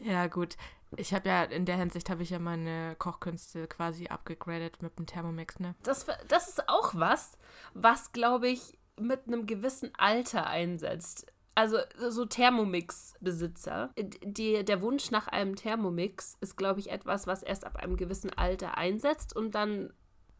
Ja, 0.00 0.26
gut. 0.26 0.56
Ich 0.96 1.14
habe 1.14 1.28
ja, 1.28 1.44
in 1.44 1.64
der 1.64 1.76
Hinsicht 1.76 2.10
habe 2.10 2.22
ich 2.22 2.30
ja 2.30 2.38
meine 2.38 2.96
Kochkünste 2.98 3.66
quasi 3.66 4.08
abgegradet 4.08 4.82
mit 4.82 4.98
dem 4.98 5.06
Thermomix, 5.06 5.58
ne? 5.58 5.74
Das, 5.82 6.06
das 6.28 6.48
ist 6.48 6.68
auch 6.68 6.94
was, 6.94 7.38
was, 7.74 8.12
glaube 8.12 8.48
ich, 8.48 8.78
mit 9.00 9.26
einem 9.26 9.46
gewissen 9.46 9.90
Alter 9.96 10.46
einsetzt. 10.46 11.26
Also 11.54 11.78
so 12.08 12.24
Thermomix-Besitzer. 12.24 13.90
Der 13.96 14.80
Wunsch 14.80 15.10
nach 15.10 15.28
einem 15.28 15.56
Thermomix 15.56 16.36
ist, 16.40 16.56
glaube 16.56 16.80
ich, 16.80 16.90
etwas, 16.90 17.26
was 17.26 17.42
erst 17.42 17.66
ab 17.66 17.76
einem 17.76 17.96
gewissen 17.96 18.32
Alter 18.32 18.78
einsetzt 18.78 19.36
und 19.36 19.54
dann 19.54 19.92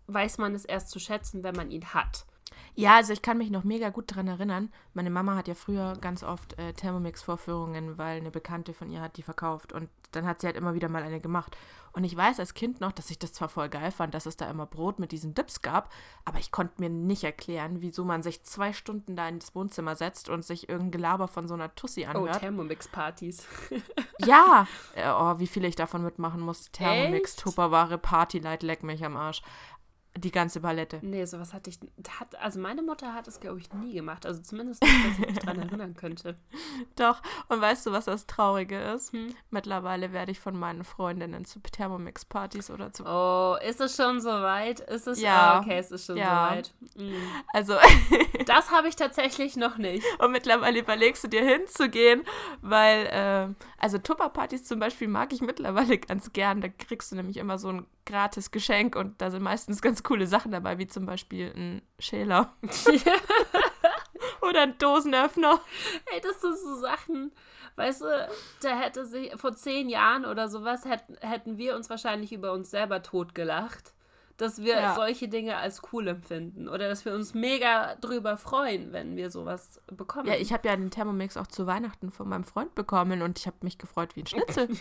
weiß 0.07 0.39
man 0.39 0.55
es 0.55 0.65
erst 0.65 0.91
zu 0.91 0.99
schätzen, 0.99 1.43
wenn 1.43 1.55
man 1.55 1.71
ihn 1.71 1.93
hat. 1.95 2.27
Ja, 2.75 2.97
also 2.97 3.13
ich 3.13 3.23
kann 3.23 3.39
mich 3.39 3.51
noch 3.51 3.65
mega 3.65 3.91
gut 3.91 4.11
daran 4.11 4.29
erinnern. 4.29 4.73
Meine 4.95 5.11
Mama 5.11 5.37
hat 5.37 5.49
ja 5.49 5.55
früher 5.55 5.95
ganz 6.01 6.23
oft 6.23 6.59
äh, 6.59 6.73
Thermomix-Vorführungen, 6.73 7.99
weil 7.99 8.19
eine 8.19 8.31
Bekannte 8.31 8.75
von 8.75 8.91
ihr 8.91 9.01
hat 9.01 9.17
die 9.17 9.23
verkauft. 9.23 9.73
Und 9.73 9.89
dann 10.13 10.27
hat 10.27 10.41
sie 10.41 10.47
halt 10.47 10.57
immer 10.57 10.75
wieder 10.75 10.89
mal 10.89 11.03
eine 11.03 11.21
gemacht. 11.21 11.57
Und 11.93 12.05
ich 12.05 12.17
weiß 12.17 12.41
als 12.41 12.55
Kind 12.55 12.81
noch, 12.81 12.93
dass 12.93 13.11
ich 13.11 13.19
das 13.19 13.35
zwar 13.35 13.51
voll 13.51 13.69
geil 13.69 13.91
fand, 13.91 14.15
dass 14.15 14.25
es 14.25 14.37
da 14.37 14.49
immer 14.51 14.65
Brot 14.65 14.99
mit 14.99 15.13
diesen 15.13 15.35
Dips 15.35 15.61
gab, 15.61 15.93
aber 16.25 16.39
ich 16.39 16.51
konnte 16.51 16.81
mir 16.81 16.89
nicht 16.89 17.23
erklären, 17.23 17.83
wieso 17.83 18.05
man 18.05 18.23
sich 18.23 18.43
zwei 18.45 18.73
Stunden 18.73 19.15
da 19.15 19.29
ins 19.29 19.55
Wohnzimmer 19.55 19.95
setzt 19.95 20.31
und 20.31 20.43
sich 20.43 20.71
irgendein 20.71 20.93
Gelaber 20.93 21.29
von 21.29 21.49
so 21.49 21.55
einer 21.55 21.75
Tussi 21.75 22.07
oh, 22.07 22.11
anhört. 22.11 22.37
Oh, 22.37 22.39
Thermomix-Partys. 22.39 23.47
ja! 24.19 24.67
Äh, 24.95 25.11
oh, 25.11 25.39
wie 25.39 25.47
viel 25.47 25.65
ich 25.65 25.77
davon 25.77 26.03
mitmachen 26.03 26.41
muss. 26.41 26.71
Thermomix, 26.73 27.37
Tupperware, 27.37 27.99
Partylight, 27.99 28.63
leck 28.63 28.83
mich 28.83 29.05
am 29.05 29.17
Arsch. 29.17 29.43
Die 30.19 30.31
ganze 30.31 30.61
Palette. 30.61 30.99
Nee, 31.01 31.25
sowas 31.25 31.55
hatte 31.55 31.71
ich. 31.71 31.79
Hat, 32.21 32.35
also 32.39 32.61
meine 32.61 32.83
Mutter 32.83 33.15
hat 33.15 33.27
es, 33.29 33.41
glaube 33.41 33.61
ich, 33.61 33.73
nie 33.73 33.95
gemacht. 33.95 34.27
Also 34.27 34.43
zumindest 34.43 34.83
nicht, 34.83 35.07
dass 35.07 35.19
ich 35.19 35.27
mich 35.27 35.39
daran 35.39 35.59
erinnern 35.69 35.95
könnte. 35.95 36.37
Doch. 36.97 37.23
Und 37.49 37.63
weißt 37.63 37.87
du, 37.87 37.93
was 37.93 38.05
das 38.05 38.27
Traurige 38.27 38.79
ist? 38.79 39.15
Hm? 39.15 39.35
Mittlerweile 39.51 40.13
werde 40.13 40.31
ich 40.31 40.39
von 40.39 40.59
meinen 40.59 40.85
Freundinnen 40.85 41.47
zu 41.47 41.61
Thermomix-Partys 41.61 42.71
oder 42.71 42.93
zu. 42.93 43.05
Oh, 43.07 43.57
ist 43.67 43.81
es 43.81 43.97
schon 43.97 44.21
soweit? 44.21 44.81
Ist 44.81 45.09
es 45.09 45.19
ja? 45.19 45.57
Oh, 45.57 45.63
okay, 45.63 45.79
es 45.79 45.91
ist 45.91 46.05
schon 46.05 46.19
ja. 46.19 46.49
soweit. 46.51 46.75
Mhm. 46.97 47.15
Also. 47.55 47.77
das 48.47 48.71
habe 48.71 48.89
ich 48.89 48.97
tatsächlich 48.97 49.57
noch 49.57 49.79
nicht. 49.79 50.05
Und 50.19 50.33
mittlerweile 50.33 50.81
überlegst 50.81 51.25
du 51.25 51.29
dir 51.29 51.43
hinzugehen, 51.43 52.23
weil, 52.61 53.07
äh, 53.07 53.65
also 53.83 53.99
Tupperpartys 53.99 54.63
zum 54.63 54.79
Beispiel 54.79 55.09
mag 55.09 55.33
ich 55.33 55.41
mittlerweile 55.41 55.99
ganz 55.99 56.33
gern. 56.33 56.61
Da 56.61 56.69
kriegst 56.69 57.11
du 57.11 57.17
nämlich 57.17 57.37
immer 57.37 57.59
so 57.59 57.69
ein 57.69 57.87
gratis 58.07 58.51
Geschenk 58.51 58.97
und 58.97 59.21
da 59.21 59.31
sind 59.31 59.43
meistens 59.43 59.83
ganz 59.83 60.03
coole 60.03 60.27
Sachen 60.27 60.53
dabei, 60.53 60.79
wie 60.79 60.87
zum 60.87 61.05
Beispiel 61.05 61.53
ein 61.55 61.83
Schäler. 61.99 62.55
Oder 64.41 64.63
ein 64.63 64.79
Dosenöffner. 64.79 65.61
Ey, 66.13 66.21
das 66.21 66.41
sind 66.41 66.57
so 66.59 66.77
Sachen, 66.77 67.33
weißt 67.77 68.03
du, 68.03 68.29
da 68.63 68.79
hätte 68.79 69.05
sich 69.05 69.33
vor 69.37 69.55
zehn 69.55 69.89
Jahren 69.89 70.25
oder 70.25 70.49
sowas 70.49 70.85
hätten, 70.85 71.17
hätten 71.21 71.59
wir 71.59 71.75
uns 71.75 71.91
wahrscheinlich 71.91 72.33
über 72.33 72.53
uns 72.53 72.71
selber 72.71 73.03
totgelacht. 73.03 73.95
Dass 74.43 74.59
wir 74.59 74.75
ja. 74.75 74.95
solche 74.97 75.29
Dinge 75.29 75.57
als 75.57 75.83
cool 75.93 76.09
empfinden 76.09 76.69
oder 76.69 76.89
dass 76.89 77.05
wir 77.05 77.15
uns 77.15 77.33
mega 77.33 77.95
drüber 77.97 78.37
freuen, 78.37 78.93
wenn 78.93 79.15
wir 79.15 79.31
sowas 79.31 79.81
bekommen. 79.87 80.27
Ja, 80.27 80.35
ich 80.35 80.53
habe 80.53 80.67
ja 80.67 80.75
den 80.75 80.91
Thermomix 80.91 81.37
auch 81.37 81.47
zu 81.47 81.69
Weihnachten 81.69 82.11
von 82.11 82.29
meinem 82.29 82.43
Freund 82.43 82.75
bekommen 82.75 83.23
und 83.23 83.39
ich 83.39 83.47
habe 83.47 83.59
mich 83.61 83.79
gefreut 83.79 84.17
wie 84.17 84.23
ein 84.23 84.27
Schnitzel. 84.27 84.69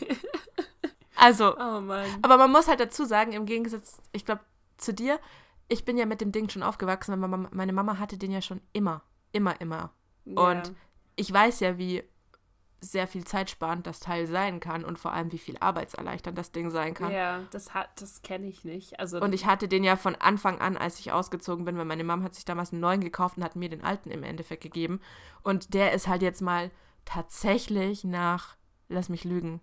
Also, 1.15 1.55
oh 1.55 1.83
aber 2.23 2.37
man 2.37 2.51
muss 2.51 2.67
halt 2.67 2.79
dazu 2.79 3.05
sagen, 3.05 3.33
im 3.33 3.45
Gegensatz, 3.45 4.01
ich 4.11 4.25
glaube, 4.25 4.41
zu 4.77 4.91
dir, 4.91 5.19
ich 5.67 5.85
bin 5.85 5.95
ja 5.95 6.07
mit 6.07 6.19
dem 6.19 6.31
Ding 6.31 6.49
schon 6.49 6.63
aufgewachsen, 6.63 7.13
aber 7.13 7.27
meine 7.51 7.73
Mama 7.73 7.99
hatte 7.99 8.17
den 8.17 8.31
ja 8.31 8.41
schon 8.41 8.59
immer, 8.73 9.03
immer, 9.31 9.61
immer. 9.61 9.91
Ja. 10.25 10.49
Und 10.49 10.73
ich 11.15 11.31
weiß 11.31 11.59
ja, 11.59 11.77
wie 11.77 12.03
sehr 12.83 13.07
viel 13.07 13.23
zeitsparend 13.23 13.85
das 13.85 13.99
Teil 13.99 14.25
sein 14.25 14.59
kann 14.59 14.83
und 14.83 14.97
vor 14.97 15.13
allem, 15.13 15.31
wie 15.31 15.37
viel 15.37 15.55
arbeitserleichternd 15.59 16.35
das 16.35 16.51
Ding 16.51 16.71
sein 16.71 16.95
kann. 16.95 17.11
Ja, 17.11 17.43
das, 17.51 17.69
das 17.95 18.23
kenne 18.23 18.47
ich 18.47 18.65
nicht. 18.65 18.99
Also, 18.99 19.21
und 19.21 19.33
ich 19.33 19.45
hatte 19.45 19.67
den 19.67 19.83
ja 19.83 19.95
von 19.95 20.15
Anfang 20.15 20.59
an, 20.59 20.77
als 20.77 20.99
ich 20.99 21.11
ausgezogen 21.11 21.63
bin, 21.63 21.77
weil 21.77 21.85
meine 21.85 22.03
Mama 22.03 22.23
hat 22.23 22.33
sich 22.33 22.43
damals 22.43 22.71
einen 22.71 22.81
neuen 22.81 23.01
gekauft 23.01 23.37
und 23.37 23.43
hat 23.43 23.55
mir 23.55 23.69
den 23.69 23.83
alten 23.83 24.09
im 24.09 24.23
Endeffekt 24.23 24.63
gegeben. 24.63 24.99
Und 25.43 25.75
der 25.75 25.93
ist 25.93 26.07
halt 26.07 26.23
jetzt 26.23 26.41
mal 26.41 26.71
tatsächlich 27.05 28.03
nach, 28.03 28.55
lass 28.89 29.09
mich 29.09 29.25
lügen, 29.25 29.61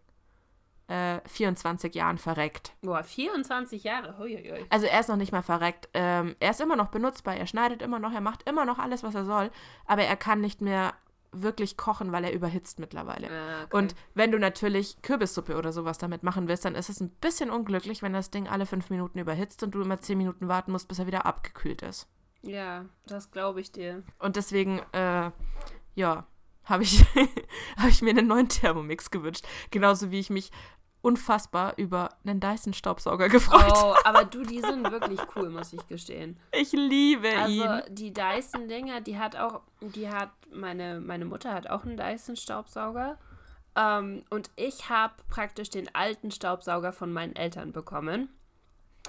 äh, 0.87 1.21
24 1.27 1.95
Jahren 1.97 2.19
verreckt. 2.19 2.73
Boah, 2.83 3.03
24 3.03 3.83
Jahre? 3.83 4.17
Huiuiui. 4.17 4.65
Also 4.71 4.87
er 4.87 5.01
ist 5.01 5.09
noch 5.09 5.17
nicht 5.17 5.33
mal 5.33 5.43
verreckt. 5.43 5.89
Ähm, 5.93 6.37
er 6.39 6.51
ist 6.51 6.61
immer 6.61 6.77
noch 6.77 6.89
benutzbar, 6.89 7.37
er 7.37 7.49
schneidet 7.49 7.83
immer 7.83 7.99
noch, 7.99 8.13
er 8.13 8.21
macht 8.21 8.49
immer 8.49 8.65
noch 8.65 8.79
alles, 8.79 9.03
was 9.03 9.17
er 9.17 9.25
soll, 9.25 9.51
aber 9.87 10.03
er 10.05 10.17
kann 10.17 10.41
nicht 10.41 10.61
mehr 10.61 10.95
wirklich 11.43 11.77
kochen, 11.77 12.13
weil 12.13 12.25
er 12.25 12.33
überhitzt 12.33 12.79
mittlerweile. 12.79 13.29
Ah, 13.31 13.65
okay. 13.65 13.77
Und 13.77 13.95
wenn 14.15 14.33
du 14.33 14.39
natürlich 14.39 15.01
Kürbissuppe 15.03 15.57
oder 15.57 15.73
sowas 15.73 15.99
damit 15.99 16.23
machen 16.23 16.49
willst, 16.49 16.65
dann 16.65 16.75
ist 16.75 16.89
es 16.89 17.01
ein 17.01 17.11
bisschen 17.11 17.51
unglücklich, 17.51 18.03
wenn 18.03 18.13
das 18.13 18.31
Ding 18.31 18.49
alle 18.49 18.67
fünf 18.67 18.91
Minuten 18.91 19.19
überhitzt 19.19 19.63
und 19.63 19.75
du 19.75 19.83
immer 19.83 20.01
zehn 20.01 20.19
Minuten 20.19 20.49
warten 20.49 20.73
musst, 20.73 20.89
bis 20.89 20.99
er 20.99 21.07
wieder 21.07 21.27
abgekühlt 21.27 21.83
ist. 21.83 22.09
Ja, 22.43 22.87
das 23.07 23.31
glaube 23.31 23.61
ich 23.61 23.73
dir. 23.73 24.03
Und 24.19 24.37
deswegen, 24.37 24.81
äh, 24.93 25.31
ja, 25.95 26.27
habe 26.65 26.83
ich, 26.83 27.05
hab 27.77 27.89
ich 27.89 28.03
mir 28.03 28.11
einen 28.11 28.27
neuen 28.27 28.49
Thermomix 28.49 29.11
gewünscht. 29.11 29.47
Genauso 29.71 30.11
wie 30.11 30.21
ich 30.21 30.31
mich 30.31 30.51
unfassbar 31.01 31.75
über 31.77 32.11
einen 32.25 32.41
Dyson-Staubsauger 32.41 33.29
gefreut. 33.31 33.73
Oh, 33.77 33.95
aber 34.05 34.25
du, 34.25 34.43
die 34.43 34.61
sind 34.61 34.91
wirklich 34.91 35.21
cool, 35.37 35.51
muss 35.51 35.73
ich 35.73 35.87
gestehen. 35.87 36.39
Ich 36.53 36.73
liebe 36.73 37.29
also, 37.29 37.53
ihn. 37.53 37.63
Also 37.63 37.89
die 37.91 38.13
Dyson-Dinger, 38.13 39.01
die 39.01 39.19
hat 39.19 39.37
auch, 39.37 39.61
die 39.81 40.09
hat, 40.09 40.31
meine, 40.53 41.01
meine 41.01 41.25
Mutter 41.25 41.55
hat 41.55 41.69
auch 41.69 41.85
einen 41.85 41.97
Dyson-Staubsauger. 41.97 43.19
Ähm, 43.77 44.25
und 44.31 44.51
ich 44.57 44.89
habe 44.89 45.15
praktisch 45.29 45.71
den 45.71 45.95
alten 45.95 46.31
Staubsauger 46.31 46.93
von 46.93 47.13
meinen 47.13 47.37
Eltern 47.37 47.73
bekommen 47.73 48.29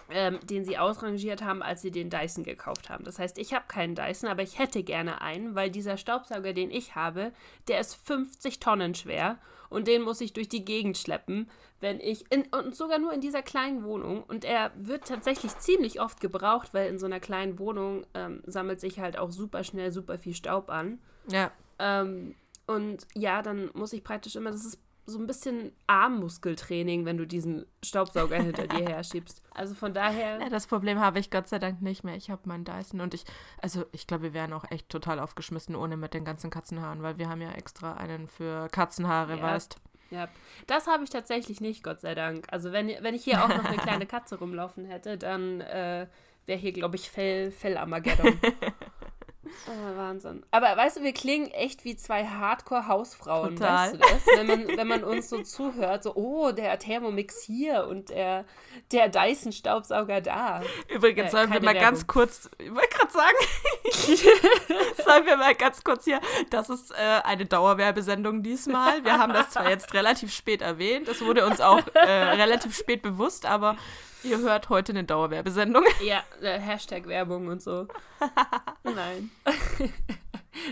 ähm, 0.09 0.39
den 0.43 0.65
sie 0.65 0.77
ausrangiert 0.77 1.43
haben, 1.43 1.61
als 1.61 1.81
sie 1.81 1.91
den 1.91 2.09
Dyson 2.09 2.43
gekauft 2.43 2.89
haben. 2.89 3.03
Das 3.03 3.19
heißt, 3.19 3.37
ich 3.37 3.53
habe 3.53 3.65
keinen 3.67 3.95
Dyson, 3.95 4.29
aber 4.29 4.41
ich 4.41 4.57
hätte 4.57 4.83
gerne 4.83 5.21
einen, 5.21 5.55
weil 5.55 5.69
dieser 5.69 5.97
Staubsauger, 5.97 6.53
den 6.53 6.71
ich 6.71 6.95
habe, 6.95 7.31
der 7.67 7.79
ist 7.79 7.95
50 8.07 8.59
Tonnen 8.59 8.95
schwer 8.95 9.37
und 9.69 9.87
den 9.87 10.01
muss 10.01 10.21
ich 10.21 10.33
durch 10.33 10.49
die 10.49 10.65
Gegend 10.65 10.97
schleppen, 10.97 11.49
wenn 11.79 11.99
ich 11.99 12.31
in, 12.31 12.43
und 12.51 12.75
sogar 12.75 12.99
nur 12.99 13.13
in 13.13 13.21
dieser 13.21 13.41
kleinen 13.41 13.83
Wohnung 13.83 14.23
und 14.23 14.43
er 14.45 14.71
wird 14.75 15.07
tatsächlich 15.07 15.57
ziemlich 15.57 16.01
oft 16.01 16.19
gebraucht, 16.19 16.73
weil 16.73 16.89
in 16.89 16.99
so 16.99 17.05
einer 17.05 17.19
kleinen 17.19 17.59
Wohnung 17.59 18.05
ähm, 18.13 18.41
sammelt 18.45 18.79
sich 18.79 18.99
halt 18.99 19.17
auch 19.17 19.31
super 19.31 19.63
schnell 19.63 19.91
super 19.91 20.17
viel 20.17 20.33
Staub 20.33 20.69
an. 20.69 20.99
Ja. 21.31 21.51
Ähm, 21.77 22.35
und 22.67 23.07
ja, 23.15 23.41
dann 23.41 23.71
muss 23.73 23.93
ich 23.93 24.03
praktisch 24.03 24.35
immer, 24.35 24.51
das 24.51 24.65
ist 24.65 24.79
so 25.09 25.19
ein 25.19 25.27
bisschen 25.27 25.73
Armmuskeltraining, 25.87 27.05
wenn 27.05 27.17
du 27.17 27.25
diesen 27.25 27.65
Staubsauger 27.83 28.37
hinter 28.37 28.67
dir 28.67 28.87
her 28.87 29.03
schiebst. 29.03 29.41
Also 29.51 29.75
von 29.75 29.93
daher. 29.93 30.39
Ja, 30.39 30.49
das 30.49 30.67
Problem 30.67 30.99
habe 30.99 31.19
ich 31.19 31.31
Gott 31.31 31.47
sei 31.49 31.59
Dank 31.59 31.81
nicht 31.81 32.03
mehr. 32.03 32.15
Ich 32.15 32.29
habe 32.29 32.41
meinen 32.45 32.65
Dyson 32.65 33.01
und 33.01 33.13
ich, 33.13 33.25
also 33.61 33.85
ich 33.91 34.07
glaube, 34.07 34.23
wir 34.23 34.33
wären 34.33 34.53
auch 34.53 34.69
echt 34.71 34.89
total 34.89 35.19
aufgeschmissen 35.19 35.75
ohne 35.75 35.97
mit 35.97 36.13
den 36.13 36.23
ganzen 36.23 36.49
Katzenhaaren, 36.49 37.01
weil 37.01 37.17
wir 37.17 37.29
haben 37.29 37.41
ja 37.41 37.51
extra 37.51 37.95
einen 37.95 38.27
für 38.27 38.69
Katzenhaare, 38.69 39.37
ja. 39.37 39.41
weißt. 39.41 39.77
Ja, 40.11 40.27
das 40.65 40.87
habe 40.87 41.03
ich 41.03 41.09
tatsächlich 41.09 41.61
nicht, 41.61 41.83
Gott 41.83 42.01
sei 42.01 42.15
Dank. 42.15 42.47
Also 42.51 42.71
wenn, 42.71 42.87
wenn 43.01 43.13
ich 43.13 43.23
hier 43.23 43.43
auch 43.43 43.49
noch 43.49 43.65
eine 43.65 43.77
kleine 43.77 44.05
Katze 44.07 44.39
rumlaufen 44.39 44.85
hätte, 44.85 45.17
dann 45.17 45.61
äh, 45.61 46.07
wäre 46.45 46.59
hier, 46.59 46.71
glaube 46.71 46.95
ich, 46.95 47.09
Fell, 47.09 47.51
Fell-Armageddon. 47.51 48.39
Oh, 49.67 49.97
Wahnsinn. 49.97 50.43
Aber 50.51 50.75
weißt 50.75 50.97
du, 50.97 51.03
wir 51.03 51.13
klingen 51.13 51.51
echt 51.51 51.85
wie 51.85 51.95
zwei 51.95 52.25
Hardcore-Hausfrauen. 52.25 53.59
Weißt 53.59 53.93
du 53.93 53.97
das? 53.97 54.09
Wenn 54.35 54.47
man, 54.47 54.67
wenn 54.77 54.87
man 54.87 55.03
uns 55.03 55.29
so 55.29 55.41
zuhört, 55.43 56.03
so, 56.03 56.15
oh, 56.15 56.51
der 56.51 56.77
Thermomix 56.79 57.41
hier 57.43 57.87
und 57.87 58.09
der, 58.09 58.45
der 58.91 59.09
Dyson-Staubsauger 59.09 60.21
da. 60.21 60.61
Übrigens, 60.87 61.27
äh, 61.27 61.31
sollen 61.31 61.51
wir 61.51 61.59
mal 61.59 61.73
Werbung. 61.73 61.81
ganz 61.81 62.07
kurz, 62.07 62.49
ich 62.57 62.73
wollte 62.73 62.89
gerade 62.89 63.11
sagen, 63.11 63.37
sollen 65.05 65.25
wir 65.25 65.37
mal 65.37 65.55
ganz 65.55 65.83
kurz 65.83 66.05
hier, 66.05 66.19
das 66.49 66.69
ist 66.69 66.91
äh, 66.91 67.21
eine 67.23 67.45
Dauerwerbesendung 67.45 68.43
diesmal. 68.43 69.03
Wir 69.03 69.17
haben 69.17 69.33
das 69.33 69.51
zwar 69.51 69.69
jetzt 69.69 69.93
relativ 69.93 70.33
spät 70.33 70.61
erwähnt, 70.61 71.07
es 71.07 71.21
wurde 71.21 71.45
uns 71.45 71.61
auch 71.61 71.81
äh, 71.93 72.09
relativ 72.09 72.75
spät 72.75 73.01
bewusst, 73.01 73.45
aber 73.45 73.77
Ihr 74.23 74.39
hört 74.39 74.69
heute 74.69 74.91
eine 74.91 75.03
Dauerwerbesendung. 75.03 75.83
Ja, 76.03 76.23
äh, 76.41 76.59
Hashtag 76.59 77.07
Werbung 77.07 77.47
und 77.47 77.61
so. 77.61 77.87
Nein. 78.83 79.31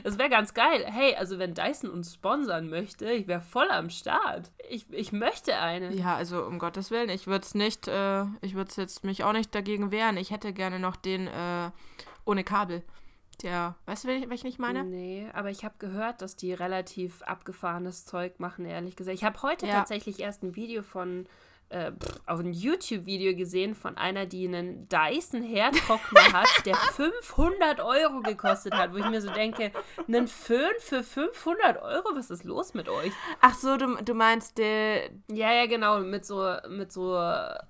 Das 0.04 0.18
wäre 0.18 0.30
ganz 0.30 0.54
geil. 0.54 0.86
Hey, 0.86 1.16
also 1.16 1.40
wenn 1.40 1.54
Dyson 1.54 1.90
uns 1.90 2.14
sponsern 2.14 2.70
möchte, 2.70 3.10
ich 3.10 3.26
wäre 3.28 3.40
voll 3.40 3.70
am 3.70 3.90
Start. 3.90 4.52
Ich, 4.70 4.86
ich 4.92 5.14
möchte 5.14 5.58
eine. 5.58 5.94
Ja, 5.94 6.16
also 6.16 6.44
um 6.44 6.60
Gottes 6.60 6.92
Willen, 6.92 7.10
ich 7.10 7.26
würde 7.26 7.46
es 7.46 7.56
nicht, 7.56 7.88
äh, 7.88 8.26
ich 8.42 8.54
würde 8.54 8.74
jetzt 8.76 9.06
mich 9.06 9.24
auch 9.24 9.32
nicht 9.32 9.56
dagegen 9.56 9.92
wehren. 9.92 10.18
Ich 10.18 10.32
hätte 10.32 10.52
gerne 10.52 10.80
noch 10.80 10.98
den 10.98 11.28
äh, 11.28 11.72
ohne 12.26 12.44
Kabel. 12.44 12.84
Der, 13.44 13.76
weißt 13.86 14.04
du, 14.04 14.30
welchen 14.30 14.48
ich 14.48 14.60
meine? 14.60 14.84
Nee, 14.84 15.28
aber 15.34 15.52
ich 15.52 15.64
habe 15.64 15.76
gehört, 15.80 16.22
dass 16.22 16.36
die 16.36 16.54
relativ 16.54 17.22
abgefahrenes 17.22 18.06
Zeug 18.06 18.40
machen, 18.40 18.66
ehrlich 18.66 18.96
gesagt. 18.96 19.16
Ich 19.16 19.24
habe 19.24 19.42
heute 19.42 19.68
ja. 19.68 19.76
tatsächlich 19.76 20.20
erst 20.20 20.44
ein 20.44 20.56
Video 20.56 20.82
von 20.82 21.28
äh, 21.69 21.91
auf 22.25 22.39
ein 22.39 22.53
YouTube-Video 22.53 23.36
gesehen 23.36 23.75
von 23.75 23.97
einer, 23.97 24.25
die 24.25 24.47
einen 24.47 24.88
Dyson 24.88 25.41
Herdtrockner 25.41 26.34
hat, 26.34 26.47
der 26.65 26.75
500 26.75 27.82
Euro 27.82 28.21
gekostet 28.21 28.73
hat, 28.73 28.93
wo 28.93 28.97
ich 28.97 29.10
mir 29.10 29.21
so 29.21 29.32
denke, 29.32 29.71
einen 30.08 30.27
Föhn 30.27 30.73
für 30.80 31.03
500 31.03 31.82
Euro, 31.82 32.15
was 32.15 32.30
ist 32.30 32.43
los 32.43 32.73
mit 32.73 32.88
euch? 32.89 33.12
Ach 33.41 33.53
so, 33.53 33.77
du, 33.77 33.95
du 34.03 34.13
meinst 34.13 34.58
der... 34.58 35.10
Ja, 35.30 35.51
ja, 35.51 35.65
genau, 35.65 35.99
mit 35.99 36.25
so, 36.25 36.56
mit 36.69 36.91
so 36.91 37.17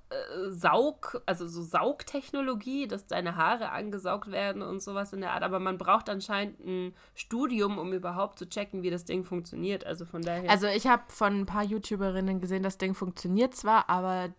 äh, 0.10 0.52
Saug, 0.52 1.22
also 1.26 1.48
so 1.48 1.62
Saugtechnologie, 1.62 2.88
dass 2.88 3.08
deine 3.08 3.36
Haare 3.36 3.72
angesaugt 3.72 4.32
werden 4.32 4.62
und 4.62 4.82
sowas 4.82 5.12
in 5.14 5.22
der 5.22 5.34
Art. 5.34 5.44
Aber 5.44 5.60
man 5.60 5.78
braucht 5.78 6.10
anscheinend 6.10 6.60
ein 6.62 6.96
Studium, 7.14 7.78
um 7.78 7.92
überhaupt 7.94 8.40
zu 8.40 8.48
checken, 8.48 8.84
wie 8.84 8.90
das 8.90 9.06
Ding 9.06 9.26
funktioniert. 9.26 9.86
Also 9.86 10.06
von 10.06 10.22
daher. 10.22 10.50
Also 10.50 10.68
ich 10.68 10.88
habe 10.88 11.04
von 11.10 11.42
ein 11.42 11.46
paar 11.46 11.64
YouTuberinnen 11.64 12.40
gesehen, 12.40 12.64
das 12.64 12.78
Ding 12.78 12.94
funktioniert 12.94 13.56
zwar, 13.56 13.90
aber 13.90 14.30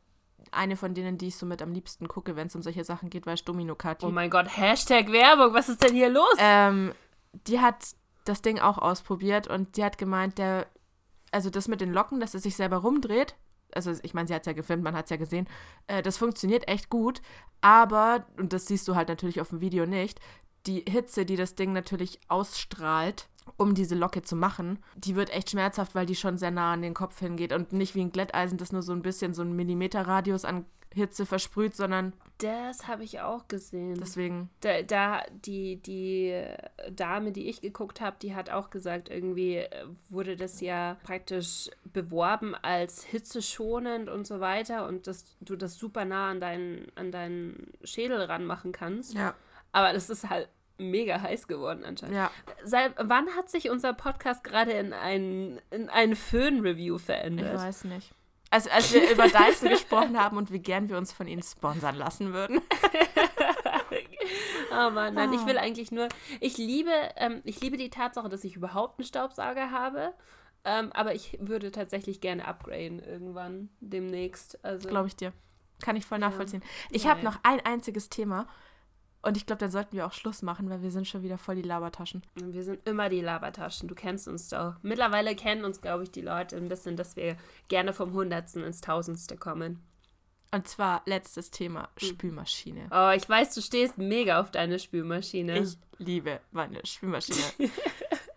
eine 0.53 0.77
von 0.77 0.95
denen, 0.95 1.19
die 1.19 1.29
ich 1.29 1.37
so 1.37 1.47
mit 1.47 1.61
am 1.61 1.73
liebsten 1.73 2.09
gucke, 2.09 2.37
wenn 2.37 2.47
es 2.47 2.57
um 2.57 2.63
solche 2.63 2.85
Sachen 2.85 3.11
geht, 3.11 3.27
war 3.27 3.35
Domino 3.35 3.75
Kati. 3.75 4.07
Oh 4.07 4.11
mein 4.11 4.31
Gott, 4.31 4.57
Hashtag 4.57 5.13
Werbung, 5.13 5.53
was 5.53 5.69
ist 5.69 5.83
denn 5.83 5.95
hier 5.95 6.09
los? 6.09 6.35
Ähm, 6.39 6.93
die 7.47 7.61
hat 7.61 7.95
das 8.25 8.43
Ding 8.43 8.59
auch 8.59 8.79
ausprobiert 8.79 9.49
und 9.49 9.77
die 9.77 9.85
hat 9.85 9.99
gemeint, 9.99 10.39
der, 10.39 10.67
also 11.31 11.51
das 11.51 11.69
mit 11.69 11.81
den 11.81 11.93
Locken, 11.93 12.21
dass 12.21 12.35
es 12.35 12.43
sich 12.43 12.57
selber 12.57 12.79
rumdreht, 12.79 13.37
also 13.75 13.93
ich 14.03 14.15
meine, 14.15 14.29
sie 14.29 14.35
hat 14.35 14.43
es 14.43 14.47
ja 14.47 14.53
gefilmt, 14.53 14.83
man 14.83 14.95
hat 14.95 15.05
es 15.07 15.11
ja 15.11 15.17
gesehen, 15.17 15.49
äh, 15.87 16.03
das 16.03 16.17
funktioniert 16.17 16.69
echt 16.69 16.91
gut, 16.91 17.21
aber, 17.61 18.27
und 18.37 18.53
das 18.53 18.67
siehst 18.67 18.87
du 18.89 18.95
halt 18.95 19.09
natürlich 19.09 19.41
auf 19.41 19.51
dem 19.51 19.61
Video 19.61 19.87
nicht, 19.87 20.21
die 20.67 20.85
Hitze, 20.89 21.25
die 21.25 21.37
das 21.37 21.55
Ding 21.55 21.73
natürlich 21.73 22.21
ausstrahlt, 22.29 23.29
um 23.57 23.75
diese 23.75 23.95
Locke 23.95 24.23
zu 24.23 24.37
machen, 24.37 24.79
die 24.97 25.17
wird 25.17 25.31
echt 25.31 25.51
schmerzhaft, 25.51 25.95
weil 25.95 26.07
die 26.07 26.17
schon 26.17 26.39
sehr 26.39 26.51
nah 26.51 26.73
an 26.73 26.83
den 26.83 26.95
Kopf 26.95 27.19
hingeht 27.19 27.53
und 27.53 27.73
nicht 27.73 27.95
wie 27.95 28.03
ein 28.03 28.13
Glätteisen, 28.13 28.59
das 28.59 28.73
nur 28.73 28.83
so 28.83 28.93
ein 28.93 29.03
bisschen 29.03 29.33
so 29.33 29.43
ein 29.43 29.57
Millimeterradius 29.57 30.45
an 30.45 30.67
Hitze 30.99 31.27
versprüht, 31.27 31.75
sondern. 31.75 32.13
Das 32.39 32.87
habe 32.87 33.03
ich 33.05 33.21
auch 33.21 33.49
gesehen. 33.49 33.99
Deswegen. 33.99 34.51
Da, 34.61 34.83
da, 34.83 35.23
die, 35.45 35.77
die 35.77 36.41
Dame, 36.91 37.33
die 37.33 37.49
ich 37.49 37.61
geguckt 37.61 38.01
habe, 38.01 38.17
die 38.21 38.35
hat 38.35 38.51
auch 38.51 38.71
gesagt, 38.71 39.09
irgendwie 39.09 39.57
äh, 39.57 39.87
wurde 40.09 40.37
das 40.37 40.61
ja 40.61 40.97
praktisch 41.03 41.71
beworben 41.85 42.55
als 42.55 43.03
hitzeschonend 43.05 44.09
und 44.09 44.27
so 44.27 44.41
weiter 44.41 44.87
und 44.87 45.07
dass 45.07 45.25
du 45.41 45.57
das 45.57 45.79
super 45.79 46.05
nah 46.05 46.31
an 46.31 46.41
deinen, 46.41 46.93
an 46.95 47.11
deinen 47.11 47.73
Schädel 47.83 48.21
ranmachen 48.23 48.73
kannst. 48.73 49.15
Ja. 49.15 49.35
Aber 49.73 49.93
das 49.93 50.11
ist 50.11 50.29
halt 50.29 50.49
mega 50.79 51.21
heiß 51.21 51.49
geworden 51.49 51.85
anscheinend. 51.85 52.17
Ja. 52.17 52.31
Seit 52.65 52.93
wann 52.99 53.29
hat 53.37 53.51
sich 53.51 53.71
unser 53.71 53.93
Podcast 53.93 54.45
gerade 54.45 54.73
in 54.73 54.93
ein, 54.93 55.61
in 55.71 55.89
ein 55.89 56.15
Föhn-Review 56.15 56.99
verändert? 56.99 57.55
Ich 57.55 57.61
weiß 57.61 57.85
nicht. 57.85 58.13
Also 58.51 58.71
als 58.71 58.93
wir 58.93 59.11
über 59.11 59.29
Dyson 59.29 59.69
gesprochen 59.69 60.19
haben 60.19 60.37
und 60.37 60.51
wie 60.51 60.61
gern 60.61 60.89
wir 60.89 60.97
uns 60.97 61.13
von 61.13 61.27
ihnen 61.27 61.43
sponsern 61.43 61.97
lassen 61.97 62.33
würden. 62.33 62.61
oh 64.71 64.91
Mann, 64.91 65.15
nein, 65.15 65.33
ich 65.35 65.45
will 65.47 65.59
eigentlich 65.59 65.93
nur, 65.93 66.09
ich 66.41 66.57
liebe, 66.57 66.93
ähm, 67.17 67.43
ich 67.45 67.61
liebe 67.61 67.77
die 67.77 67.91
Tatsache, 67.91 68.29
dass 68.29 68.45
ich 68.45 68.57
überhaupt 68.57 68.99
einen 68.99 69.07
Staubsauger 69.07 69.71
habe. 69.71 70.15
Ähm, 70.65 70.91
aber 70.93 71.15
ich 71.15 71.39
würde 71.41 71.71
tatsächlich 71.71 72.21
gerne 72.21 72.47
upgraden 72.47 73.01
irgendwann 73.01 73.69
demnächst. 73.81 74.63
Also, 74.65 74.89
Glaube 74.89 75.09
ich 75.09 75.17
dir. 75.17 75.33
Kann 75.81 75.97
ich 75.97 76.05
voll 76.05 76.19
nachvollziehen. 76.19 76.63
Ja. 76.63 76.89
Ich 76.91 77.07
habe 77.07 77.23
noch 77.23 77.39
ein 77.45 77.61
einziges 77.61 78.09
Thema 78.09 78.49
und 79.23 79.37
ich 79.37 79.47
glaube, 79.47 79.59
dann 79.59 79.71
sollten 79.71 79.97
wir 79.97 80.07
auch 80.07 80.13
Schluss 80.13 80.43
machen, 80.43 80.71
weil 80.71 80.83
wir 80.83 80.91
sind 80.91 81.09
schon 81.09 81.23
wieder 81.23 81.39
voll 81.39 81.57
die 81.57 81.63
Labertaschen. 81.63 82.23
Wir 82.37 82.63
sind 82.63 82.87
immer 82.89 83.09
die 83.09 83.21
Labertaschen. 83.21 83.89
Du 83.89 83.95
kennst 83.95 84.29
uns 84.29 84.49
doch. 84.49 84.77
Mittlerweile 84.83 85.35
kennen 85.35 85.65
uns, 85.65 85.81
glaube 85.81 86.05
ich, 86.05 86.11
die 86.11 86.21
Leute 86.21 86.57
ein 86.57 86.69
bisschen, 86.69 86.97
dass 86.97 87.17
wir 87.17 87.37
gerne 87.67 87.93
vom 87.93 88.13
Hundertsten 88.13 88.63
ins 88.63 88.81
Tausendste 88.81 89.37
kommen. 89.37 89.83
Und 90.51 90.67
zwar 90.69 91.03
letztes 91.05 91.51
Thema, 91.51 91.89
hm. 91.99 92.09
Spülmaschine. 92.09 92.89
Oh, 92.91 93.11
ich 93.15 93.29
weiß, 93.29 93.55
du 93.55 93.61
stehst 93.61 93.99
mega 93.99 94.41
auf 94.41 94.51
deine 94.51 94.79
Spülmaschine. 94.79 95.59
Ich 95.59 95.77
liebe 95.99 96.41
meine 96.53 96.85
Spülmaschine. 96.87 97.43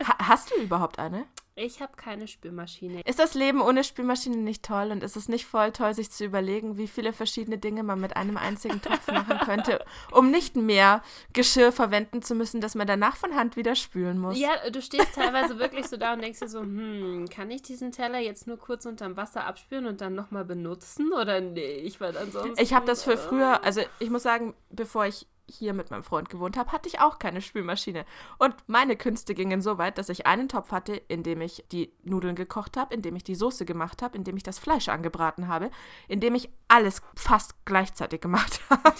ha 0.03 0.27
hast 0.27 0.51
du 0.51 0.55
überhaupt 0.55 0.99
eine? 0.99 1.25
Ich 1.63 1.79
habe 1.79 1.91
keine 1.95 2.27
Spülmaschine. 2.27 3.01
Ist 3.01 3.19
das 3.19 3.35
Leben 3.35 3.61
ohne 3.61 3.83
Spülmaschine 3.83 4.37
nicht 4.37 4.65
toll? 4.65 4.89
Und 4.89 5.03
ist 5.03 5.15
es 5.15 5.29
nicht 5.29 5.45
voll 5.45 5.71
toll, 5.71 5.93
sich 5.93 6.09
zu 6.09 6.25
überlegen, 6.25 6.75
wie 6.77 6.87
viele 6.87 7.13
verschiedene 7.13 7.59
Dinge 7.59 7.83
man 7.83 8.01
mit 8.01 8.17
einem 8.17 8.35
einzigen 8.35 8.81
Topf 8.81 9.05
machen 9.05 9.37
könnte, 9.45 9.85
um 10.11 10.31
nicht 10.31 10.55
mehr 10.55 11.03
Geschirr 11.33 11.71
verwenden 11.71 12.23
zu 12.23 12.33
müssen, 12.33 12.61
dass 12.61 12.73
man 12.73 12.87
danach 12.87 13.15
von 13.15 13.35
Hand 13.35 13.57
wieder 13.57 13.75
spülen 13.75 14.17
muss? 14.17 14.39
Ja, 14.39 14.71
du 14.71 14.81
stehst 14.81 15.13
teilweise 15.13 15.59
wirklich 15.59 15.85
so 15.87 15.97
da 15.97 16.13
und 16.13 16.23
denkst 16.23 16.39
dir 16.39 16.47
so, 16.47 16.61
hm, 16.61 17.27
kann 17.29 17.51
ich 17.51 17.61
diesen 17.61 17.91
Teller 17.91 18.17
jetzt 18.17 18.47
nur 18.47 18.57
kurz 18.57 18.87
unterm 18.87 19.15
Wasser 19.15 19.45
abspülen 19.45 19.85
und 19.85 20.01
dann 20.01 20.15
nochmal 20.15 20.45
benutzen? 20.45 21.13
Oder 21.13 21.41
nee, 21.41 21.75
ich 21.75 22.01
war 22.01 22.15
ansonsten... 22.17 22.59
Ich 22.59 22.73
habe 22.73 22.87
das 22.87 23.03
für 23.03 23.17
früher, 23.17 23.63
also 23.63 23.81
ich 23.99 24.09
muss 24.09 24.23
sagen, 24.23 24.55
bevor 24.71 25.05
ich 25.05 25.27
hier 25.55 25.73
mit 25.73 25.91
meinem 25.91 26.03
Freund 26.03 26.29
gewohnt 26.29 26.57
habe, 26.57 26.71
hatte 26.71 26.87
ich 26.87 26.99
auch 26.99 27.19
keine 27.19 27.41
Spülmaschine. 27.41 28.05
Und 28.37 28.55
meine 28.67 28.95
Künste 28.95 29.33
gingen 29.33 29.61
so 29.61 29.77
weit, 29.77 29.97
dass 29.97 30.09
ich 30.09 30.25
einen 30.25 30.49
Topf 30.49 30.71
hatte, 30.71 30.93
in 30.93 31.23
dem 31.23 31.41
ich 31.41 31.65
die 31.71 31.91
Nudeln 32.03 32.35
gekocht 32.35 32.77
habe, 32.77 32.93
in 32.93 33.01
dem 33.01 33.15
ich 33.15 33.23
die 33.23 33.35
Soße 33.35 33.65
gemacht 33.65 34.01
habe, 34.01 34.17
in 34.17 34.23
dem 34.23 34.37
ich 34.37 34.43
das 34.43 34.59
Fleisch 34.59 34.89
angebraten 34.89 35.47
habe, 35.47 35.71
in 36.07 36.19
dem 36.19 36.35
ich 36.35 36.49
alles 36.67 37.01
fast 37.15 37.65
gleichzeitig 37.65 38.21
gemacht 38.21 38.61
habe. 38.69 38.95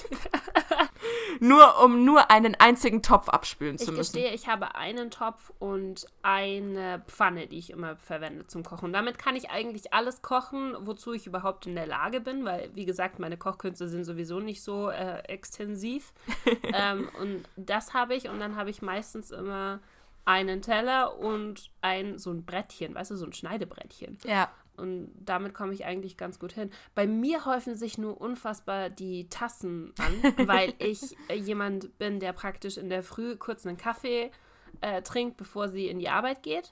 nur 1.40 1.84
um 1.84 2.06
nur 2.06 2.30
einen 2.30 2.56
einzigen 2.56 3.02
Topf 3.02 3.30
abspülen 3.30 3.78
zu 3.78 3.86
ich 3.92 3.98
müssen. 3.98 4.18
Ich 4.18 4.24
gestehe, 4.24 4.36
ich 4.36 4.48
habe 4.48 4.76
einen 4.76 5.10
Topf 5.12 5.52
und 5.60 6.06
eine 6.22 7.04
Pfanne, 7.08 7.48
die 7.48 7.58
ich 7.58 7.72
immer 7.72 7.96
verwende 7.98 8.48
zum 8.48 8.64
Kochen. 8.64 8.94
Damit 8.94 9.18
kann 9.18 9.36
ich 9.36 9.50
eigentlich 9.50 9.94
alles 9.94 10.22
kochen, 10.22 10.76
wozu 10.82 11.14
ich 11.14 11.28
überhaupt 11.28 11.66
in 11.66 11.76
der 11.76 11.88
Lage 11.88 12.22
bin, 12.22 12.46
weil, 12.46 12.70
wie 12.74 12.86
gesagt, 12.86 13.20
meine 13.20 13.38
Kochkünste 13.38 13.88
sind 13.88 14.04
sowieso 14.04 14.40
nicht 14.40 14.64
so 14.64 14.90
äh, 14.90 15.20
extensiv. 15.24 16.14
ähm, 16.74 17.10
und 17.20 17.44
das 17.56 17.94
habe 17.94 18.16
ich 18.16 18.30
und 18.30 18.40
dann 18.40 18.56
habe 18.56 18.70
ich 18.70 18.82
meistens 18.82 19.32
immer 19.32 19.80
einen 20.26 20.62
Teller 20.62 21.18
und 21.18 21.72
ein 21.82 22.18
so 22.18 22.32
ein 22.32 22.46
Brettchen, 22.46 22.94
weißt 22.94 23.12
du, 23.12 23.16
so 23.16 23.26
ein 23.26 23.34
Schneidebrettchen. 23.34 24.18
Ja. 24.26 24.50
Und 24.78 25.12
damit 25.16 25.54
komme 25.54 25.74
ich 25.74 25.86
eigentlich 25.86 26.18
ganz 26.18 26.40
gut 26.40 26.54
hin. 26.54 26.72
Bei 26.96 27.06
mir 27.06 27.46
häufen 27.46 27.76
sich 27.76 27.98
nur 27.98 28.20
unfassbar 28.20 28.90
die 28.90 29.28
Tassen 29.30 29.94
an, 30.00 30.48
weil 30.48 30.74
ich 30.80 31.16
äh, 31.28 31.36
jemand 31.36 31.98
bin, 31.98 32.20
der 32.20 32.34
praktisch 32.34 32.78
in 32.78 32.90
der 32.90 33.04
Früh 33.04 33.36
kurz 33.36 33.66
einen 33.66 33.78
Kaffee 33.78 34.32
äh, 34.80 35.02
trinkt, 35.02 35.38
bevor 35.38 35.70
sie 35.70 35.88
in 35.88 36.00
die 36.00 36.10
Arbeit 36.10 36.44
geht. 36.44 36.72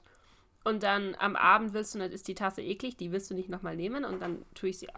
Und 0.64 0.82
dann 0.82 1.14
am 1.18 1.36
Abend 1.36 1.72
willst 1.72 1.94
du, 1.94 1.98
dann 1.98 2.10
ist 2.10 2.28
die 2.28 2.34
Tasse 2.34 2.62
eklig, 2.62 2.96
die 2.96 3.12
willst 3.12 3.30
du 3.30 3.34
nicht 3.34 3.48
nochmal 3.48 3.76
nehmen. 3.76 4.04
Und 4.04 4.20
dann 4.20 4.44
tue 4.54 4.70
ich 4.70 4.78
sie 4.78 4.88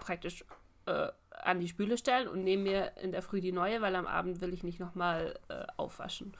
praktisch 0.00 0.44
äh, 0.86 1.08
an 1.42 1.60
die 1.60 1.68
Spüle 1.68 1.98
stellen 1.98 2.28
und 2.28 2.44
nehme 2.44 2.62
mir 2.62 2.92
in 3.02 3.12
der 3.12 3.22
Früh 3.22 3.40
die 3.40 3.52
neue, 3.52 3.80
weil 3.80 3.96
am 3.96 4.06
Abend 4.06 4.40
will 4.40 4.54
ich 4.54 4.62
nicht 4.62 4.80
nochmal 4.80 5.38
äh, 5.48 5.64
aufwaschen. 5.76 6.34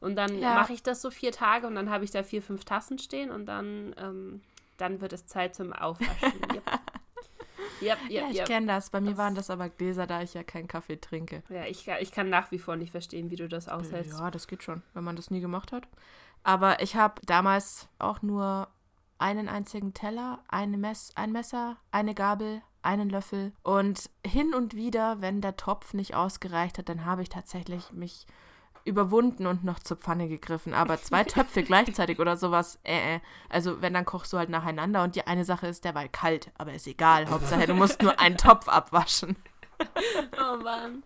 Und 0.00 0.16
dann 0.16 0.38
ja. 0.38 0.54
mache 0.54 0.72
ich 0.72 0.82
das 0.82 1.00
so 1.00 1.10
vier 1.10 1.32
Tage 1.32 1.66
und 1.66 1.74
dann 1.74 1.90
habe 1.90 2.04
ich 2.04 2.10
da 2.10 2.22
vier, 2.22 2.42
fünf 2.42 2.64
Tassen 2.64 2.98
stehen 2.98 3.30
und 3.30 3.46
dann, 3.46 3.94
ähm, 3.98 4.42
dann 4.76 5.00
wird 5.00 5.12
es 5.12 5.26
Zeit 5.26 5.54
zum 5.54 5.72
Aufwaschen. 5.72 6.40
yep. 6.52 6.62
Yep, 7.82 7.98
yep, 8.04 8.10
ja, 8.10 8.28
ich 8.30 8.44
kenne 8.44 8.66
das. 8.66 8.90
Bei 8.90 9.00
mir 9.00 9.10
das 9.10 9.18
waren 9.18 9.34
das 9.34 9.50
aber 9.50 9.68
Gläser, 9.68 10.06
da 10.06 10.22
ich 10.22 10.34
ja 10.34 10.42
keinen 10.42 10.68
Kaffee 10.68 10.96
trinke. 10.96 11.42
Ja, 11.48 11.66
ich, 11.66 11.86
ich 11.88 12.10
kann 12.10 12.30
nach 12.30 12.50
wie 12.50 12.58
vor 12.58 12.76
nicht 12.76 12.90
verstehen, 12.90 13.30
wie 13.30 13.36
du 13.36 13.48
das 13.48 13.68
aushältst. 13.68 14.18
Ja, 14.18 14.30
das 14.30 14.46
geht 14.46 14.62
schon, 14.62 14.82
wenn 14.94 15.04
man 15.04 15.16
das 15.16 15.30
nie 15.30 15.40
gemacht 15.40 15.72
hat. 15.72 15.86
Aber 16.42 16.80
ich 16.80 16.96
habe 16.96 17.20
damals 17.26 17.88
auch 17.98 18.22
nur 18.22 18.68
einen 19.18 19.48
einzigen 19.48 19.94
Teller, 19.94 20.38
eine 20.48 20.76
Mess 20.76 21.12
ein 21.14 21.32
Messer, 21.32 21.76
eine 21.90 22.14
Gabel, 22.14 22.62
einen 22.86 23.10
Löffel. 23.10 23.52
Und 23.62 24.08
hin 24.26 24.54
und 24.54 24.74
wieder, 24.74 25.20
wenn 25.20 25.40
der 25.40 25.56
Topf 25.56 25.92
nicht 25.92 26.14
ausgereicht 26.14 26.78
hat, 26.78 26.88
dann 26.88 27.04
habe 27.04 27.22
ich 27.22 27.28
tatsächlich 27.28 27.92
mich 27.92 28.26
überwunden 28.84 29.46
und 29.46 29.64
noch 29.64 29.80
zur 29.80 29.96
Pfanne 29.96 30.28
gegriffen. 30.28 30.72
Aber 30.72 31.02
zwei 31.02 31.24
Töpfe 31.24 31.62
gleichzeitig 31.62 32.18
oder 32.20 32.36
sowas, 32.36 32.78
äh, 32.84 33.16
äh. 33.16 33.20
Also 33.50 33.82
wenn, 33.82 33.92
dann 33.92 34.04
kochst 34.04 34.32
du 34.32 34.38
halt 34.38 34.48
nacheinander 34.48 35.02
und 35.02 35.16
die 35.16 35.26
eine 35.26 35.44
Sache 35.44 35.66
ist 35.66 35.84
derweil 35.84 36.08
kalt. 36.08 36.50
Aber 36.56 36.72
ist 36.72 36.86
egal. 36.86 37.28
Hauptsache, 37.28 37.66
du 37.66 37.74
musst 37.74 38.00
nur 38.00 38.18
einen 38.20 38.38
Topf 38.38 38.68
abwaschen. 38.68 39.36
oh 40.38 40.56
Mann. 40.62 41.02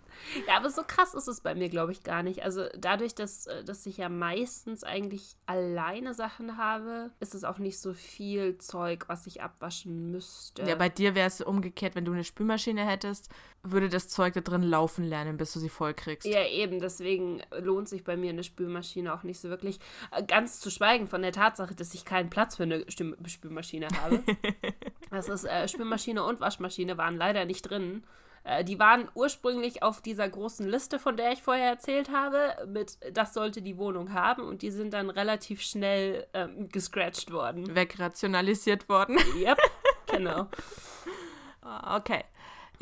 Ja, 0.47 0.57
aber 0.57 0.71
so 0.71 0.83
krass 0.87 1.15
ist 1.15 1.29
es 1.29 1.41
bei 1.41 1.55
mir, 1.55 1.69
glaube 1.69 1.93
ich, 1.93 2.03
gar 2.03 2.23
nicht. 2.23 2.43
Also 2.43 2.67
dadurch, 2.77 3.15
dass, 3.15 3.47
äh, 3.47 3.65
dass 3.65 3.87
ich 3.87 3.97
ja 3.97 4.09
meistens 4.09 4.85
eigentlich 4.85 5.37
alleine 5.47 6.15
Sachen 6.15 6.57
habe, 6.57 7.11
ist 7.21 7.35
es 7.35 7.45
auch 7.45 7.59
nicht 7.59 7.79
so 7.79 7.95
viel 7.95 8.59
Zeug, 8.59 9.05
was 9.09 9.27
ich 9.27 9.43
abwaschen 9.43 10.11
müsste. 10.11 10.63
Ja, 10.63 10.75
bei 10.75 10.89
dir 10.89 11.15
wäre 11.15 11.27
es 11.27 11.41
umgekehrt, 11.41 11.95
wenn 11.95 12.05
du 12.05 12.13
eine 12.13 12.25
Spülmaschine 12.25 12.87
hättest, 12.87 13.31
würde 13.63 13.89
das 13.89 14.09
Zeug 14.09 14.35
da 14.35 14.41
drin 14.41 14.63
laufen 14.63 15.05
lernen, 15.05 15.37
bis 15.37 15.53
du 15.53 15.59
sie 15.59 15.69
voll 15.69 15.95
kriegst. 15.95 16.27
Ja, 16.27 16.47
eben. 16.47 16.81
Deswegen 16.81 17.43
lohnt 17.59 17.89
sich 17.89 18.05
bei 18.05 18.17
mir 18.17 18.31
eine 18.31 18.45
Spülmaschine 18.45 19.15
auch 19.15 19.23
nicht 19.23 19.41
so 19.41 19.49
wirklich. 19.49 19.81
Äh, 20.11 20.23
ganz 20.25 20.61
zu 20.61 20.71
schweigen 20.71 21.09
von 21.09 21.23
der 21.23 21.33
Tatsache, 21.33 21.75
dass 21.75 21.95
ich 21.95 22.05
keinen 22.05 22.31
Platz 22.31 22.57
für 22.57 22.65
eine 22.65 22.85
Spülmaschine 22.91 23.89
habe. 24.03 24.23
das 25.11 25.29
ist 25.29 25.45
äh, 25.45 25.69
Spülmaschine 25.69 26.25
und 26.25 26.41
Waschmaschine 26.41 26.97
waren 26.99 27.17
leider 27.17 27.45
nicht 27.45 27.63
drin. 27.63 28.05
Äh, 28.45 28.65
die 28.65 28.79
waren 28.79 29.09
ursprünglich 29.15 29.83
auf 29.83 30.01
dieser 30.01 30.29
großen 30.29 30.67
Liste, 30.69 30.99
von 30.99 31.17
der 31.17 31.33
ich 31.33 31.43
vorher 31.43 31.69
erzählt 31.69 32.11
habe, 32.11 32.67
mit 32.67 32.99
das 33.13 33.35
sollte 33.35 33.63
die 33.63 33.77
Wohnung 33.77 34.13
haben 34.13 34.43
und 34.43 34.63
die 34.63 34.71
sind 34.71 34.95
dann 34.95 35.11
relativ 35.11 35.63
schnell 35.63 36.27
ähm, 36.35 36.69
gescratcht 36.69 37.33
worden. 37.33 37.75
Wegrationalisiert 37.75 38.89
worden. 38.89 39.19
Yep, 39.37 39.59
genau. 40.07 40.47
Ah, 41.63 41.99
okay. 41.99 42.25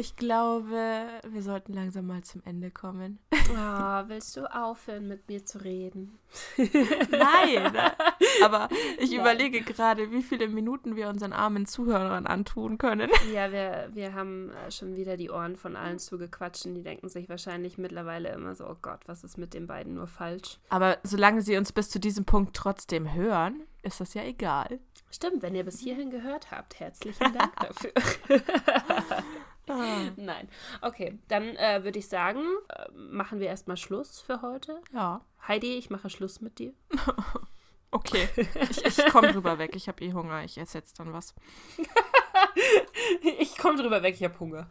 Ich 0.01 0.15
glaube, 0.15 1.09
wir 1.29 1.43
sollten 1.43 1.73
langsam 1.73 2.07
mal 2.07 2.23
zum 2.23 2.41
Ende 2.45 2.71
kommen. 2.71 3.19
Oh, 3.33 4.03
willst 4.07 4.37
du 4.37 4.45
aufhören, 4.45 5.09
mit 5.09 5.29
mir 5.29 5.45
zu 5.45 5.59
reden? 5.65 6.21
Nein, 6.57 7.77
aber 8.45 8.69
ich 9.01 9.11
Nein. 9.11 9.21
überlege 9.21 9.61
gerade, 9.63 10.13
wie 10.13 10.23
viele 10.23 10.47
Minuten 10.47 10.95
wir 10.95 11.09
unseren 11.09 11.33
armen 11.33 11.67
Zuhörern 11.67 12.29
antun 12.29 12.79
können. 12.79 13.11
Ja, 13.35 13.51
wir, 13.51 13.91
wir 13.93 14.15
haben 14.15 14.51
äh, 14.51 14.71
schon 14.71 14.95
wieder 14.95 15.17
die 15.17 15.31
Ohren 15.31 15.57
von 15.57 15.75
allen 15.75 15.99
zugequatscht 15.99 16.67
und 16.67 16.77
die 16.77 16.85
denken 16.85 17.09
sich 17.09 17.29
wahrscheinlich 17.29 17.77
mittlerweile 17.77 18.29
immer 18.29 18.55
so, 18.55 18.69
oh 18.69 18.77
Gott, 18.81 19.01
was 19.07 19.25
ist 19.25 19.37
mit 19.37 19.53
den 19.53 19.67
beiden 19.67 19.95
nur 19.95 20.07
falsch? 20.07 20.61
Aber 20.69 20.99
solange 21.03 21.43
sie 21.43 21.57
uns 21.57 21.73
bis 21.73 21.91
zu 21.91 21.99
diesem 21.99 22.25
Punkt 22.25 22.55
trotzdem 22.55 23.15
hören, 23.15 23.63
ist 23.83 24.01
das 24.01 24.15
ja 24.15 24.23
egal. 24.23 24.79
Stimmt, 25.11 25.43
wenn 25.43 25.57
ihr 25.57 25.65
bis 25.65 25.81
hierhin 25.81 26.11
gehört 26.11 26.53
habt, 26.53 26.79
herzlichen 26.79 27.33
Dank 27.33 27.57
dafür. 27.61 27.93
Ah, 29.69 30.11
Nein. 30.17 30.49
Okay, 30.83 31.19
dann 31.29 31.57
äh, 31.57 31.85
würde 31.85 31.99
ich 31.99 32.09
sagen, 32.09 32.43
äh, 32.69 32.91
machen 32.93 33.41
wir 33.41 33.49
erstmal 33.49 33.77
Schluss 33.77 34.21
für 34.21 34.43
heute. 34.43 34.81
Ja, 34.93 35.21
Heidi, 35.47 35.77
ich 35.77 35.91
mache 35.91 36.11
Schluss 36.11 36.41
mit 36.41 36.59
dir. 36.59 36.73
okay. 37.91 38.29
Ich, 38.37 38.85
ich 38.85 39.07
komme 39.07 39.33
drüber 39.33 39.59
weg. 39.59 39.75
Ich 39.75 39.89
habe 39.89 40.05
eh 40.05 40.13
Hunger. 40.13 40.45
Ich 40.45 40.59
esse 40.59 40.79
jetzt 40.79 40.99
dann 41.01 41.13
was. 41.13 41.35
ich 43.39 43.57
komme 43.57 43.81
drüber 43.81 44.03
weg, 44.03 44.15
ich 44.15 44.25
habe 44.25 44.39
Hunger. 44.39 44.69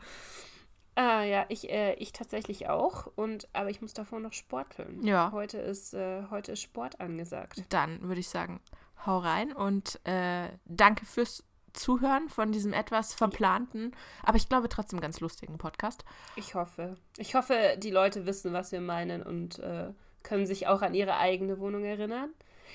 Äh, 0.97 1.29
ja, 1.29 1.45
ich, 1.49 1.69
äh, 1.69 1.93
ich 1.95 2.11
tatsächlich 2.11 2.69
auch. 2.69 3.07
Und, 3.15 3.47
aber 3.53 3.69
ich 3.69 3.81
muss 3.81 3.93
davor 3.93 4.19
noch 4.19 4.33
sporteln. 4.33 5.03
Ja. 5.03 5.31
Heute 5.31 5.59
ist, 5.59 5.93
äh, 5.93 6.23
heute 6.31 6.53
ist 6.53 6.61
Sport 6.61 6.99
angesagt. 6.99 7.63
Dann 7.69 8.01
würde 8.01 8.19
ich 8.19 8.29
sagen, 8.29 8.61
hau 9.05 9.19
rein 9.19 9.53
und 9.53 9.99
äh, 10.05 10.49
danke 10.65 11.05
fürs 11.05 11.43
Zuhören 11.77 12.29
von 12.29 12.51
diesem 12.51 12.73
etwas 12.73 13.13
verplanten, 13.13 13.95
aber 14.23 14.37
ich 14.37 14.49
glaube 14.49 14.69
trotzdem 14.69 14.99
ganz 14.99 15.19
lustigen 15.19 15.57
Podcast. 15.57 16.03
Ich 16.35 16.55
hoffe. 16.55 16.97
Ich 17.17 17.35
hoffe, 17.35 17.77
die 17.77 17.91
Leute 17.91 18.25
wissen, 18.25 18.53
was 18.53 18.71
wir 18.71 18.81
meinen 18.81 19.23
und 19.23 19.59
äh, 19.59 19.91
können 20.23 20.45
sich 20.45 20.67
auch 20.67 20.81
an 20.81 20.93
ihre 20.93 21.17
eigene 21.17 21.59
Wohnung 21.59 21.85
erinnern. 21.85 22.31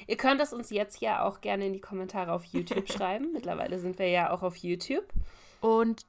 Ihr 0.07 0.17
könnt 0.17 0.41
es 0.41 0.53
uns 0.53 0.71
jetzt 0.71 1.01
ja 1.01 1.23
auch 1.23 1.41
gerne 1.41 1.67
in 1.67 1.73
die 1.75 1.81
Kommentare 1.81 2.33
auf 2.33 2.45
YouTube 2.45 2.89
schreiben. 2.93 3.33
Mittlerweile 3.33 3.79
sind 3.79 3.99
wir 3.99 4.09
ja 4.09 4.31
auch 4.31 4.43
auf 4.43 4.57
YouTube. 4.57 5.05
Und 5.61 6.07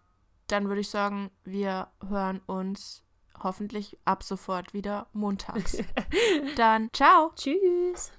dann 0.48 0.68
würde 0.68 0.82
ich 0.82 0.90
sagen, 0.90 1.32
wir 1.44 1.88
hören 2.08 2.42
uns 2.46 3.04
hoffentlich 3.42 3.98
ab 4.06 4.24
sofort 4.24 4.74
wieder 4.74 5.08
montags. 5.14 5.78
dann 6.56 6.90
ciao. 6.94 7.32
Tschüss. 7.36 8.14